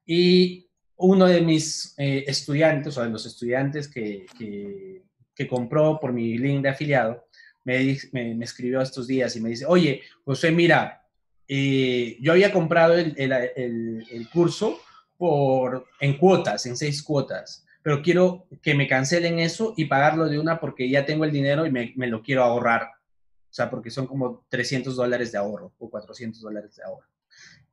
Y 0.06 0.70
uno 0.96 1.26
de 1.26 1.42
mis 1.42 1.94
eh, 1.98 2.24
estudiantes, 2.26 2.98
o 2.98 3.04
de 3.04 3.10
los 3.10 3.26
estudiantes 3.26 3.90
que, 3.90 4.26
que, 4.38 5.04
que, 5.36 5.48
compró 5.48 6.00
por 6.00 6.14
mi 6.14 6.38
link 6.38 6.62
de 6.62 6.70
afiliado, 6.70 7.28
me, 7.66 7.98
me, 8.14 8.44
escribió 8.46 8.82
estos 8.82 9.06
días 9.06 9.36
y 9.36 9.42
me 9.42 9.50
dice, 9.50 9.66
oye, 9.66 10.02
José, 10.24 10.52
mira, 10.52 11.06
eh, 11.50 12.18
yo 12.22 12.32
había 12.32 12.54
comprado 12.54 12.94
el, 12.94 13.14
el, 13.18 13.32
el, 13.34 14.08
el 14.10 14.30
curso 14.30 14.80
por, 15.18 15.86
en 16.00 16.18
cuotas, 16.18 16.66
en 16.66 16.78
seis 16.78 17.04
cuotas 17.04 17.66
pero 17.90 18.04
quiero 18.04 18.46
que 18.62 18.76
me 18.76 18.88
cancelen 18.88 19.40
eso 19.40 19.74
y 19.76 19.86
pagarlo 19.86 20.30
de 20.30 20.38
una 20.38 20.60
porque 20.60 20.88
ya 20.88 21.08
tengo 21.08 21.26
el 21.26 21.32
dinero 21.32 21.66
y 21.66 21.72
me, 21.72 21.92
lo 22.06 22.22
quiero 22.22 22.44
ahorrar. 22.44 22.84
O 22.84 23.52
sea, 23.52 23.68
porque 23.68 23.90
son 23.90 24.06
como 24.06 24.46
300 24.48 24.96
dólares 24.96 25.32
de 25.32 25.40
ahorro 25.40 25.74
o 25.80 25.90
400 25.90 26.40
dólares 26.40 26.76
de 26.76 26.84
ahorro. 26.84 27.08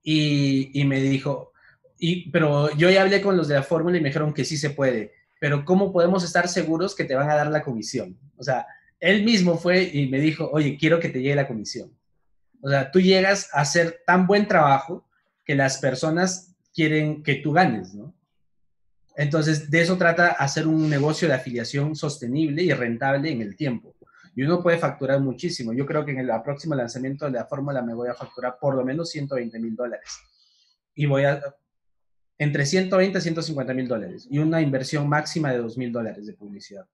Y, 0.02 0.70
y 0.72 0.86
me 0.86 1.02
dijo, 1.02 1.52
y, 1.98 2.30
pero 2.30 2.74
yo 2.78 2.88
ya 2.88 3.02
hablé 3.02 3.20
con 3.20 3.36
los 3.36 3.46
de 3.46 3.56
la 3.56 3.62
fórmula 3.62 3.98
y 3.98 4.00
me 4.00 4.08
dijeron 4.08 4.32
que 4.32 4.46
sí 4.46 4.56
se 4.56 4.70
puede, 4.70 5.12
pero 5.38 5.66
¿cómo 5.66 5.92
podemos 5.92 6.24
estar 6.24 6.48
seguros 6.48 6.94
que 6.94 7.04
te 7.04 7.14
van 7.14 7.28
a 7.28 7.36
dar 7.36 7.48
la 7.48 7.62
comisión? 7.62 8.18
O 8.38 8.42
sea, 8.42 8.66
él 8.98 9.22
mismo 9.22 9.58
fue 9.58 9.82
y 9.82 10.08
me 10.08 10.18
dijo, 10.18 10.48
oye, 10.50 10.78
quiero 10.80 10.98
que 10.98 11.10
te 11.10 11.20
llegue 11.20 11.34
la 11.34 11.46
comisión. 11.46 11.92
O 12.62 12.70
sea, 12.70 12.90
tú 12.90 13.02
llegas 13.02 13.50
a 13.52 13.60
hacer 13.60 14.00
tan 14.06 14.26
buen 14.26 14.48
trabajo 14.48 15.06
que 15.44 15.54
las 15.54 15.76
personas 15.76 16.56
quieren 16.72 17.22
que 17.22 17.34
tú 17.34 17.52
ganes, 17.52 17.92
¿no? 17.92 18.15
Entonces, 19.16 19.70
de 19.70 19.80
eso 19.80 19.96
trata 19.96 20.32
hacer 20.32 20.66
un 20.66 20.88
negocio 20.90 21.26
de 21.26 21.34
afiliación 21.34 21.96
sostenible 21.96 22.62
y 22.62 22.72
rentable 22.72 23.30
en 23.30 23.40
el 23.40 23.56
tiempo. 23.56 23.96
Y 24.34 24.42
uno 24.42 24.62
puede 24.62 24.76
facturar 24.76 25.20
muchísimo. 25.20 25.72
Yo 25.72 25.86
creo 25.86 26.04
que 26.04 26.12
en 26.12 26.18
el 26.18 26.30
próximo 26.44 26.74
lanzamiento 26.74 27.24
de 27.24 27.32
la 27.32 27.46
fórmula 27.46 27.80
me 27.80 27.94
voy 27.94 28.08
a 28.08 28.14
facturar 28.14 28.58
por 28.60 28.74
lo 28.74 28.84
menos 28.84 29.08
120 29.10 29.58
mil 29.58 29.74
dólares. 29.74 30.20
Y 30.94 31.06
voy 31.06 31.24
a, 31.24 31.40
entre 32.36 32.66
120 32.66 33.18
y 33.18 33.20
150 33.22 33.72
mil 33.72 33.88
dólares. 33.88 34.28
Y 34.30 34.38
una 34.38 34.60
inversión 34.60 35.08
máxima 35.08 35.50
de 35.50 35.58
2 35.58 35.78
mil 35.78 35.90
dólares 35.90 36.26
de 36.26 36.34
publicidad. 36.34 36.86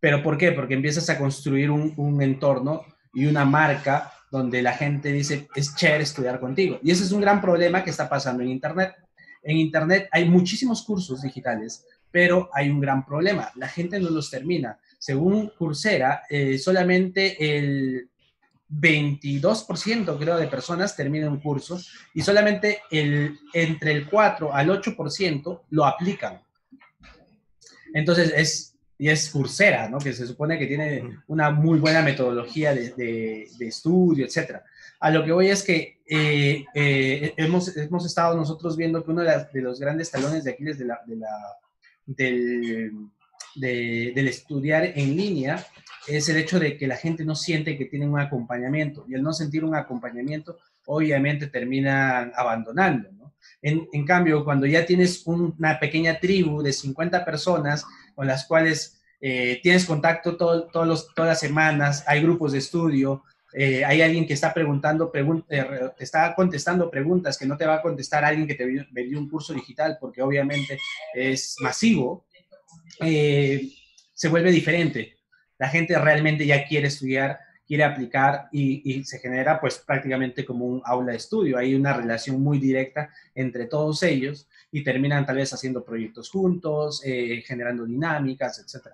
¿Pero 0.00 0.22
por 0.22 0.38
qué? 0.38 0.52
Porque 0.52 0.74
empiezas 0.74 1.08
a 1.10 1.18
construir 1.18 1.70
un, 1.70 2.22
entorno 2.22 2.84
y 3.12 3.26
una 3.26 3.44
marca 3.44 4.12
donde 4.30 4.62
la 4.62 4.72
gente 4.72 5.12
dice, 5.12 5.48
es 5.54 5.76
chévere 5.76 6.02
estudiar 6.02 6.40
contigo. 6.40 6.80
Y 6.82 6.90
ese 6.90 7.04
es 7.04 7.12
un 7.12 7.20
gran 7.20 7.40
problema 7.40 7.84
que 7.84 7.90
está 7.90 8.08
pasando 8.08 8.42
en 8.42 8.48
Internet. 8.48 8.94
En 9.42 9.56
Internet 9.56 10.08
hay 10.12 10.28
muchísimos 10.28 10.82
cursos 10.82 11.22
digitales, 11.22 11.84
pero 12.10 12.48
hay 12.52 12.70
un 12.70 12.80
gran 12.80 13.04
problema. 13.04 13.50
La 13.56 13.68
gente 13.68 13.98
no 13.98 14.10
los 14.10 14.30
termina. 14.30 14.78
Según 14.98 15.52
Coursera, 15.58 16.22
eh, 16.28 16.58
solamente 16.58 17.56
el 17.56 18.08
22% 18.70 20.18
creo 20.18 20.36
de 20.38 20.46
personas 20.46 20.96
terminan 20.96 21.32
un 21.32 21.40
curso 21.40 21.78
y 22.14 22.22
solamente 22.22 22.82
el, 22.90 23.38
entre 23.52 23.92
el 23.92 24.08
4 24.08 24.54
al 24.54 24.68
8% 24.68 25.62
lo 25.70 25.84
aplican. 25.84 26.40
Entonces 27.92 28.32
es 28.34 28.71
y 29.02 29.08
es 29.08 29.30
Coursera, 29.30 29.88
¿no? 29.88 29.98
que 29.98 30.12
se 30.12 30.28
supone 30.28 30.56
que 30.56 30.68
tiene 30.68 31.18
una 31.26 31.50
muy 31.50 31.80
buena 31.80 32.02
metodología 32.02 32.72
de, 32.72 32.92
de, 33.58 33.66
estudio, 33.66 34.24
etc. 34.24 34.60
A 35.00 35.10
lo 35.10 35.24
que 35.24 35.32
voy 35.32 35.48
es 35.48 35.64
que 35.64 35.98
eh, 36.06 36.64
eh, 36.72 37.34
hemos, 37.36 37.76
hemos 37.76 38.06
estado 38.06 38.36
nosotros 38.36 38.76
viendo 38.76 39.04
que 39.04 39.10
uno 39.10 39.22
de, 39.22 39.44
de 39.52 39.60
los 39.60 39.80
grandes 39.80 40.08
talones 40.08 40.44
de 40.44 40.52
Aquiles 40.52 40.78
de 40.78 40.84
la, 40.84 41.00
de 41.04 41.16
la, 41.16 41.28
del, 42.06 42.92
del 43.56 44.28
estudiar 44.28 44.84
en 44.84 45.16
línea 45.16 45.66
es 46.06 46.28
el 46.28 46.36
hecho 46.36 46.60
de 46.60 46.76
que 46.76 46.86
la 46.86 46.96
gente 46.96 47.24
no 47.24 47.34
siente 47.34 47.76
que 47.76 47.86
tienen 47.86 48.10
un 48.10 48.20
acompañamiento 48.20 49.04
y 49.08 49.14
el 49.14 49.22
no 49.24 49.32
sentir 49.32 49.64
un 49.64 49.74
acompañamiento 49.74 50.58
obviamente 50.86 51.48
terminan 51.48 52.30
abandonando. 52.36 53.10
¿no? 53.10 53.34
En, 53.62 53.88
en, 53.92 54.06
cambio, 54.06 54.44
cuando 54.44 54.64
ya 54.64 54.86
tienes 54.86 55.26
una 55.26 55.80
pequeña 55.80 56.20
tribu 56.20 56.62
de 56.62 56.72
50 56.72 57.24
personas 57.24 57.84
con 58.14 58.26
las 58.26 58.46
cuales 58.46 59.02
eh, 59.24 59.60
tienes 59.62 59.84
contacto 59.84 60.36
todos 60.36 60.86
los, 60.86 61.14
todas 61.14 61.28
las 61.28 61.38
semanas, 61.40 62.02
hay 62.08 62.22
grupos 62.22 62.50
de 62.50 62.58
estudio, 62.58 63.22
eh, 63.54 63.84
hay 63.84 64.02
alguien 64.02 64.26
que 64.26 64.32
está 64.32 64.52
preguntando, 64.52 65.12
eh, 65.14 65.64
te 65.96 66.02
está 66.02 66.34
contestando 66.34 66.90
preguntas 66.90 67.38
que 67.38 67.46
no 67.46 67.56
te 67.56 67.64
va 67.64 67.76
a 67.76 67.82
contestar 67.82 68.24
alguien 68.24 68.48
que 68.48 68.56
te 68.56 68.66
vendió 68.90 69.20
un 69.20 69.28
curso 69.28 69.54
digital 69.54 69.96
porque 70.00 70.22
obviamente 70.22 70.76
es 71.14 71.54
masivo, 71.60 72.26
se 72.98 74.28
vuelve 74.28 74.50
diferente. 74.50 75.18
La 75.56 75.68
gente 75.68 75.96
realmente 75.96 76.44
ya 76.44 76.66
quiere 76.66 76.88
estudiar, 76.88 77.38
quiere 77.64 77.84
aplicar 77.84 78.48
y, 78.50 78.82
y, 78.84 79.04
se 79.04 79.20
genera 79.20 79.60
pues 79.60 79.78
prácticamente 79.78 80.44
como 80.44 80.66
un 80.66 80.82
aula 80.84 81.12
de 81.12 81.18
estudio. 81.18 81.58
Hay 81.58 81.76
una 81.76 81.92
relación 81.92 82.42
muy 82.42 82.58
directa 82.58 83.10
entre 83.36 83.66
todos 83.66 84.02
ellos 84.02 84.48
y 84.72 84.82
terminan 84.82 85.26
tal 85.26 85.36
vez 85.36 85.52
haciendo 85.52 85.84
proyectos 85.84 86.30
juntos, 86.30 87.02
eh, 87.04 87.44
generando 87.46 87.84
dinámicas, 87.84 88.58
etc. 88.58 88.88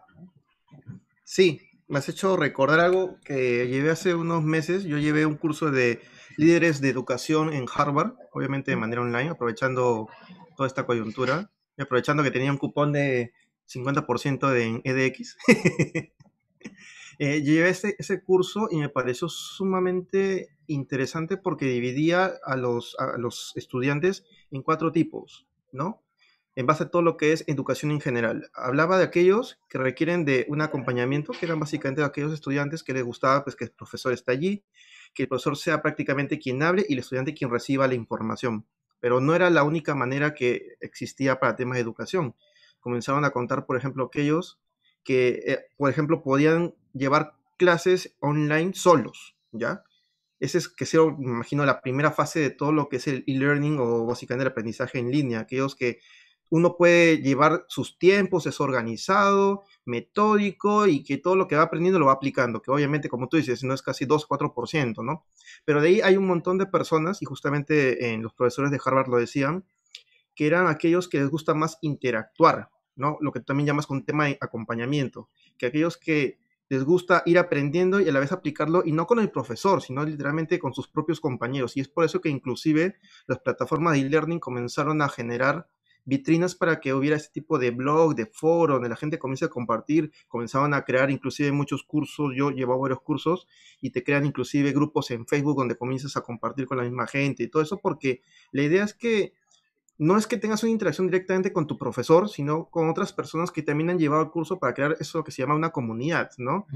Sí, 1.22 1.60
me 1.86 2.00
has 2.00 2.08
hecho 2.08 2.36
recordar 2.36 2.80
algo 2.80 3.16
que 3.24 3.68
llevé 3.68 3.90
hace 3.90 4.14
unos 4.14 4.42
meses. 4.42 4.84
Yo 4.84 4.98
llevé 4.98 5.24
un 5.24 5.36
curso 5.36 5.70
de 5.70 6.00
líderes 6.36 6.80
de 6.80 6.88
educación 6.88 7.52
en 7.52 7.66
Harvard, 7.72 8.14
obviamente 8.32 8.72
de 8.72 8.76
manera 8.76 9.02
online, 9.02 9.30
aprovechando 9.30 10.08
toda 10.56 10.66
esta 10.66 10.84
coyuntura 10.84 11.50
y 11.76 11.82
aprovechando 11.82 12.22
que 12.24 12.32
tenía 12.32 12.50
un 12.50 12.58
cupón 12.58 12.92
de 12.92 13.32
50% 13.68 14.50
de 14.50 14.80
EDX. 14.84 15.36
eh, 17.18 17.42
llevé 17.42 17.68
ese, 17.68 17.94
ese, 17.98 18.22
curso 18.22 18.68
y 18.70 18.78
me 18.78 18.88
pareció 18.88 19.28
sumamente 19.28 20.48
interesante 20.66 21.36
porque 21.36 21.66
dividía 21.66 22.32
a 22.44 22.56
los, 22.56 22.96
a 22.98 23.16
los 23.16 23.52
estudiantes 23.56 24.24
en 24.50 24.62
cuatro 24.62 24.92
tipos. 24.92 25.47
En 26.54 26.66
base 26.66 26.84
a 26.84 26.90
todo 26.90 27.02
lo 27.02 27.16
que 27.16 27.32
es 27.32 27.44
educación 27.46 27.92
en 27.92 28.00
general. 28.00 28.50
Hablaba 28.54 28.98
de 28.98 29.04
aquellos 29.04 29.60
que 29.68 29.78
requieren 29.78 30.24
de 30.24 30.44
un 30.48 30.60
acompañamiento, 30.60 31.32
que 31.32 31.46
eran 31.46 31.60
básicamente 31.60 32.02
aquellos 32.02 32.32
estudiantes 32.32 32.82
que 32.82 32.92
les 32.92 33.04
gustaba 33.04 33.44
pues, 33.44 33.54
que 33.54 33.64
el 33.64 33.70
profesor 33.70 34.12
esté 34.12 34.32
allí, 34.32 34.64
que 35.14 35.24
el 35.24 35.28
profesor 35.28 35.56
sea 35.56 35.82
prácticamente 35.82 36.38
quien 36.38 36.62
hable 36.62 36.84
y 36.88 36.94
el 36.94 36.98
estudiante 36.98 37.34
quien 37.34 37.50
reciba 37.50 37.86
la 37.86 37.94
información. 37.94 38.66
Pero 39.00 39.20
no 39.20 39.34
era 39.34 39.50
la 39.50 39.62
única 39.62 39.94
manera 39.94 40.34
que 40.34 40.76
existía 40.80 41.38
para 41.38 41.54
temas 41.54 41.76
de 41.76 41.82
educación. 41.82 42.34
Comenzaron 42.80 43.24
a 43.24 43.30
contar, 43.30 43.64
por 43.64 43.76
ejemplo, 43.76 44.04
aquellos 44.04 44.58
que, 45.04 45.42
eh, 45.46 45.66
por 45.76 45.90
ejemplo, 45.90 46.22
podían 46.22 46.74
llevar 46.92 47.34
clases 47.56 48.16
online 48.20 48.72
solos, 48.74 49.36
¿ya? 49.52 49.84
Ese 50.40 50.58
es 50.58 50.68
que 50.68 50.86
sea, 50.86 51.00
imagino, 51.02 51.64
la 51.64 51.80
primera 51.80 52.12
fase 52.12 52.40
de 52.40 52.50
todo 52.50 52.72
lo 52.72 52.88
que 52.88 52.96
es 52.96 53.06
el 53.08 53.24
e-learning 53.26 53.78
o 53.80 54.06
básicamente 54.06 54.44
el 54.44 54.52
aprendizaje 54.52 54.98
en 54.98 55.10
línea, 55.10 55.40
aquellos 55.40 55.74
que 55.74 55.98
uno 56.50 56.76
puede 56.76 57.18
llevar 57.18 57.64
sus 57.68 57.98
tiempos, 57.98 58.46
es 58.46 58.60
organizado, 58.60 59.64
metódico 59.84 60.86
y 60.86 61.02
que 61.02 61.18
todo 61.18 61.36
lo 61.36 61.46
que 61.46 61.56
va 61.56 61.62
aprendiendo 61.62 61.98
lo 61.98 62.06
va 62.06 62.12
aplicando, 62.12 62.62
que 62.62 62.70
obviamente, 62.70 63.08
como 63.08 63.28
tú 63.28 63.36
dices, 63.36 63.62
no 63.64 63.74
es 63.74 63.82
casi 63.82 64.06
2-4%, 64.06 65.04
¿no? 65.04 65.26
Pero 65.64 65.82
de 65.82 65.88
ahí 65.88 66.00
hay 66.00 66.16
un 66.16 66.26
montón 66.26 66.56
de 66.56 66.66
personas, 66.66 67.20
y 67.20 67.26
justamente 67.26 68.12
en 68.12 68.22
los 68.22 68.32
profesores 68.32 68.70
de 68.70 68.80
Harvard 68.82 69.08
lo 69.08 69.18
decían, 69.18 69.64
que 70.34 70.46
eran 70.46 70.68
aquellos 70.68 71.08
que 71.08 71.18
les 71.18 71.28
gusta 71.28 71.52
más 71.52 71.78
interactuar, 71.82 72.70
¿no? 72.96 73.18
Lo 73.20 73.32
que 73.32 73.40
también 73.40 73.66
llamas 73.66 73.86
con 73.86 74.04
tema 74.04 74.26
de 74.26 74.38
acompañamiento, 74.40 75.28
que 75.58 75.66
aquellos 75.66 75.98
que 75.98 76.38
les 76.68 76.84
gusta 76.84 77.22
ir 77.26 77.38
aprendiendo 77.38 78.00
y 78.00 78.08
a 78.08 78.12
la 78.12 78.20
vez 78.20 78.32
aplicarlo, 78.32 78.82
y 78.84 78.92
no 78.92 79.06
con 79.06 79.18
el 79.18 79.30
profesor, 79.30 79.82
sino 79.82 80.04
literalmente 80.04 80.58
con 80.58 80.74
sus 80.74 80.88
propios 80.88 81.20
compañeros. 81.20 81.76
Y 81.76 81.80
es 81.80 81.88
por 81.88 82.04
eso 82.04 82.20
que 82.20 82.28
inclusive 82.28 82.96
las 83.26 83.38
plataformas 83.38 83.94
de 83.94 84.00
e-learning 84.00 84.40
comenzaron 84.40 85.02
a 85.02 85.08
generar 85.08 85.68
vitrinas 86.08 86.54
para 86.54 86.80
que 86.80 86.94
hubiera 86.94 87.16
este 87.16 87.32
tipo 87.32 87.58
de 87.58 87.70
blog, 87.70 88.14
de 88.14 88.24
foro, 88.24 88.74
donde 88.74 88.88
la 88.88 88.96
gente 88.96 89.18
comience 89.18 89.44
a 89.44 89.48
compartir, 89.48 90.10
comenzaban 90.26 90.72
a 90.72 90.82
crear 90.82 91.10
inclusive 91.10 91.52
muchos 91.52 91.82
cursos, 91.82 92.32
yo 92.34 92.50
llevaba 92.50 92.80
varios 92.80 93.02
cursos 93.02 93.46
y 93.82 93.90
te 93.90 94.02
crean 94.02 94.24
inclusive 94.24 94.72
grupos 94.72 95.10
en 95.10 95.26
Facebook 95.26 95.58
donde 95.58 95.76
comienzas 95.76 96.16
a 96.16 96.22
compartir 96.22 96.66
con 96.66 96.78
la 96.78 96.84
misma 96.84 97.06
gente 97.06 97.42
y 97.42 97.48
todo 97.48 97.62
eso 97.62 97.76
porque 97.76 98.22
la 98.52 98.62
idea 98.62 98.84
es 98.84 98.94
que 98.94 99.34
no 99.98 100.16
es 100.16 100.28
que 100.28 100.36
tengas 100.36 100.62
una 100.62 100.70
interacción 100.70 101.08
directamente 101.08 101.52
con 101.52 101.66
tu 101.66 101.76
profesor, 101.76 102.28
sino 102.28 102.66
con 102.70 102.88
otras 102.88 103.12
personas 103.12 103.50
que 103.50 103.62
también 103.62 103.90
han 103.90 103.98
llevado 103.98 104.22
el 104.22 104.30
curso 104.30 104.60
para 104.60 104.72
crear 104.72 104.96
eso 105.00 105.24
que 105.24 105.32
se 105.32 105.42
llama 105.42 105.56
una 105.56 105.70
comunidad, 105.70 106.30
¿no? 106.38 106.68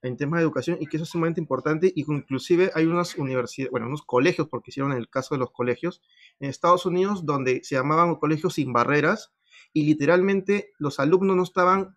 En 0.00 0.16
temas 0.16 0.38
de 0.38 0.44
educación 0.44 0.78
y 0.80 0.86
que 0.86 0.96
eso 0.96 1.04
es 1.04 1.10
sumamente 1.10 1.42
importante 1.42 1.92
y 1.94 2.10
inclusive 2.10 2.70
hay 2.74 2.86
unas 2.86 3.16
universidades, 3.16 3.70
bueno, 3.70 3.86
unos 3.86 4.02
colegios, 4.02 4.48
porque 4.48 4.70
hicieron 4.70 4.92
el 4.92 5.10
caso 5.10 5.34
de 5.34 5.40
los 5.40 5.50
colegios 5.50 6.00
en 6.40 6.48
Estados 6.48 6.86
Unidos 6.86 7.26
donde 7.26 7.60
se 7.64 7.74
llamaban 7.74 8.14
colegios 8.14 8.54
sin 8.54 8.72
barreras 8.72 9.30
y 9.74 9.84
literalmente 9.84 10.72
los 10.78 11.00
alumnos 11.00 11.36
no 11.36 11.42
estaban 11.42 11.96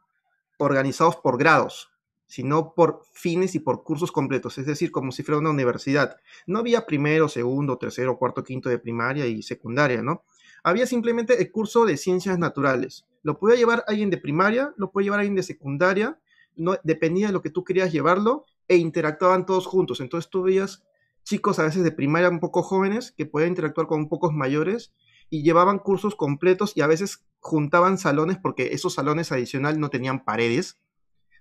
organizados 0.57 1.15
por 1.15 1.37
grados, 1.37 1.91
sino 2.27 2.73
por 2.73 3.03
fines 3.13 3.55
y 3.55 3.59
por 3.59 3.83
cursos 3.83 4.11
completos, 4.11 4.57
es 4.57 4.65
decir, 4.65 4.91
como 4.91 5.13
si 5.13 5.23
fuera 5.23 5.39
una 5.39 5.49
universidad. 5.49 6.17
No 6.45 6.59
había 6.59 6.85
primero, 6.85 7.29
segundo, 7.29 7.77
tercero, 7.77 8.17
cuarto, 8.17 8.43
quinto 8.43 8.67
de 8.67 8.79
primaria 8.79 9.25
y 9.27 9.41
secundaria, 9.43 10.01
¿no? 10.01 10.23
Había 10.63 10.87
simplemente 10.87 11.41
el 11.41 11.51
curso 11.51 11.85
de 11.85 11.97
ciencias 11.97 12.39
naturales. 12.39 13.05
Lo 13.21 13.37
podía 13.37 13.57
llevar 13.57 13.83
alguien 13.87 14.09
de 14.09 14.17
primaria, 14.17 14.73
lo 14.77 14.91
podía 14.91 15.05
llevar 15.05 15.19
alguien 15.19 15.35
de 15.35 15.43
secundaria, 15.43 16.19
no, 16.55 16.75
dependía 16.83 17.27
de 17.27 17.33
lo 17.33 17.41
que 17.41 17.49
tú 17.49 17.63
querías 17.63 17.91
llevarlo, 17.91 18.45
e 18.67 18.77
interactuaban 18.77 19.45
todos 19.45 19.65
juntos. 19.65 19.99
Entonces 19.99 20.29
tú 20.29 20.43
veías 20.43 20.83
chicos 21.23 21.59
a 21.59 21.63
veces 21.63 21.83
de 21.83 21.91
primaria 21.91 22.29
un 22.29 22.39
poco 22.39 22.63
jóvenes 22.63 23.11
que 23.11 23.25
podían 23.25 23.49
interactuar 23.49 23.87
con 23.87 24.09
pocos 24.09 24.33
mayores 24.33 24.93
y 25.29 25.43
llevaban 25.43 25.79
cursos 25.79 26.15
completos 26.15 26.73
y 26.75 26.81
a 26.81 26.87
veces 26.87 27.25
juntaban 27.39 27.97
salones 27.97 28.37
porque 28.41 28.73
esos 28.73 28.93
salones 28.93 29.31
adicional 29.31 29.79
no 29.79 29.89
tenían 29.89 30.23
paredes, 30.23 30.79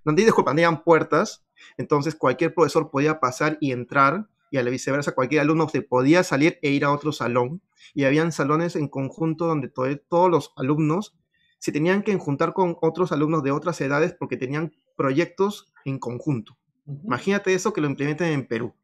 no 0.05 0.13
disculpa, 0.13 0.53
tenían 0.53 0.83
puertas, 0.83 1.45
entonces 1.77 2.15
cualquier 2.15 2.55
profesor 2.55 2.91
podía 2.91 3.21
pasar 3.21 3.59
y 3.61 3.73
entrar 3.73 4.29
y 4.53 4.59
a 4.59 4.63
la 4.63 4.71
viceversa 4.71 5.15
cualquier 5.15 5.41
alumno 5.41 5.67
se 5.67 5.81
podía 5.81 6.23
salir 6.23 6.59
e 6.61 6.69
ir 6.71 6.85
a 6.85 6.93
otro 6.93 7.11
salón 7.11 7.63
y 7.95 8.05
habían 8.05 8.33
salones 8.33 8.77
en 8.77 8.87
conjunto 8.87 9.47
donde 9.47 9.69
todos 9.69 10.31
los 10.31 10.53
alumnos 10.57 11.17
se 11.59 11.73
tenían 11.73 12.03
que 12.03 12.15
juntar 12.19 12.53
con 12.53 12.77
otros 12.83 13.13
alumnos 13.13 13.43
de 13.43 13.51
otras 13.51 13.81
edades 13.81 14.15
porque 14.17 14.37
tenían 14.37 14.75
proyectos 14.95 15.73
en 15.87 15.99
conjunto. 15.99 16.57
Imagínate 16.87 17.55
eso 17.55 17.73
que 17.73 17.81
lo 17.81 17.87
implementen 17.87 18.29
en 18.29 18.47
Perú. 18.47 18.75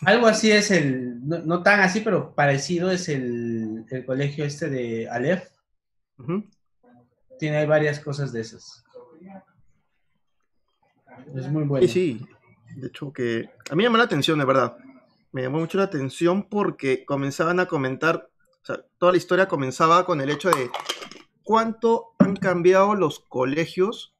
Algo 0.00 0.26
así 0.26 0.50
es 0.50 0.70
el, 0.70 1.20
no, 1.26 1.62
tan 1.62 1.80
así, 1.80 2.00
pero 2.00 2.34
parecido 2.34 2.90
es 2.90 3.10
el, 3.10 3.84
el 3.90 4.06
colegio 4.06 4.46
este 4.46 4.70
de 4.70 5.06
Aleph. 5.10 5.50
Tiene 7.38 7.66
varias 7.66 8.00
cosas 8.00 8.32
de 8.32 8.40
esas. 8.40 8.84
Es 11.34 11.48
muy 11.48 11.64
bueno. 11.64 11.86
Sí, 11.86 12.20
sí. 12.20 12.35
De 12.76 12.88
hecho, 12.88 13.12
que 13.12 13.50
a 13.70 13.74
mí 13.74 13.78
me 13.78 13.84
llama 13.84 13.98
la 13.98 14.04
atención, 14.04 14.38
de 14.38 14.44
verdad 14.44 14.76
me 15.36 15.42
llamó 15.42 15.58
mucho 15.58 15.76
la 15.76 15.84
atención 15.84 16.48
porque 16.48 17.04
comenzaban 17.04 17.60
a 17.60 17.66
comentar, 17.66 18.30
o 18.62 18.64
sea, 18.64 18.86
toda 18.96 19.12
la 19.12 19.18
historia 19.18 19.48
comenzaba 19.48 20.06
con 20.06 20.22
el 20.22 20.30
hecho 20.30 20.48
de 20.48 20.70
cuánto 21.42 22.14
han 22.18 22.36
cambiado 22.36 22.94
los 22.94 23.20
colegios 23.20 24.14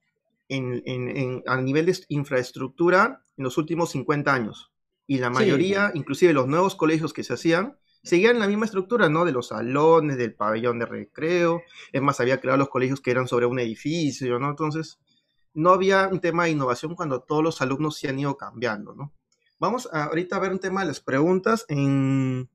en, 0.50 1.42
a 1.46 1.56
nivel 1.56 1.86
de 1.86 1.98
infraestructura 2.08 3.22
en 3.38 3.44
los 3.44 3.56
últimos 3.56 3.92
50 3.92 4.30
años. 4.30 4.72
Y 5.06 5.16
la 5.16 5.30
mayoría, 5.30 5.90
inclusive 5.94 6.34
los 6.34 6.48
nuevos 6.48 6.74
colegios 6.74 7.14
que 7.14 7.24
se 7.24 7.32
hacían, 7.32 7.78
seguían 8.02 8.38
la 8.38 8.46
misma 8.46 8.66
estructura, 8.66 9.08
¿no? 9.08 9.24
De 9.24 9.32
los 9.32 9.48
salones, 9.48 10.18
del 10.18 10.34
pabellón 10.34 10.78
de 10.80 10.84
recreo. 10.84 11.62
Es 11.92 12.02
más, 12.02 12.20
había 12.20 12.42
creado 12.42 12.58
los 12.58 12.68
colegios 12.68 13.00
que 13.00 13.10
eran 13.10 13.26
sobre 13.26 13.46
un 13.46 13.58
edificio, 13.58 14.38
¿no? 14.38 14.50
Entonces, 14.50 14.98
no 15.56 15.70
había 15.70 16.08
un 16.08 16.20
tema 16.20 16.44
de 16.44 16.50
innovación 16.50 16.94
cuando 16.94 17.22
todos 17.22 17.42
los 17.42 17.60
alumnos 17.62 17.96
se 17.96 18.08
han 18.08 18.18
ido 18.18 18.36
cambiando, 18.36 18.94
¿no? 18.94 19.12
Vamos 19.58 19.88
a, 19.92 20.04
ahorita 20.04 20.36
a 20.36 20.40
ver 20.40 20.52
un 20.52 20.58
tema 20.58 20.82
de 20.82 20.88
las 20.88 21.00
preguntas. 21.00 21.64
En, 21.68 22.50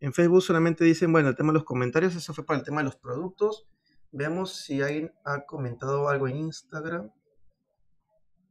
en 0.00 0.12
Facebook 0.12 0.42
solamente 0.42 0.84
dicen, 0.84 1.12
bueno, 1.12 1.28
el 1.28 1.36
tema 1.36 1.48
de 1.48 1.58
los 1.58 1.64
comentarios, 1.64 2.14
eso 2.14 2.32
fue 2.32 2.46
para 2.46 2.60
el 2.60 2.64
tema 2.64 2.78
de 2.78 2.84
los 2.84 2.96
productos. 2.96 3.66
Veamos 4.12 4.54
si 4.54 4.80
alguien 4.80 5.12
ha 5.24 5.44
comentado 5.44 6.08
algo 6.08 6.28
en 6.28 6.36
Instagram. 6.36 7.10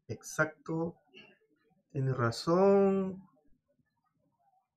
Exacto. 0.08 0.98
Tienes 1.92 2.16
razón. 2.16 3.24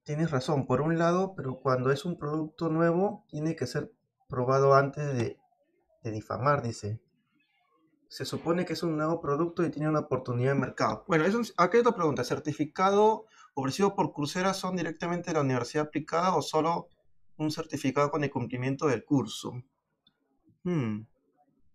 Tienes 0.04 0.30
razón, 0.30 0.66
por 0.66 0.80
un 0.80 0.98
lado, 0.98 1.34
pero 1.36 1.60
cuando 1.60 1.90
es 1.90 2.04
un 2.04 2.16
producto 2.16 2.68
nuevo, 2.68 3.24
tiene 3.28 3.54
que 3.54 3.66
ser 3.66 3.92
probado 4.28 4.74
antes 4.74 5.14
de, 5.14 5.38
difamar, 6.10 6.62
dice. 6.62 7.00
Se 8.10 8.24
supone 8.24 8.64
que 8.64 8.72
es 8.72 8.82
un 8.82 8.96
nuevo 8.96 9.20
producto 9.20 9.64
y 9.64 9.70
tiene 9.70 9.88
una 9.88 10.00
oportunidad 10.00 10.54
de 10.54 10.58
mercado. 10.58 11.04
Bueno, 11.06 11.24
eso, 11.24 11.40
aquí 11.56 11.76
hay 11.76 11.82
otra 11.82 11.94
pregunta. 11.94 12.24
¿Certificado 12.24 13.26
ofrecido 13.54 13.94
por 13.94 14.12
Coursera 14.12 14.52
son 14.52 14.74
directamente 14.74 15.30
de 15.30 15.34
la 15.34 15.42
universidad 15.42 15.86
aplicada 15.86 16.34
o 16.34 16.42
solo 16.42 16.88
un 17.36 17.52
certificado 17.52 18.10
con 18.10 18.24
el 18.24 18.30
cumplimiento 18.30 18.88
del 18.88 19.04
curso? 19.04 19.62
Hmm. 20.64 21.02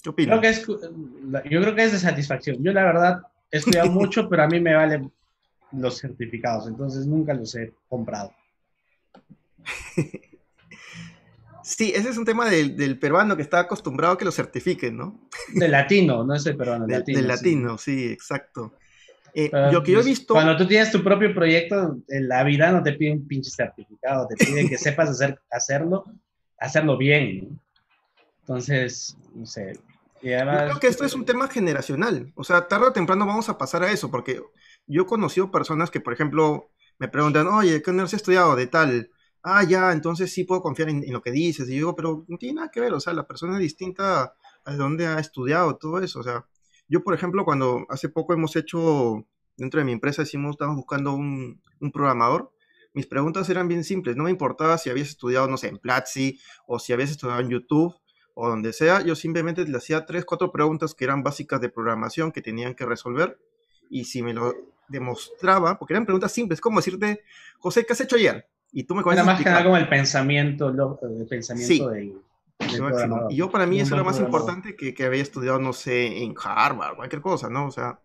¿Qué 0.03 0.09
opinas? 0.09 0.65
yo 0.67 1.61
creo 1.61 1.73
que 1.73 1.83
es 1.85 1.93
de 1.93 1.99
satisfacción. 1.99 2.61
Yo 2.61 2.73
la 2.73 2.83
verdad 2.83 3.21
he 3.49 3.57
estudiado 3.57 3.89
mucho, 3.91 4.27
pero 4.27 4.43
a 4.43 4.47
mí 4.47 4.59
me 4.59 4.75
valen 4.75 5.09
los 5.71 5.99
certificados, 5.99 6.67
entonces 6.67 7.07
nunca 7.07 7.33
los 7.33 7.55
he 7.55 7.73
comprado. 7.87 8.33
Sí, 11.65 11.91
ese 11.95 12.09
es 12.09 12.17
un 12.19 12.25
tema 12.25 12.47
del, 12.47 12.99
peruano 12.99 13.35
que 13.35 13.41
está 13.41 13.61
acostumbrado 13.61 14.13
a 14.13 14.17
que 14.19 14.25
lo 14.25 14.31
certifiquen, 14.31 14.95
¿no? 14.95 15.27
Del 15.51 15.71
latino, 15.71 16.23
no 16.23 16.35
es 16.35 16.45
el 16.45 16.55
peruano, 16.55 16.85
del 16.85 16.99
latino. 16.99 17.17
Del 17.17 17.27
latino, 17.27 17.77
sí, 17.79 18.11
exacto. 18.11 18.73
Eh, 19.33 19.49
yo 19.71 19.81
que 19.81 19.93
he 19.93 19.95
pues, 19.95 20.05
visto... 20.05 20.35
Cuando 20.35 20.55
tú 20.55 20.67
tienes 20.67 20.91
tu 20.91 21.03
propio 21.03 21.33
proyecto, 21.33 21.97
en 22.07 22.27
la 22.27 22.43
vida 22.43 22.71
no 22.71 22.83
te 22.83 22.93
piden 22.93 23.17
un 23.17 23.27
pinche 23.27 23.49
certificado, 23.49 24.27
te 24.27 24.45
piden 24.45 24.69
que 24.69 24.77
sepas 24.77 25.09
hacer, 25.09 25.39
hacerlo, 25.49 26.05
hacerlo 26.59 26.99
bien. 26.99 27.59
Entonces, 28.41 29.17
no 29.33 29.47
sé, 29.47 29.73
yo 30.21 30.37
creo 30.37 30.79
que 30.79 30.87
esto 30.87 31.03
es 31.03 31.15
un 31.15 31.25
tema 31.25 31.47
generacional. 31.47 32.31
O 32.35 32.43
sea, 32.43 32.67
tarde 32.67 32.87
o 32.87 32.93
temprano 32.93 33.25
vamos 33.25 33.49
a 33.49 33.57
pasar 33.57 33.81
a 33.81 33.91
eso, 33.91 34.11
porque 34.11 34.39
yo 34.85 35.01
he 35.01 35.05
conocido 35.07 35.49
personas 35.49 35.89
que, 35.89 35.99
por 35.99 36.13
ejemplo, 36.13 36.69
me 36.99 37.07
preguntan, 37.07 37.47
oye, 37.47 37.81
¿qué 37.81 37.89
universidad 37.89 38.17
has 38.17 38.21
estudiado? 38.21 38.55
De 38.55 38.67
tal. 38.67 39.09
Ah, 39.47 39.63
ya, 39.63 39.91
entonces 39.91 40.33
sí 40.33 40.43
puedo 40.43 40.61
confiar 40.61 40.89
en, 40.89 41.03
lo 41.13 41.21
que 41.21 41.31
dices. 41.31 41.69
Y 41.69 41.73
yo 41.73 41.77
digo, 41.77 41.95
pero 41.95 42.25
no 42.27 42.37
tiene 42.37 42.55
nada 42.55 42.71
que 42.71 42.79
ver. 42.79 42.93
O 42.93 42.99
sea, 42.99 43.13
la 43.13 43.27
persona 43.27 43.53
es 43.53 43.59
distinta 43.59 44.35
a 44.65 44.71
de 44.71 44.77
dónde 44.77 45.05
ha 45.05 45.19
estudiado, 45.19 45.77
todo 45.77 45.99
eso. 45.99 46.19
O 46.19 46.23
sea, 46.23 46.45
yo, 46.87 47.03
por 47.03 47.13
ejemplo, 47.13 47.45
cuando 47.45 47.85
hace 47.89 48.09
poco 48.09 48.33
hemos 48.33 48.55
hecho, 48.55 49.25
dentro 49.55 49.79
de 49.79 49.85
mi 49.85 49.91
empresa, 49.91 50.23
decimos, 50.23 50.55
estamos 50.55 50.75
buscando 50.75 51.13
un, 51.13 51.61
un 51.79 51.91
programador 51.91 52.51
mis 52.95 53.07
preguntas 53.07 53.49
eran 53.49 53.67
bien 53.67 53.83
simples. 53.83 54.15
No 54.15 54.23
me 54.23 54.29
importaba 54.31 54.77
si 54.77 54.89
habías 54.89 55.09
estudiado, 55.09 55.47
no 55.49 55.57
sé, 55.57 55.67
en 55.67 55.77
Platzi 55.79 56.39
o 56.65 56.79
si 56.79 56.93
habías 56.93 57.11
estudiado 57.11 57.41
en 57.41 57.49
YouTube 57.49 57.93
o 58.35 58.49
donde 58.49 58.73
sea, 58.73 59.01
yo 59.01 59.15
simplemente 59.15 59.65
le 59.65 59.77
hacía 59.77 60.05
tres, 60.05 60.25
cuatro 60.25 60.51
preguntas 60.51 60.93
que 60.93 61.05
eran 61.05 61.23
básicas 61.23 61.59
de 61.61 61.69
programación 61.69 62.31
que 62.31 62.41
tenían 62.41 62.75
que 62.75 62.85
resolver 62.85 63.39
y 63.89 64.05
si 64.05 64.21
me 64.21 64.33
lo 64.33 64.53
demostraba, 64.87 65.79
porque 65.79 65.93
eran 65.93 66.05
preguntas 66.05 66.31
simples, 66.31 66.61
como 66.61 66.79
decirte, 66.79 67.21
José, 67.59 67.85
¿qué 67.85 67.93
has 67.93 68.01
hecho 68.01 68.17
ayer? 68.17 68.47
Y 68.77 68.83
tú 68.83 68.93
me 68.93 69.03
Era 69.09 69.23
más 69.23 69.41
que 69.41 69.45
nada 69.45 69.63
como 69.63 69.77
el 69.77 69.87
pensamiento, 69.87 70.67
el 70.67 71.25
pensamiento 71.27 71.93
sí. 71.93 72.13
Y 73.29 73.35
yo 73.37 73.49
para 73.49 73.65
mí 73.65 73.79
eso 73.79 73.95
era 73.95 74.03
más 74.03 74.19
importante 74.19 74.75
que, 74.75 74.93
que 74.93 75.05
había 75.05 75.21
estudiado, 75.21 75.59
no 75.59 75.71
sé, 75.71 76.23
en 76.23 76.35
Harvard, 76.37 76.97
cualquier 76.97 77.21
cosa, 77.21 77.49
¿no? 77.49 77.67
O 77.67 77.71
sea, 77.71 78.01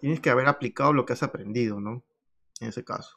tienes 0.00 0.18
que 0.18 0.28
haber 0.28 0.48
aplicado 0.48 0.92
lo 0.92 1.06
que 1.06 1.12
has 1.12 1.22
aprendido, 1.22 1.80
¿no? 1.80 2.02
En 2.60 2.70
ese 2.70 2.82
caso. 2.82 3.16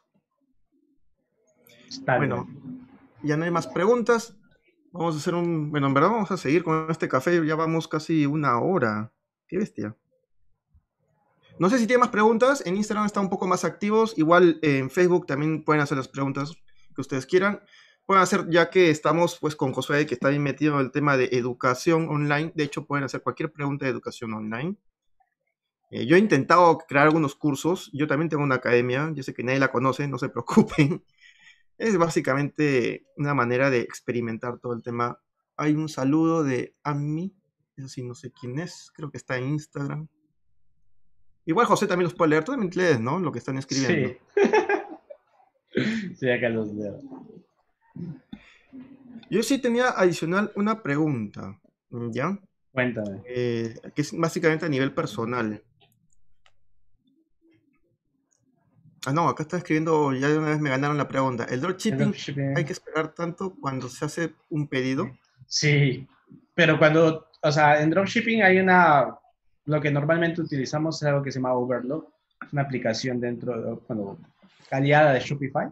bueno, 2.06 2.48
ya 3.24 3.36
no 3.36 3.44
hay 3.46 3.50
más 3.50 3.66
preguntas. 3.66 4.36
Vamos 4.92 5.16
a 5.16 5.18
hacer 5.18 5.34
un. 5.34 5.72
Bueno, 5.72 5.88
en 5.88 5.94
verdad 5.94 6.10
vamos 6.10 6.30
a 6.30 6.36
seguir 6.36 6.62
con 6.62 6.88
este 6.88 7.08
café. 7.08 7.44
Ya 7.44 7.56
vamos 7.56 7.88
casi 7.88 8.26
una 8.26 8.60
hora. 8.60 9.10
Qué 9.48 9.58
bestia. 9.58 9.96
No 11.60 11.68
sé 11.68 11.78
si 11.78 11.86
tiene 11.86 12.00
más 12.00 12.08
preguntas. 12.08 12.62
En 12.64 12.78
Instagram 12.78 13.04
están 13.04 13.24
un 13.24 13.28
poco 13.28 13.46
más 13.46 13.66
activos. 13.66 14.14
Igual 14.16 14.58
en 14.62 14.88
Facebook 14.88 15.26
también 15.26 15.62
pueden 15.62 15.82
hacer 15.82 15.98
las 15.98 16.08
preguntas 16.08 16.54
que 16.94 17.02
ustedes 17.02 17.26
quieran. 17.26 17.60
Pueden 18.06 18.22
hacer, 18.22 18.48
ya 18.48 18.70
que 18.70 18.88
estamos 18.88 19.36
pues 19.38 19.56
con 19.56 19.74
Josué, 19.74 20.06
que 20.06 20.14
está 20.14 20.30
bien 20.30 20.42
metido 20.42 20.80
en 20.80 20.86
el 20.86 20.90
tema 20.90 21.18
de 21.18 21.28
educación 21.32 22.08
online. 22.08 22.50
De 22.54 22.64
hecho, 22.64 22.86
pueden 22.86 23.04
hacer 23.04 23.20
cualquier 23.20 23.52
pregunta 23.52 23.84
de 23.84 23.90
educación 23.90 24.32
online. 24.32 24.76
Eh, 25.90 26.06
yo 26.06 26.16
he 26.16 26.18
intentado 26.18 26.78
crear 26.78 27.04
algunos 27.04 27.34
cursos. 27.34 27.90
Yo 27.92 28.06
también 28.06 28.30
tengo 28.30 28.42
una 28.42 28.54
academia. 28.54 29.12
Yo 29.14 29.22
sé 29.22 29.34
que 29.34 29.44
nadie 29.44 29.58
la 29.58 29.70
conoce, 29.70 30.08
no 30.08 30.16
se 30.16 30.28
preocupen. 30.30 31.04
Es 31.76 31.98
básicamente 31.98 33.04
una 33.18 33.34
manera 33.34 33.68
de 33.68 33.80
experimentar 33.80 34.60
todo 34.60 34.72
el 34.72 34.82
tema. 34.82 35.20
Hay 35.58 35.74
un 35.74 35.90
saludo 35.90 36.42
de 36.42 36.74
Ami, 36.84 37.34
eso 37.76 37.88
sí, 37.88 38.02
no 38.02 38.14
sé 38.14 38.32
quién 38.32 38.58
es, 38.58 38.90
creo 38.94 39.10
que 39.10 39.18
está 39.18 39.36
en 39.36 39.50
Instagram. 39.50 40.08
Igual 41.46 41.66
José 41.66 41.86
también 41.86 42.04
los 42.04 42.14
puede 42.14 42.30
leer, 42.30 42.44
tú 42.44 42.52
también 42.52 42.72
lees, 42.74 43.00
¿no? 43.00 43.18
Lo 43.18 43.32
que 43.32 43.38
están 43.38 43.58
escribiendo. 43.58 44.18
Sí, 45.72 46.14
sí 46.18 46.30
acá 46.30 46.48
los 46.48 46.72
leo. 46.72 47.00
Yo 49.30 49.42
sí 49.42 49.58
tenía 49.58 49.90
adicional 49.90 50.52
una 50.56 50.82
pregunta, 50.82 51.58
¿ya? 52.12 52.38
Cuéntame. 52.72 53.22
Eh, 53.26 53.74
que 53.94 54.02
es 54.02 54.16
básicamente 54.16 54.66
a 54.66 54.68
nivel 54.68 54.92
personal. 54.92 55.62
Ah, 59.06 59.12
no, 59.12 59.28
acá 59.28 59.44
está 59.44 59.56
escribiendo, 59.56 60.12
ya 60.12 60.28
de 60.28 60.38
una 60.38 60.50
vez 60.50 60.60
me 60.60 60.68
ganaron 60.68 60.98
la 60.98 61.08
pregunta. 61.08 61.44
¿El 61.44 61.60
dropshipping, 61.60 62.12
hay 62.54 62.64
que 62.64 62.72
esperar 62.72 63.14
tanto 63.14 63.54
cuando 63.58 63.88
se 63.88 64.04
hace 64.04 64.34
un 64.50 64.68
pedido? 64.68 65.10
Sí, 65.46 66.06
pero 66.54 66.78
cuando, 66.78 67.26
o 67.40 67.52
sea, 67.52 67.80
en 67.80 67.90
dropshipping 67.90 68.42
hay 68.42 68.58
una, 68.58 69.16
lo 69.66 69.80
que 69.80 69.90
normalmente 69.90 70.40
utilizamos 70.40 71.02
es 71.02 71.08
algo 71.08 71.22
que 71.22 71.32
se 71.32 71.38
llama 71.38 71.54
Overload, 71.54 72.04
una 72.52 72.62
aplicación 72.62 73.20
dentro, 73.20 73.60
de, 73.60 73.78
bueno, 73.88 74.18
aliada 74.70 75.12
de 75.12 75.20
Shopify. 75.20 75.68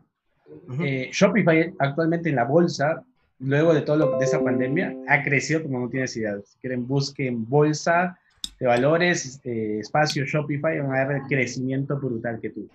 Eh, 0.80 1.10
Shopify 1.12 1.74
actualmente 1.78 2.30
en 2.30 2.36
la 2.36 2.44
bolsa, 2.44 3.02
luego 3.38 3.74
de 3.74 3.82
todo 3.82 3.96
lo 3.96 4.18
de 4.18 4.24
esa 4.24 4.42
pandemia, 4.42 4.94
ha 5.08 5.22
crecido 5.22 5.62
como 5.62 5.80
no 5.80 5.88
tienes 5.88 6.16
idea. 6.16 6.36
Si 6.44 6.58
quieren, 6.58 6.86
busquen 6.86 7.48
bolsa 7.48 8.18
de 8.58 8.66
valores, 8.66 9.24
este, 9.24 9.80
espacio 9.80 10.24
Shopify, 10.24 10.80
van 10.80 10.94
a 10.94 11.04
ver 11.04 11.16
el 11.18 11.22
crecimiento 11.22 11.98
brutal 11.98 12.40
que 12.40 12.50
tuvo. 12.50 12.68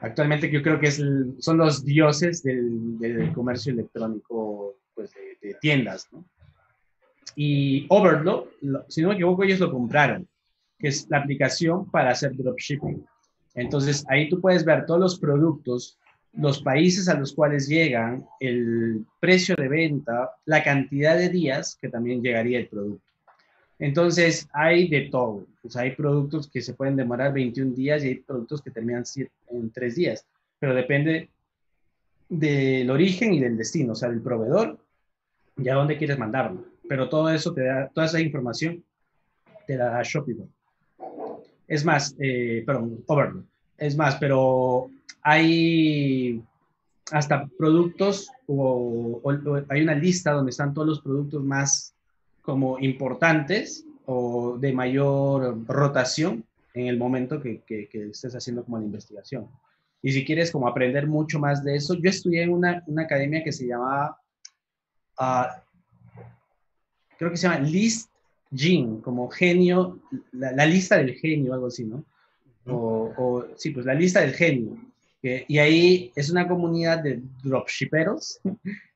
Actualmente 0.00 0.50
yo 0.50 0.62
creo 0.62 0.78
que 0.78 0.88
es 0.88 1.02
son 1.38 1.56
los 1.56 1.84
dioses 1.84 2.42
del, 2.42 3.32
comercio 3.34 3.72
electrónico 3.72 4.76
pues, 4.94 5.12
de, 5.40 5.54
tiendas. 5.60 6.08
¿no? 6.12 6.24
Y 7.36 7.86
Overload, 7.88 8.44
si 8.88 9.02
no 9.02 9.08
me 9.08 9.14
equivoco, 9.14 9.44
ellos 9.44 9.60
lo 9.60 9.72
compraron, 9.72 10.26
que 10.78 10.88
es 10.88 11.08
la 11.08 11.18
aplicación 11.18 11.90
para 11.90 12.10
hacer 12.10 12.36
dropshipping. 12.36 13.04
Entonces 13.54 14.04
ahí 14.08 14.28
tú 14.28 14.40
puedes 14.40 14.64
ver 14.64 14.86
todos 14.86 15.00
los 15.00 15.18
productos, 15.18 15.98
los 16.32 16.62
países 16.62 17.08
a 17.08 17.18
los 17.18 17.32
cuales 17.32 17.68
llegan, 17.68 18.26
el 18.40 19.04
precio 19.20 19.54
de 19.56 19.68
venta, 19.68 20.30
la 20.44 20.62
cantidad 20.62 21.16
de 21.16 21.28
días 21.28 21.78
que 21.80 21.88
también 21.88 22.22
llegaría 22.22 22.58
el 22.58 22.66
producto. 22.66 23.04
Entonces, 23.78 24.48
hay 24.52 24.88
de 24.88 25.08
todo. 25.10 25.46
Pues 25.60 25.76
hay 25.76 25.92
productos 25.92 26.48
que 26.48 26.62
se 26.62 26.74
pueden 26.74 26.96
demorar 26.96 27.32
21 27.32 27.74
días 27.74 28.04
y 28.04 28.08
hay 28.08 28.14
productos 28.16 28.62
que 28.62 28.70
terminan 28.70 29.04
en 29.48 29.70
3 29.70 29.94
días, 29.94 30.26
pero 30.58 30.74
depende 30.74 31.28
del 32.28 32.90
origen 32.90 33.34
y 33.34 33.40
del 33.40 33.56
destino, 33.56 33.92
o 33.92 33.96
sea, 33.96 34.10
del 34.10 34.20
proveedor 34.20 34.78
y 35.56 35.68
a 35.68 35.74
dónde 35.74 35.96
quieres 35.96 36.18
mandarlo. 36.18 36.64
Pero 36.88 37.08
todo 37.08 37.30
eso 37.30 37.52
te 37.52 37.64
da, 37.64 37.88
toda 37.88 38.06
esa 38.06 38.20
información 38.20 38.84
te 39.66 39.76
la 39.76 39.90
da 39.90 40.02
Shopify. 40.02 40.46
Es 41.66 41.84
más, 41.84 42.14
eh, 42.18 42.62
perdón, 42.66 43.02
Overload. 43.06 43.44
Es 43.78 43.96
más, 43.96 44.16
pero 44.16 44.90
hay 45.22 46.42
hasta 47.10 47.46
productos 47.58 48.30
hay 49.68 49.82
una 49.82 49.94
lista 49.94 50.32
donde 50.32 50.50
están 50.50 50.72
todos 50.72 50.88
los 50.88 51.00
productos 51.00 51.42
más 51.42 51.94
como 52.42 52.78
importantes 52.78 53.84
o 54.06 54.58
de 54.58 54.72
mayor 54.72 55.66
rotación 55.66 56.44
en 56.74 56.86
el 56.86 56.98
momento 56.98 57.40
que, 57.40 57.62
que, 57.62 57.88
estés 58.10 58.34
haciendo 58.34 58.64
como 58.64 58.78
la 58.78 58.84
investigación. 58.84 59.48
Y 60.02 60.12
si 60.12 60.24
quieres 60.24 60.50
como 60.50 60.68
aprender 60.68 61.06
mucho 61.06 61.38
más 61.38 61.64
de 61.64 61.76
eso, 61.76 61.94
yo 61.94 62.10
estudié 62.10 62.42
en 62.42 62.52
una, 62.52 62.82
una 62.86 63.02
academia 63.02 63.42
que 63.42 63.52
se 63.52 63.66
llamaba 63.66 64.18
uh, 65.18 65.63
creo 67.18 67.30
que 67.30 67.36
se 67.36 67.48
llama 67.48 67.60
List 67.60 68.10
Gene, 68.54 69.00
como 69.00 69.28
genio, 69.28 69.98
la, 70.32 70.66
lista 70.66 70.96
del 70.96 71.14
genio, 71.14 71.54
algo 71.54 71.66
así, 71.66 71.84
¿no? 71.84 72.04
O, 72.66 73.44
sí, 73.56 73.70
pues 73.70 73.84
la 73.84 73.94
lista 73.94 74.20
del 74.20 74.32
genio. 74.32 74.76
y 75.22 75.58
ahí 75.58 76.12
es 76.14 76.30
una 76.30 76.46
comunidad 76.46 77.02
de 77.02 77.20
dropshipperos 77.42 78.40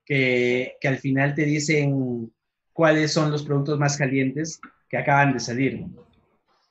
que, 0.05 0.77
que 0.81 0.89
al 0.89 0.99
final 0.99 1.35
te 1.35 1.45
dicen 1.45 2.33
cuáles 2.73 3.13
son 3.13 3.31
los 3.31 3.43
productos 3.43 3.79
más 3.79 3.97
calientes 3.97 4.61
que 4.89 4.97
acaban 4.97 5.33
de 5.33 5.41
salir. 5.41 5.85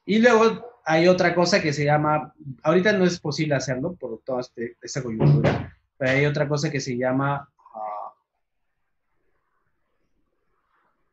Y 0.05 0.19
luego 0.19 0.67
hay 0.85 1.09
otra 1.09 1.35
cosa 1.35 1.61
que 1.61 1.73
se 1.73 1.83
llama, 1.83 2.33
ahorita 2.63 2.93
no 2.93 3.03
es 3.03 3.19
posible 3.19 3.55
hacerlo 3.55 3.93
por 3.95 4.21
toda 4.23 4.39
este, 4.39 4.77
esta 4.81 5.03
coyuntura, 5.03 5.77
pero 5.97 6.11
hay 6.11 6.25
otra 6.25 6.47
cosa 6.47 6.71
que 6.71 6.79
se 6.79 6.95
llama, 6.95 7.49
ah, 7.75 8.13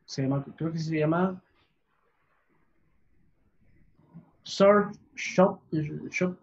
se 0.05 0.21
llama, 0.21 0.45
creo 0.55 0.71
que 0.71 0.79
se 0.79 0.97
llama 0.97 1.41
Surf 4.43 4.95
Shop, 5.15 5.59
shop 6.09 6.37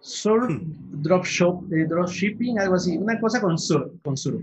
Surf 0.00 0.50
Drop 0.62 1.24
Shop, 1.24 1.62
de 1.64 1.84
Drop 1.86 2.08
Shipping, 2.08 2.58
algo 2.58 2.76
así, 2.76 2.96
una 2.96 3.20
cosa 3.20 3.40
con 3.40 3.58
surf, 3.58 3.92
con 4.02 4.16
surf, 4.16 4.42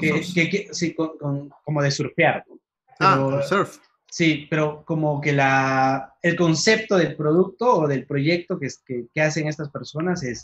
que, 0.00 0.48
que, 0.48 0.68
sí, 0.72 0.94
con, 0.94 1.50
como 1.64 1.82
de 1.82 1.90
surfear. 1.90 2.44
ah, 3.00 3.42
surf. 3.46 3.78
Sí, 4.08 4.46
pero 4.48 4.82
como 4.86 5.20
que 5.20 5.32
la, 5.32 6.14
el 6.22 6.36
concepto 6.36 6.96
del 6.96 7.16
producto 7.16 7.80
o 7.80 7.86
del 7.86 8.06
proyecto 8.06 8.58
que, 8.58 8.68
que, 8.86 9.06
que 9.12 9.20
hacen 9.20 9.48
estas 9.48 9.68
personas 9.68 10.22
es, 10.22 10.42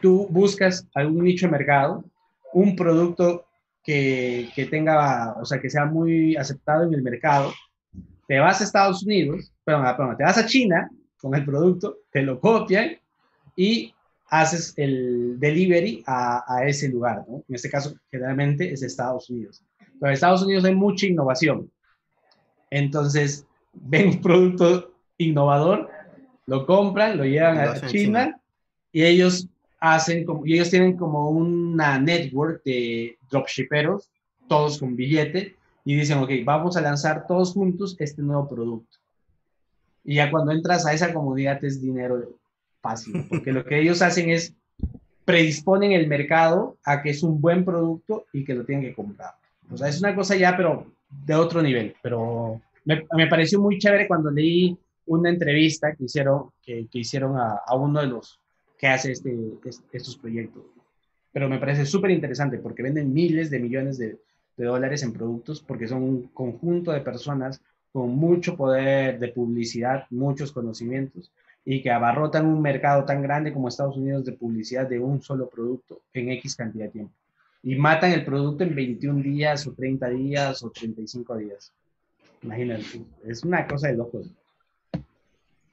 tú 0.00 0.28
buscas 0.30 0.86
algún 0.94 1.24
nicho 1.24 1.46
de 1.46 1.52
mercado, 1.52 2.04
un 2.52 2.76
producto 2.76 3.45
que, 3.86 4.50
que, 4.54 4.66
tenga, 4.66 5.36
o 5.40 5.44
sea, 5.44 5.60
que 5.60 5.70
sea 5.70 5.86
muy 5.86 6.36
aceptado 6.36 6.84
en 6.84 6.92
el 6.92 7.02
mercado, 7.02 7.52
te 8.26 8.40
vas 8.40 8.60
a 8.60 8.64
Estados 8.64 9.04
Unidos, 9.04 9.52
perdón, 9.64 9.86
ah, 9.86 9.96
perdón, 9.96 10.16
te 10.16 10.24
vas 10.24 10.36
a 10.36 10.46
China 10.46 10.90
con 11.20 11.34
el 11.36 11.44
producto, 11.44 11.98
te 12.10 12.22
lo 12.22 12.40
copian 12.40 12.98
y 13.54 13.94
haces 14.28 14.74
el 14.76 15.38
delivery 15.38 16.02
a, 16.04 16.42
a 16.52 16.66
ese 16.66 16.88
lugar, 16.88 17.24
¿no? 17.28 17.44
En 17.48 17.54
este 17.54 17.70
caso, 17.70 17.94
generalmente 18.10 18.72
es 18.72 18.82
Estados 18.82 19.30
Unidos. 19.30 19.64
Pero 19.78 20.08
en 20.08 20.12
Estados 20.12 20.42
Unidos 20.42 20.64
hay 20.64 20.74
mucha 20.74 21.06
innovación. 21.06 21.70
Entonces, 22.70 23.46
ven 23.72 24.08
un 24.08 24.20
producto 24.20 24.92
innovador, 25.16 25.88
lo 26.46 26.66
compran, 26.66 27.16
lo 27.16 27.24
llevan 27.24 27.58
a 27.58 27.86
China, 27.86 28.40
y 28.92 29.04
ellos 29.04 29.48
hacen 29.80 30.24
como, 30.24 30.46
y 30.46 30.54
ellos 30.54 30.70
tienen 30.70 30.96
como 30.96 31.30
una 31.30 31.98
network 31.98 32.62
de 32.64 33.18
dropshipperos, 33.30 34.10
todos 34.48 34.78
con 34.78 34.96
billete, 34.96 35.56
y 35.84 35.94
dicen, 35.94 36.18
ok, 36.18 36.30
vamos 36.44 36.76
a 36.76 36.80
lanzar 36.80 37.26
todos 37.26 37.52
juntos 37.52 37.96
este 37.98 38.22
nuevo 38.22 38.48
producto. 38.48 38.98
Y 40.04 40.16
ya 40.16 40.30
cuando 40.30 40.52
entras 40.52 40.86
a 40.86 40.92
esa 40.92 41.12
comunidad 41.12 41.64
es 41.64 41.80
dinero 41.80 42.38
fácil, 42.80 43.26
porque 43.28 43.52
lo 43.52 43.64
que 43.64 43.80
ellos 43.80 44.02
hacen 44.02 44.30
es 44.30 44.54
predisponen 45.26 45.92
el 45.92 46.06
mercado 46.06 46.78
a 46.84 47.02
que 47.02 47.10
es 47.10 47.22
un 47.22 47.40
buen 47.40 47.64
producto 47.64 48.26
y 48.32 48.44
que 48.44 48.54
lo 48.54 48.64
tienen 48.64 48.84
que 48.84 48.94
comprar. 48.94 49.34
O 49.70 49.76
sea, 49.76 49.88
es 49.88 50.00
una 50.00 50.14
cosa 50.14 50.36
ya, 50.36 50.56
pero 50.56 50.86
de 51.10 51.34
otro 51.34 51.60
nivel, 51.60 51.94
pero 52.00 52.60
me, 52.84 53.04
me, 53.12 53.26
pareció 53.26 53.60
muy 53.60 53.78
chévere 53.78 54.06
cuando 54.06 54.30
leí 54.30 54.78
una 55.06 55.28
entrevista 55.28 55.94
que 55.94 56.04
hicieron, 56.04 56.50
que, 56.62 56.86
que 56.90 57.00
hicieron 57.00 57.36
a, 57.36 57.60
a, 57.66 57.74
uno 57.74 58.00
de 58.00 58.06
los 58.06 58.38
que 58.78 58.86
hace 58.86 59.12
este, 59.12 59.34
estos 59.92 60.16
proyectos. 60.16 60.64
Pero 61.32 61.48
me 61.48 61.58
parece 61.58 61.84
súper 61.86 62.10
interesante 62.10 62.58
porque 62.58 62.82
venden 62.82 63.12
miles 63.12 63.50
de 63.50 63.58
millones 63.58 63.98
de, 63.98 64.18
de 64.56 64.64
dólares 64.64 65.02
en 65.02 65.12
productos 65.12 65.60
porque 65.60 65.88
son 65.88 66.02
un 66.02 66.22
conjunto 66.28 66.92
de 66.92 67.00
personas 67.00 67.60
con 67.92 68.10
mucho 68.10 68.56
poder 68.56 69.18
de 69.18 69.28
publicidad, 69.28 70.04
muchos 70.10 70.52
conocimientos 70.52 71.32
y 71.64 71.82
que 71.82 71.90
abarrotan 71.90 72.46
un 72.46 72.62
mercado 72.62 73.04
tan 73.04 73.22
grande 73.22 73.52
como 73.52 73.68
Estados 73.68 73.96
Unidos 73.96 74.24
de 74.24 74.32
publicidad 74.32 74.88
de 74.88 74.98
un 74.98 75.20
solo 75.20 75.48
producto 75.48 76.00
en 76.12 76.30
X 76.30 76.56
cantidad 76.56 76.84
de 76.84 76.90
tiempo 76.90 77.14
y 77.66 77.74
matan 77.74 78.12
el 78.12 78.24
producto 78.24 78.62
en 78.62 78.76
21 78.76 79.22
días 79.24 79.66
o 79.66 79.72
30 79.72 80.08
días 80.10 80.62
o 80.62 80.70
35 80.70 81.36
días. 81.36 81.72
Imagínate, 82.42 83.02
es 83.26 83.42
una 83.42 83.66
cosa 83.66 83.88
de 83.88 83.96
locos. 83.96 84.30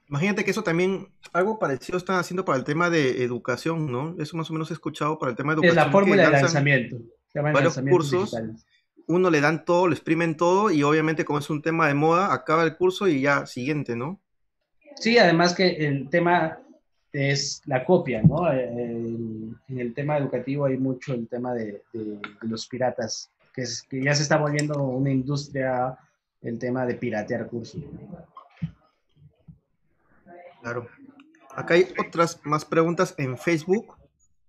Imagínate 0.10 0.43
que 0.43 0.51
eso 0.51 0.64
también, 0.64 1.08
algo 1.32 1.60
parecido 1.60 1.97
están 1.97 2.18
haciendo 2.18 2.45
para 2.45 2.58
el 2.58 2.64
tema 2.64 2.89
de 2.89 3.24
educación, 3.24 3.91
¿no? 3.91 4.16
Eso 4.20 4.38
más 4.38 4.49
o 4.49 4.54
menos 4.54 4.70
he 4.70 4.74
escuchado 4.74 5.18
para 5.18 5.32
el 5.32 5.38
tema 5.38 5.54
de 5.54 5.62
educación. 5.62 5.80
Es 5.80 5.86
la 5.86 5.91
fórmula 5.91 6.24
de 6.24 6.32
lanzamiento. 6.32 6.97
Varios 7.34 7.80
cursos, 7.80 8.36
uno 9.08 9.30
le 9.30 9.41
dan 9.41 9.66
todo, 9.66 9.88
le 9.88 9.95
exprimen 9.95 10.38
todo 10.38 10.72
y 10.72 10.84
obviamente 10.84 11.26
como 11.26 11.39
es 11.39 11.49
un 11.49 11.62
tema 11.62 11.88
de 11.88 11.93
moda, 11.93 12.34
acaba 12.34 12.64
el 12.64 12.76
curso 12.76 13.08
y 13.08 13.22
ya 13.22 13.45
siguiente, 13.45 13.95
¿no? 13.95 14.20
Sí, 14.95 15.18
además 15.18 15.56
que 15.56 15.70
el 15.88 16.10
tema 16.10 16.60
es 17.12 17.62
la 17.66 17.86
copia, 17.86 18.22
¿no? 18.22 18.51
Eh, 18.51 18.66
en 18.72 19.80
el 19.80 19.93
tema 19.93 20.18
educativo 20.18 20.66
hay 20.66 20.78
mucho 20.78 21.14
el 21.14 21.28
tema 21.28 21.54
de, 21.54 21.82
los 22.41 22.68
piratas, 22.68 23.32
que, 23.54 23.64
es, 23.64 23.84
que 23.84 24.04
ya 24.04 24.14
se 24.16 24.24
está 24.24 24.38
volviendo 24.38 24.82
una 24.84 25.12
industria 25.12 25.97
el 26.41 26.60
tema 26.60 26.86
de 26.86 26.95
piratear 26.95 27.47
cursos. 27.47 27.82
Claro. 30.64 30.88
Acá 31.55 31.74
hay 31.74 31.88
otras 31.99 32.39
más 32.45 32.64
preguntas 32.64 33.14
en 33.18 33.38
Facebook. 33.38 33.97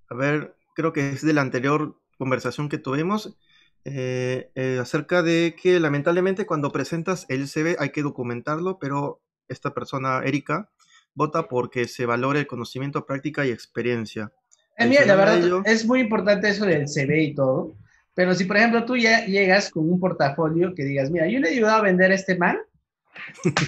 A 0.09 0.15
ver, 0.15 0.55
creo 0.75 0.93
que 0.93 1.11
es 1.11 1.23
de 1.23 1.33
la 1.33 1.41
anterior 1.41 2.01
conversación 2.17 2.69
que 2.69 2.79
tuvimos. 2.79 3.37
Eh, 3.85 4.51
eh, 4.55 4.79
acerca 4.81 5.23
de 5.23 5.57
que 5.61 5.79
lamentablemente 5.79 6.47
cuando 6.47 6.73
presentas 6.73 7.27
el 7.29 7.49
CV 7.49 7.77
hay 7.81 7.91
que 7.91 8.03
documentarlo, 8.03 8.79
pero 8.79 9.21
esta 9.49 9.75
persona, 9.75 10.23
Erika, 10.25 10.71
vota 11.15 11.49
porque 11.49 11.87
se 11.89 12.07
valore 12.07 12.41
el 12.41 12.47
conocimiento, 12.47 13.05
práctica 13.05 13.45
y 13.45 13.51
experiencia. 13.51 14.33
Eh, 14.79 14.87
mira, 14.87 15.05
la 15.05 15.17
verdad, 15.17 15.63
es 15.67 15.85
muy 15.85 16.01
importante 16.01 16.49
eso 16.49 16.65
del 16.65 16.89
CV 16.89 17.23
y 17.25 17.35
todo, 17.35 17.77
pero 18.15 18.35
si 18.35 18.45
por 18.45 18.57
ejemplo 18.57 18.85
tú 18.85 18.97
ya 18.97 19.27
llegas 19.27 19.69
con 19.69 19.91
un 19.91 19.99
portafolio 20.01 20.75
que 20.75 20.85
digas, 20.85 21.11
mira, 21.11 21.27
yo 21.27 21.41
le 21.41 21.49
he 21.49 21.53
ayudado 21.53 21.79
a 21.79 21.83
vender 21.83 22.13
a 22.13 22.15
este 22.15 22.39
man 22.39 22.57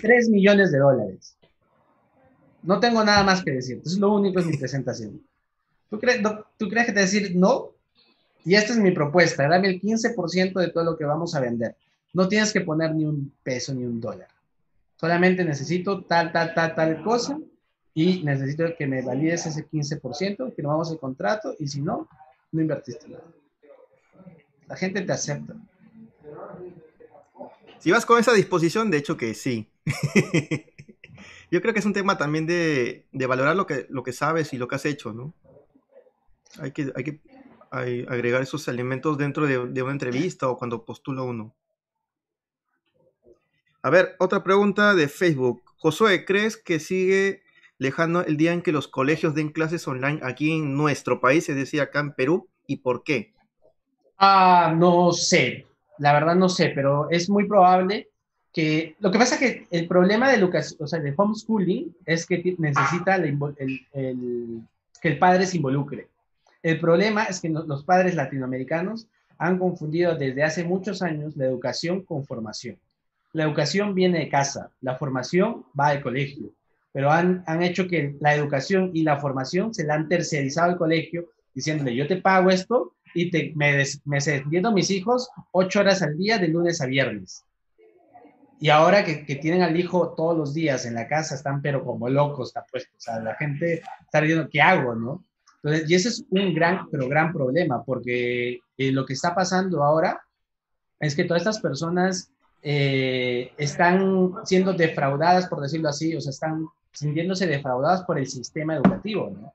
3 0.01 0.31
millones 0.31 0.73
de 0.73 0.79
dólares. 0.79 1.36
No 2.67 2.81
tengo 2.81 3.05
nada 3.05 3.23
más 3.23 3.45
que 3.45 3.53
decir, 3.53 3.79
eso 3.79 3.95
es 3.95 3.99
lo 3.99 4.13
único 4.13 4.41
en 4.41 4.49
mi 4.49 4.57
presentación. 4.57 5.23
¿Tú 5.89 6.01
crees, 6.01 6.21
¿Tú 6.59 6.69
crees 6.69 6.87
que 6.87 6.93
te 6.93 7.01
decir 7.01 7.37
no? 7.37 7.71
Y 8.45 8.57
esta 8.57 8.73
es 8.73 8.79
mi 8.79 8.91
propuesta, 8.91 9.49
dame 9.49 9.69
el 9.69 9.81
15% 9.81 10.61
de 10.61 10.69
todo 10.71 10.85
lo 10.85 10.97
que 10.97 11.05
vamos 11.05 11.35
a 11.35 11.41
vender. 11.41 11.77
No 12.13 12.29
tienes 12.29 12.53
que 12.53 12.61
poner 12.61 12.93
ni 12.93 13.05
un 13.05 13.33
peso 13.43 13.73
ni 13.73 13.85
un 13.85 14.01
dólar. 14.01 14.29
Solamente 14.97 15.45
necesito 15.45 16.03
tal, 16.03 16.33
tal, 16.33 16.55
tal, 16.55 16.75
tal 16.75 17.03
cosa 17.05 17.39
y 17.95 18.25
necesito 18.25 18.65
que 18.77 18.87
me 18.87 19.01
valides 19.01 19.47
ese 19.47 19.69
15%, 19.69 20.55
que 20.55 20.63
no 20.63 20.71
vamos 20.71 20.91
el 20.91 20.99
contrato 20.99 21.55
y 21.59 21.69
si 21.69 21.81
no, 21.81 22.09
no 22.51 22.61
invertiste 22.61 23.09
nada. 23.09 23.25
La 24.67 24.77
gente 24.77 25.03
te 25.03 25.13
acepta. 25.13 25.55
Si 27.79 27.93
vas 27.93 28.05
con 28.05 28.19
esa 28.19 28.33
disposición, 28.33 28.91
de 28.91 28.99
hecho 28.99 29.17
que 29.17 29.35
sí. 29.35 29.69
Yo 31.51 31.61
creo 31.61 31.73
que 31.73 31.81
es 31.81 31.87
un 31.87 31.93
tema 31.93 32.19
también 32.19 32.47
de, 32.47 33.07
de, 33.13 33.27
valorar 33.27 33.57
lo 33.57 33.67
que, 33.67 33.87
lo 33.89 34.03
que 34.03 34.13
sabes 34.13 34.53
y 34.53 34.59
lo 34.59 34.67
que 34.67 34.75
has 34.75 34.85
hecho, 34.85 35.13
¿no? 35.13 35.33
Hay 36.59 36.73
que, 36.73 36.93
hay 36.95 37.05
que 37.05 37.21
agregar 37.71 38.43
esos 38.43 38.67
elementos 38.69 39.19
dentro 39.19 39.47
de, 39.47 39.67
de 39.67 39.83
una 39.83 39.93
entrevista 39.93 40.49
o 40.49 40.57
cuando 40.57 40.85
postula 40.85 41.23
uno. 41.23 41.55
A 43.83 43.91
ver, 43.91 44.17
otra 44.19 44.43
pregunta 44.43 44.95
de 44.95 45.09
Facebook. 45.09 45.63
Josué, 45.77 46.25
¿crees 46.25 46.57
que 46.57 46.81
sigue 46.81 47.43
lejano 47.79 48.23
el 48.23 48.37
día 48.37 48.53
en 48.53 48.63
que 48.63 48.73
los 48.73 48.89
colegios 48.89 49.35
den 49.35 49.51
clases 49.51 49.87
online 49.87 50.19
aquí 50.23 50.53
en 50.53 50.75
nuestro 50.77 51.21
país, 51.21 51.49
es 51.49 51.57
decir, 51.57 51.81
acá 51.81 52.01
en 52.01 52.13
Perú? 52.15 52.49
¿Y 52.67 52.79
por 52.79 53.05
qué? 53.05 53.35
Ah, 54.19 54.75
no 54.77 55.13
sé. 55.13 55.67
La 55.99 56.13
verdad 56.13 56.35
no 56.35 56.49
sé, 56.49 56.73
pero 56.75 57.09
es 57.11 57.31
muy 57.31 57.47
probable 57.47 58.11
que... 58.57 58.97
Lo 59.01 59.11
que 59.11 59.19
pasa 59.19 59.35
es 59.35 59.41
que 59.41 59.67
el 59.71 59.87
problema 59.87 60.31
de 60.31 60.37
educación, 60.37 60.79
o 60.83 60.87
sea, 60.87 60.99
de 60.99 61.13
homeschooling 61.15 61.95
es 62.07 62.25
que 62.25 62.57
necesita 62.57 63.17
el, 63.17 63.39
que 63.93 65.09
el 65.09 65.19
padre 65.19 65.47
se 65.47 65.59
involucre. 65.59 66.09
El 66.63 66.81
problema 66.81 67.25
es 67.25 67.39
que 67.39 67.51
los 67.51 67.85
padres 67.85 68.15
latinoamericanos 68.15 69.09
han 69.37 69.59
confundido 69.59 70.17
desde 70.17 70.43
hace 70.43 70.65
muchos 70.65 71.03
años 71.03 71.37
la 71.37 71.45
educación 71.45 72.03
con 72.03 72.25
formación. 72.25 72.79
La 73.35 73.45
educación 73.45 73.95
viene 73.95 74.21
de 74.21 74.31
casa, 74.31 74.71
la 74.81 74.97
formación 74.97 75.67
va 75.79 75.91
de 75.91 76.01
colegio, 76.01 76.51
pero 76.93 77.11
han, 77.11 77.45
han 77.47 77.63
hecho 77.63 77.87
que 77.87 78.17
la 78.21 78.35
educación 78.35 78.91
y 78.95 79.03
la 79.03 79.19
formación 79.19 79.75
se 79.75 79.85
la 79.85 79.97
han 79.97 80.09
tercerizado 80.09 80.73
al 80.73 80.79
colegio, 80.79 81.29
diciéndole, 81.55 81.95
yo 81.95 82.07
te 82.07 82.17
pago 82.17 82.49
esto 82.49 82.95
y 83.15 83.31
te, 83.31 83.53
me, 83.55 83.85
me 84.07 84.19
a 84.19 84.71
mis 84.71 84.91
hijos 84.91 85.29
ocho 85.53 85.81
horas 85.81 86.01
al 86.01 86.17
día 86.17 86.39
de 86.39 86.49
lunes 86.49 86.81
a 86.81 86.87
viernes. 86.87 87.46
Y 88.59 88.71
ahora 88.71 89.05
que, 89.05 89.37
tienen 89.37 89.63
al 89.63 89.79
hijo 89.79 90.15
todos 90.17 90.37
los 90.37 90.55
días 90.55 90.87
en 90.87 90.95
la 90.95 91.07
casa, 91.09 91.35
están 91.35 91.61
pero 91.61 91.85
como 91.85 92.09
locos, 92.09 92.49
está 92.49 92.65
puesto. 92.65 92.91
O 92.97 93.01
sea, 93.01 93.21
la 93.21 93.35
gente 93.35 93.83
está 94.01 94.21
diciendo, 94.21 94.49
¿qué 94.51 94.61
hago, 94.61 94.95
no? 94.95 95.25
Entonces, 95.63 95.91
y 95.91 95.95
ese 95.95 96.09
es 96.09 96.25
un 96.31 96.55
gran, 96.55 96.89
pero 96.91 97.09
gran 97.09 97.33
problema, 97.33 97.83
porque 97.85 98.61
eh, 98.79 98.93
lo 98.93 99.05
que 99.05 99.13
está 99.13 99.35
pasando 99.35 99.83
ahora 99.83 100.23
es 101.01 101.15
que 101.15 101.25
todas 101.25 101.43
estas 101.43 101.61
personas 101.61 102.31
eh, 102.63 103.53
están 103.59 104.33
siendo 104.45 104.73
defraudadas, 104.73 105.47
por 105.49 105.61
decirlo 105.61 105.89
así, 105.89 106.15
o 106.15 106.21
sea, 106.21 106.31
están 106.31 106.67
sintiéndose 106.93 107.47
defraudadas 107.47 108.05
por 108.05 108.19
el 108.19 108.27
sistema 108.27 108.77
educativo. 108.77 109.53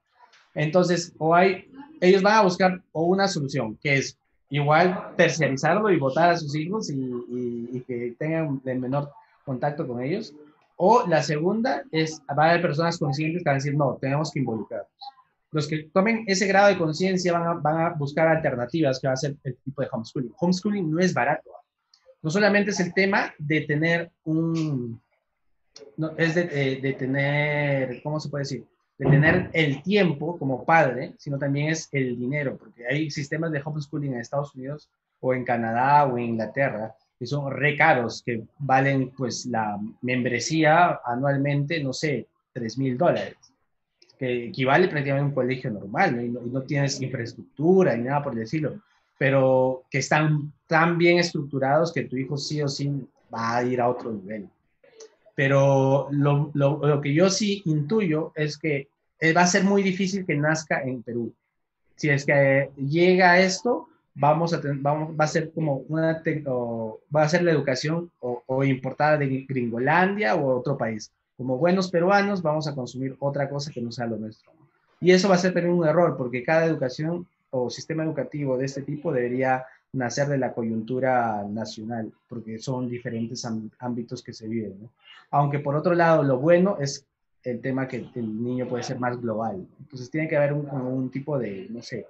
Entonces, 0.54 1.14
o 1.18 1.34
hay, 1.34 1.72
ellos 2.00 2.22
van 2.22 2.36
a 2.36 2.42
buscar 2.44 2.82
o 2.92 3.04
una 3.04 3.28
solución, 3.28 3.78
que 3.82 3.98
es 3.98 4.18
igual 4.52 5.14
terciarizarlo 5.16 5.90
y 5.90 5.98
votar 5.98 6.32
a 6.32 6.38
sus 6.38 6.54
hijos 6.56 6.90
y, 6.92 7.82
que 7.88 8.16
tengan 8.20 8.62
el 8.66 8.80
menor 8.80 9.10
contacto 9.44 9.88
con 9.88 10.04
ellos, 10.04 10.36
o 10.76 11.08
la 11.08 11.24
segunda 11.24 11.84
es, 11.92 12.22
va 12.38 12.46
a 12.46 12.50
haber 12.52 12.62
personas 12.62 13.00
conscientes 13.00 13.44
que 13.44 13.50
van 13.50 13.56
a 13.56 13.60
decir, 13.60 13.76
no, 13.76 13.98
tenemos 14.00 14.32
que 14.32 14.40
involucrarnos. 14.40 14.92
Los 15.52 15.68
que 15.68 15.90
tomen 15.94 16.24
ese 16.28 16.48
grado 16.48 16.68
de 16.68 16.78
conciencia 16.78 17.34
van 17.34 17.62
van 17.62 17.82
a 17.82 17.90
buscar 17.90 18.28
alternativas 18.28 19.00
que 19.00 19.08
va 19.08 19.14
a 19.14 19.18
ser 19.18 19.36
el 19.44 19.58
tipo 19.58 19.82
de 19.82 19.90
homeschooling. 19.92 20.34
Homeschooling 20.40 20.92
no 20.92 21.00
es 21.00 21.14
barato. 21.14 21.50
No 22.22 22.30
solamente 22.30 22.72
es 22.72 22.80
el 22.80 22.94
tema 22.94 23.34
de 23.38 23.62
tener 23.62 24.12
un, 24.24 25.02
no, 25.98 26.12
es 26.18 26.36
de, 26.36 26.50
eh, 26.52 26.82
de, 26.82 26.94
tener, 26.94 28.02
¿cómo 28.04 28.20
se 28.20 28.30
puede 28.30 28.44
decir? 28.44 28.66
De 29.02 29.10
tener 29.10 29.50
el 29.54 29.82
tiempo 29.82 30.38
como 30.38 30.64
padre, 30.64 31.16
sino 31.18 31.40
también 31.40 31.70
es 31.70 31.90
el 31.92 32.20
dinero, 32.20 32.56
porque 32.56 32.86
hay 32.86 33.10
sistemas 33.10 33.52
de 33.52 33.60
homeschooling 33.66 34.14
en 34.14 34.20
Estados 34.20 34.54
Unidos 34.54 34.92
o 35.20 35.34
en 35.34 35.44
Canadá 35.44 36.06
o 36.06 36.20
en 36.20 36.26
Inglaterra 36.26 36.96
que 37.18 37.26
son 37.26 37.52
re 37.52 37.76
caros, 37.76 38.22
que 38.24 38.44
valen 38.60 39.10
pues 39.10 39.48
la 39.48 39.80
membresía 40.04 41.00
anualmente, 41.04 41.84
no 41.84 41.94
sé, 41.94 42.28
3 42.54 42.78
mil 42.78 42.96
dólares, 42.96 43.36
que 44.20 44.46
equivale 44.50 44.88
prácticamente 44.88 45.26
a 45.26 45.30
un 45.30 45.34
colegio 45.34 45.72
normal, 45.72 46.16
¿no? 46.16 46.22
Y, 46.22 46.30
no, 46.30 46.42
y 46.46 46.50
no 46.52 46.62
tienes 46.62 47.02
infraestructura 47.02 47.96
ni 47.96 48.04
nada 48.04 48.22
por 48.22 48.36
decirlo, 48.36 48.82
pero 49.18 49.84
que 49.90 49.98
están 49.98 50.54
tan 50.68 51.00
bien 51.00 51.18
estructurados 51.18 51.92
que 51.92 52.04
tu 52.04 52.18
hijo 52.18 52.38
sí 52.38 52.62
o 52.62 52.68
sí 52.68 52.92
va 53.34 53.58
a 53.58 53.64
ir 53.64 53.82
a 53.82 53.90
otro 53.90 54.12
nivel. 54.12 54.48
Pero 55.36 56.08
lo, 56.12 56.52
lo, 56.54 56.80
lo, 56.86 57.02
que 57.02 57.14
yo 57.14 57.30
sí 57.30 57.62
intuyo 57.66 58.32
es 58.36 58.58
que 58.58 58.91
va 59.36 59.42
a 59.42 59.48
ser 59.48 59.64
muy 59.64 59.84
difícil 59.84 60.26
que 60.26 60.36
nazca 60.36 60.82
en 60.82 61.04
Perú. 61.04 61.34
Si 61.96 62.10
es 62.10 62.26
que 62.26 62.72
llega 62.76 63.40
esto, 63.40 63.88
vamos 64.16 64.54
a 64.54 64.62
vamos, 64.64 65.16
va 65.20 65.26
a 65.26 65.28
ser 65.28 65.52
como 65.52 65.78
una, 65.88 66.22
o, 66.48 67.00
va 67.16 67.24
a 67.24 67.30
ser 67.30 67.44
la 67.44 67.52
educación 67.52 68.12
o, 68.20 68.44
o, 68.46 68.64
importada 68.64 69.18
de 69.18 69.46
Gringolandia 69.48 70.36
o 70.36 70.58
otro 70.58 70.78
país. 70.78 71.12
Como 71.38 71.58
buenos 71.58 71.90
peruanos 71.92 72.42
vamos 72.42 72.68
a 72.68 72.76
consumir 72.76 73.16
otra 73.20 73.50
cosa 73.50 73.72
que 73.72 73.82
no 73.82 73.92
sea 73.92 74.08
lo 74.08 74.18
nuestro. 74.18 74.52
Y 75.00 75.12
eso 75.12 75.30
va 75.30 75.36
a 75.36 75.40
ser 75.40 75.54
también 75.54 75.76
un 75.76 75.88
error 75.88 76.16
porque 76.18 76.44
cada 76.44 76.66
educación 76.66 77.28
o 77.52 77.70
sistema 77.70 78.04
educativo 78.04 78.58
de 78.58 78.66
este 78.66 78.82
tipo 78.82 79.12
debería 79.12 79.66
nacer 79.94 80.28
de 80.28 80.38
la 80.38 80.54
coyuntura 80.54 81.44
nacional, 81.50 82.12
porque 82.30 82.60
son 82.60 82.88
diferentes 82.88 83.46
ámbitos 83.80 84.24
que 84.24 84.34
se 84.34 84.48
viven. 84.48 84.76
¿no? 84.82 84.90
Aunque 85.32 85.60
por 85.60 85.76
otro 85.76 85.94
lado, 85.94 86.24
lo 86.24 86.40
bueno 86.40 86.78
es 86.80 87.06
el 87.44 87.62
tema 87.62 87.88
que 87.88 87.98
el 88.16 88.44
niño 88.44 88.68
puede 88.68 88.84
ser 88.84 89.00
más 89.00 89.20
global. 89.20 89.68
Entonces 89.80 90.10
tiene 90.10 90.28
que 90.28 90.38
haber 90.38 90.54
un, 90.54 90.70
un 90.70 91.10
tipo 91.10 91.38
de, 91.40 91.68
no 91.70 91.82
sé, 91.82 92.06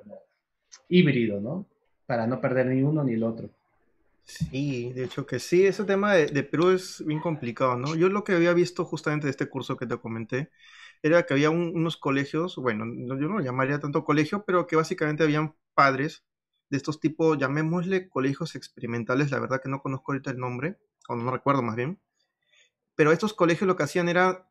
híbrido, 0.89 1.39
¿no? 1.39 1.65
Para 2.05 2.27
no 2.27 2.41
perder 2.41 2.67
ni 2.67 2.81
uno 2.81 3.03
ni 3.03 3.13
el 3.13 3.23
otro. 3.23 3.49
Sí, 4.23 4.93
de 4.93 5.05
hecho 5.05 5.25
que 5.25 5.39
sí, 5.39 5.65
ese 5.65 5.83
tema 5.83 6.13
de, 6.13 6.27
de, 6.27 6.43
Perú 6.43 6.69
es 6.69 7.03
bien 7.05 7.19
complicado, 7.19 7.75
¿no? 7.75 7.95
Yo 7.95 8.09
lo 8.09 8.23
que 8.23 8.33
había 8.33 8.53
visto 8.53 8.85
justamente 8.85 9.27
de 9.27 9.31
este 9.31 9.47
curso 9.49 9.77
que 9.77 9.87
te 9.87 9.97
comenté 9.97 10.51
era 11.01 11.25
que 11.25 11.33
había 11.33 11.49
un, 11.49 11.71
unos 11.75 11.97
colegios, 11.97 12.55
bueno, 12.57 12.85
yo 12.85 13.27
no 13.27 13.37
lo 13.37 13.43
llamaría 13.43 13.79
tanto 13.79 14.03
colegio, 14.03 14.43
pero 14.45 14.67
que 14.67 14.75
básicamente 14.75 15.23
habían 15.23 15.55
padres 15.73 16.23
de 16.69 16.77
estos 16.77 16.99
tipos, 16.99 17.37
llamémosle 17.37 18.07
colegios 18.09 18.55
experimentales, 18.55 19.31
la 19.31 19.39
verdad 19.39 19.61
que 19.61 19.69
no 19.69 19.81
conozco 19.81 20.11
ahorita 20.11 20.31
el 20.31 20.37
nombre, 20.37 20.77
o 21.09 21.15
no 21.15 21.31
recuerdo 21.31 21.63
más 21.63 21.75
bien, 21.75 21.99
pero 22.95 23.11
estos 23.11 23.33
colegios 23.33 23.67
lo 23.67 23.75
que 23.75 23.83
hacían 23.83 24.09
era, 24.09 24.50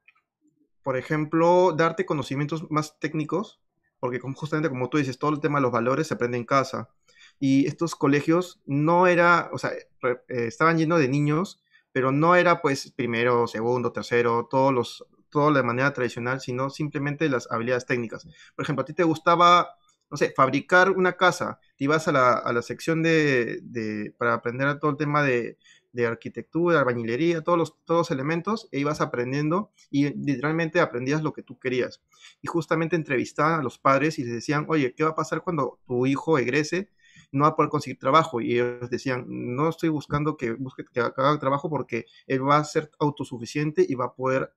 por 0.83 0.97
ejemplo, 0.97 1.73
darte 1.77 2.07
conocimientos 2.07 2.71
más 2.71 2.99
técnicos, 2.99 3.61
porque 3.99 4.19
justamente 4.19 4.69
como 4.69 4.89
tú 4.89 4.99
dices, 4.99 5.19
todo 5.19 5.33
el 5.33 5.41
tema 5.41 5.59
de 5.59 5.63
los 5.63 5.73
valores 5.73 6.07
se 6.07 6.15
aprende 6.15 6.39
en 6.39 6.45
casa, 6.45 6.91
y 7.39 7.67
estos 7.67 7.95
colegios 7.97 8.61
no 8.67 9.07
era, 9.07 9.51
o 9.53 9.59
sea, 9.59 9.73
eh, 9.73 10.19
estaban 10.29 10.79
llenos 10.79 10.99
de 11.01 11.09
niños, 11.09 11.63
pero 11.93 12.13
no 12.13 12.37
era 12.37 12.61
pues 12.63 12.93
primero, 12.93 13.47
segundo, 13.47 13.93
tercero, 13.93 14.47
todos 14.51 14.73
los, 14.73 15.07
todo 15.31 15.53
de 15.53 15.63
manera 15.63 15.93
tradicional, 15.93 16.41
sino 16.41 16.71
simplemente 16.71 17.29
las 17.29 17.51
habilidades 17.51 17.87
técnicas. 17.87 18.27
Por 18.55 18.65
ejemplo, 18.65 18.83
a 18.83 18.85
ti 18.85 18.93
te 18.93 19.05
gustaba, 19.05 19.71
no 20.11 20.17
sé, 20.17 20.33
fabricar 20.37 20.91
una 20.91 21.15
casa, 21.15 21.59
te 21.77 21.85
ibas 21.85 22.07
a 22.09 22.13
la, 22.13 22.33
a 22.35 22.53
la 22.53 22.63
sección 22.63 23.03
de, 23.03 23.61
de, 23.63 24.15
para 24.19 24.35
aprender 24.35 24.79
todo 24.79 24.91
el 24.91 24.97
tema 24.99 25.23
de, 25.23 25.57
de 25.93 26.07
arquitectura, 26.07 26.81
albañilería, 26.81 27.43
todos 27.43 27.59
los, 27.59 27.85
todos 27.85 28.01
los 28.01 28.11
elementos, 28.11 28.69
e 28.73 28.81
ibas 28.81 29.01
aprendiendo 29.01 29.73
y 29.91 30.15
literalmente 30.15 30.81
aprendías 30.81 31.23
lo 31.23 31.33
que 31.33 31.43
tú 31.43 31.59
querías. 31.59 32.03
Y 32.43 32.49
justamente 32.49 32.97
entrevistaban 32.97 33.61
a 33.61 33.63
los 33.63 33.79
padres 33.79 34.19
y 34.19 34.25
les 34.25 34.33
decían, 34.33 34.67
oye, 34.69 34.95
¿qué 34.95 35.05
va 35.05 35.11
a 35.11 35.15
pasar 35.15 35.43
cuando 35.43 35.81
tu 35.87 36.07
hijo 36.07 36.39
egrese? 36.39 36.91
no 37.33 37.45
va 37.45 37.51
a 37.51 37.57
poder 37.57 37.71
conseguir 37.71 37.99
trabajo. 37.99 38.41
Y 38.41 38.55
ellos 38.55 38.91
decían, 38.91 39.25
no 39.29 39.69
estoy 39.69 39.89
buscando 39.89 40.37
que 40.37 40.53
busque 40.53 40.85
que 40.93 41.01
haga 41.01 41.39
trabajo 41.39 41.69
porque 41.71 42.07
él 42.27 42.47
va 42.47 42.59
a 42.59 42.65
ser 42.65 42.91
autosuficiente 42.99 43.85
y 43.89 43.95
va 43.95 44.07
a 44.07 44.15
poder 44.15 44.53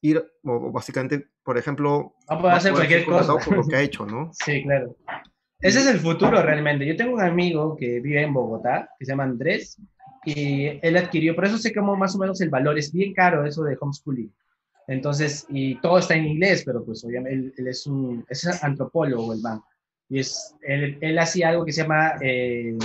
ir, 0.00 0.24
o 0.44 0.72
básicamente, 0.72 1.28
por 1.42 1.58
ejemplo, 1.58 2.14
va 2.30 2.36
a 2.36 2.40
poder 2.40 2.56
hacer 2.56 2.72
cualquier 2.72 3.04
cosa 3.04 3.34
por 3.36 3.56
lo 3.56 3.64
que 3.64 3.76
ha 3.76 3.82
hecho, 3.82 4.06
¿no? 4.06 4.30
Sí, 4.32 4.62
claro. 4.62 4.96
Ese 5.60 5.80
es 5.80 5.86
el 5.86 5.98
futuro 5.98 6.42
realmente. 6.42 6.86
Yo 6.86 6.96
tengo 6.96 7.14
un 7.14 7.22
amigo 7.22 7.76
que 7.76 8.00
vive 8.00 8.22
en 8.22 8.34
Bogotá, 8.34 8.90
que 8.98 9.06
se 9.06 9.12
llama 9.12 9.24
Andrés, 9.24 9.80
y 10.26 10.78
él 10.82 10.96
adquirió, 10.96 11.34
por 11.34 11.46
eso 11.46 11.56
sé 11.56 11.72
cómo 11.72 11.96
más 11.96 12.14
o 12.14 12.18
menos 12.18 12.40
el 12.42 12.50
valor 12.50 12.78
es 12.78 12.92
bien 12.92 13.14
caro 13.14 13.46
eso 13.46 13.62
de 13.64 13.78
homeschooling. 13.80 14.30
Entonces, 14.88 15.46
y 15.48 15.76
todo 15.80 15.98
está 15.98 16.14
en 16.14 16.26
inglés, 16.26 16.62
pero 16.66 16.84
pues 16.84 17.02
obviamente 17.04 17.34
él, 17.34 17.54
él 17.56 17.68
es 17.68 17.86
un 17.86 18.24
es 18.28 18.46
antropólogo, 18.62 19.32
el 19.32 19.40
man 19.40 19.60
y 20.08 20.20
es, 20.20 20.54
él, 20.62 20.98
él 21.00 21.18
hacía 21.18 21.48
algo 21.48 21.64
que 21.64 21.72
se 21.72 21.82
llama 21.82 22.14
eh, 22.20 22.76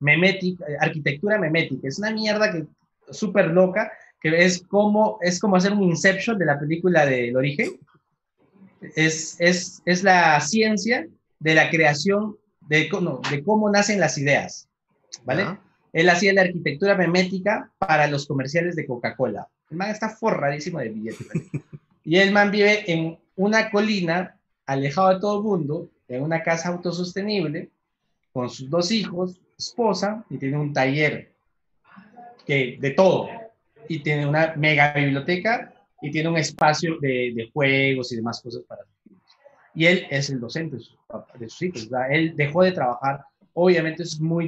memetic, 0.00 0.60
arquitectura 0.80 1.38
memética. 1.38 1.86
Es 1.86 1.98
una 1.98 2.10
mierda 2.10 2.50
que 2.52 2.66
súper 3.10 3.48
loca, 3.48 3.92
que 4.20 4.44
es 4.44 4.62
como, 4.66 5.18
es 5.20 5.38
como 5.38 5.56
hacer 5.56 5.72
un 5.72 5.82
Inception 5.82 6.38
de 6.38 6.46
la 6.46 6.58
película 6.58 7.06
del 7.06 7.36
origen. 7.36 7.78
Es, 8.96 9.36
es, 9.38 9.82
es 9.84 10.02
la 10.02 10.40
ciencia 10.40 11.06
de 11.38 11.54
la 11.54 11.70
creación, 11.70 12.36
de, 12.68 12.88
no, 13.00 13.20
de 13.30 13.42
cómo 13.42 13.70
nacen 13.70 14.00
las 14.00 14.18
ideas, 14.18 14.68
¿vale? 15.24 15.44
Uh 15.44 15.48
-huh. 15.48 15.58
Él 15.94 16.10
hacía 16.10 16.32
la 16.32 16.40
arquitectura 16.40 16.96
memética 16.96 17.70
para 17.78 18.08
los 18.08 18.26
comerciales 18.26 18.74
de 18.74 18.84
Coca-Cola. 18.84 19.46
El 19.70 19.76
man 19.76 19.90
está 19.90 20.08
forradísimo 20.08 20.80
de 20.80 20.88
billetes. 20.88 21.28
y 22.04 22.16
el 22.16 22.32
man 22.32 22.50
vive 22.50 22.90
en 22.92 23.16
una 23.36 23.70
colina, 23.70 24.36
alejado 24.66 25.14
de 25.14 25.20
todo 25.20 25.38
el 25.38 25.44
mundo, 25.44 25.88
en 26.08 26.24
una 26.24 26.42
casa 26.42 26.70
autosostenible, 26.70 27.70
con 28.32 28.50
sus 28.50 28.68
dos 28.68 28.90
hijos, 28.90 29.40
esposa, 29.56 30.24
y 30.30 30.36
tiene 30.36 30.58
un 30.58 30.72
taller 30.72 31.32
que, 32.44 32.76
de 32.80 32.90
todo. 32.90 33.28
Y 33.88 34.00
tiene 34.00 34.26
una 34.26 34.52
mega 34.56 34.92
biblioteca 34.94 35.72
y 36.02 36.10
tiene 36.10 36.28
un 36.28 36.38
espacio 36.38 36.98
de, 36.98 37.32
de 37.36 37.50
juegos 37.52 38.10
y 38.10 38.16
demás 38.16 38.40
cosas 38.42 38.62
para 38.66 38.82
sus 38.82 39.12
hijos. 39.12 39.36
Y 39.76 39.86
él 39.86 40.06
es 40.10 40.28
el 40.28 40.40
docente 40.40 40.74
de 40.74 40.82
sus, 40.82 40.98
de 41.38 41.48
sus 41.48 41.62
hijos. 41.62 41.86
O 41.86 41.88
sea, 41.90 42.08
él 42.08 42.34
dejó 42.34 42.64
de 42.64 42.72
trabajar. 42.72 43.20
Obviamente 43.52 44.02
es 44.02 44.18
muy 44.18 44.42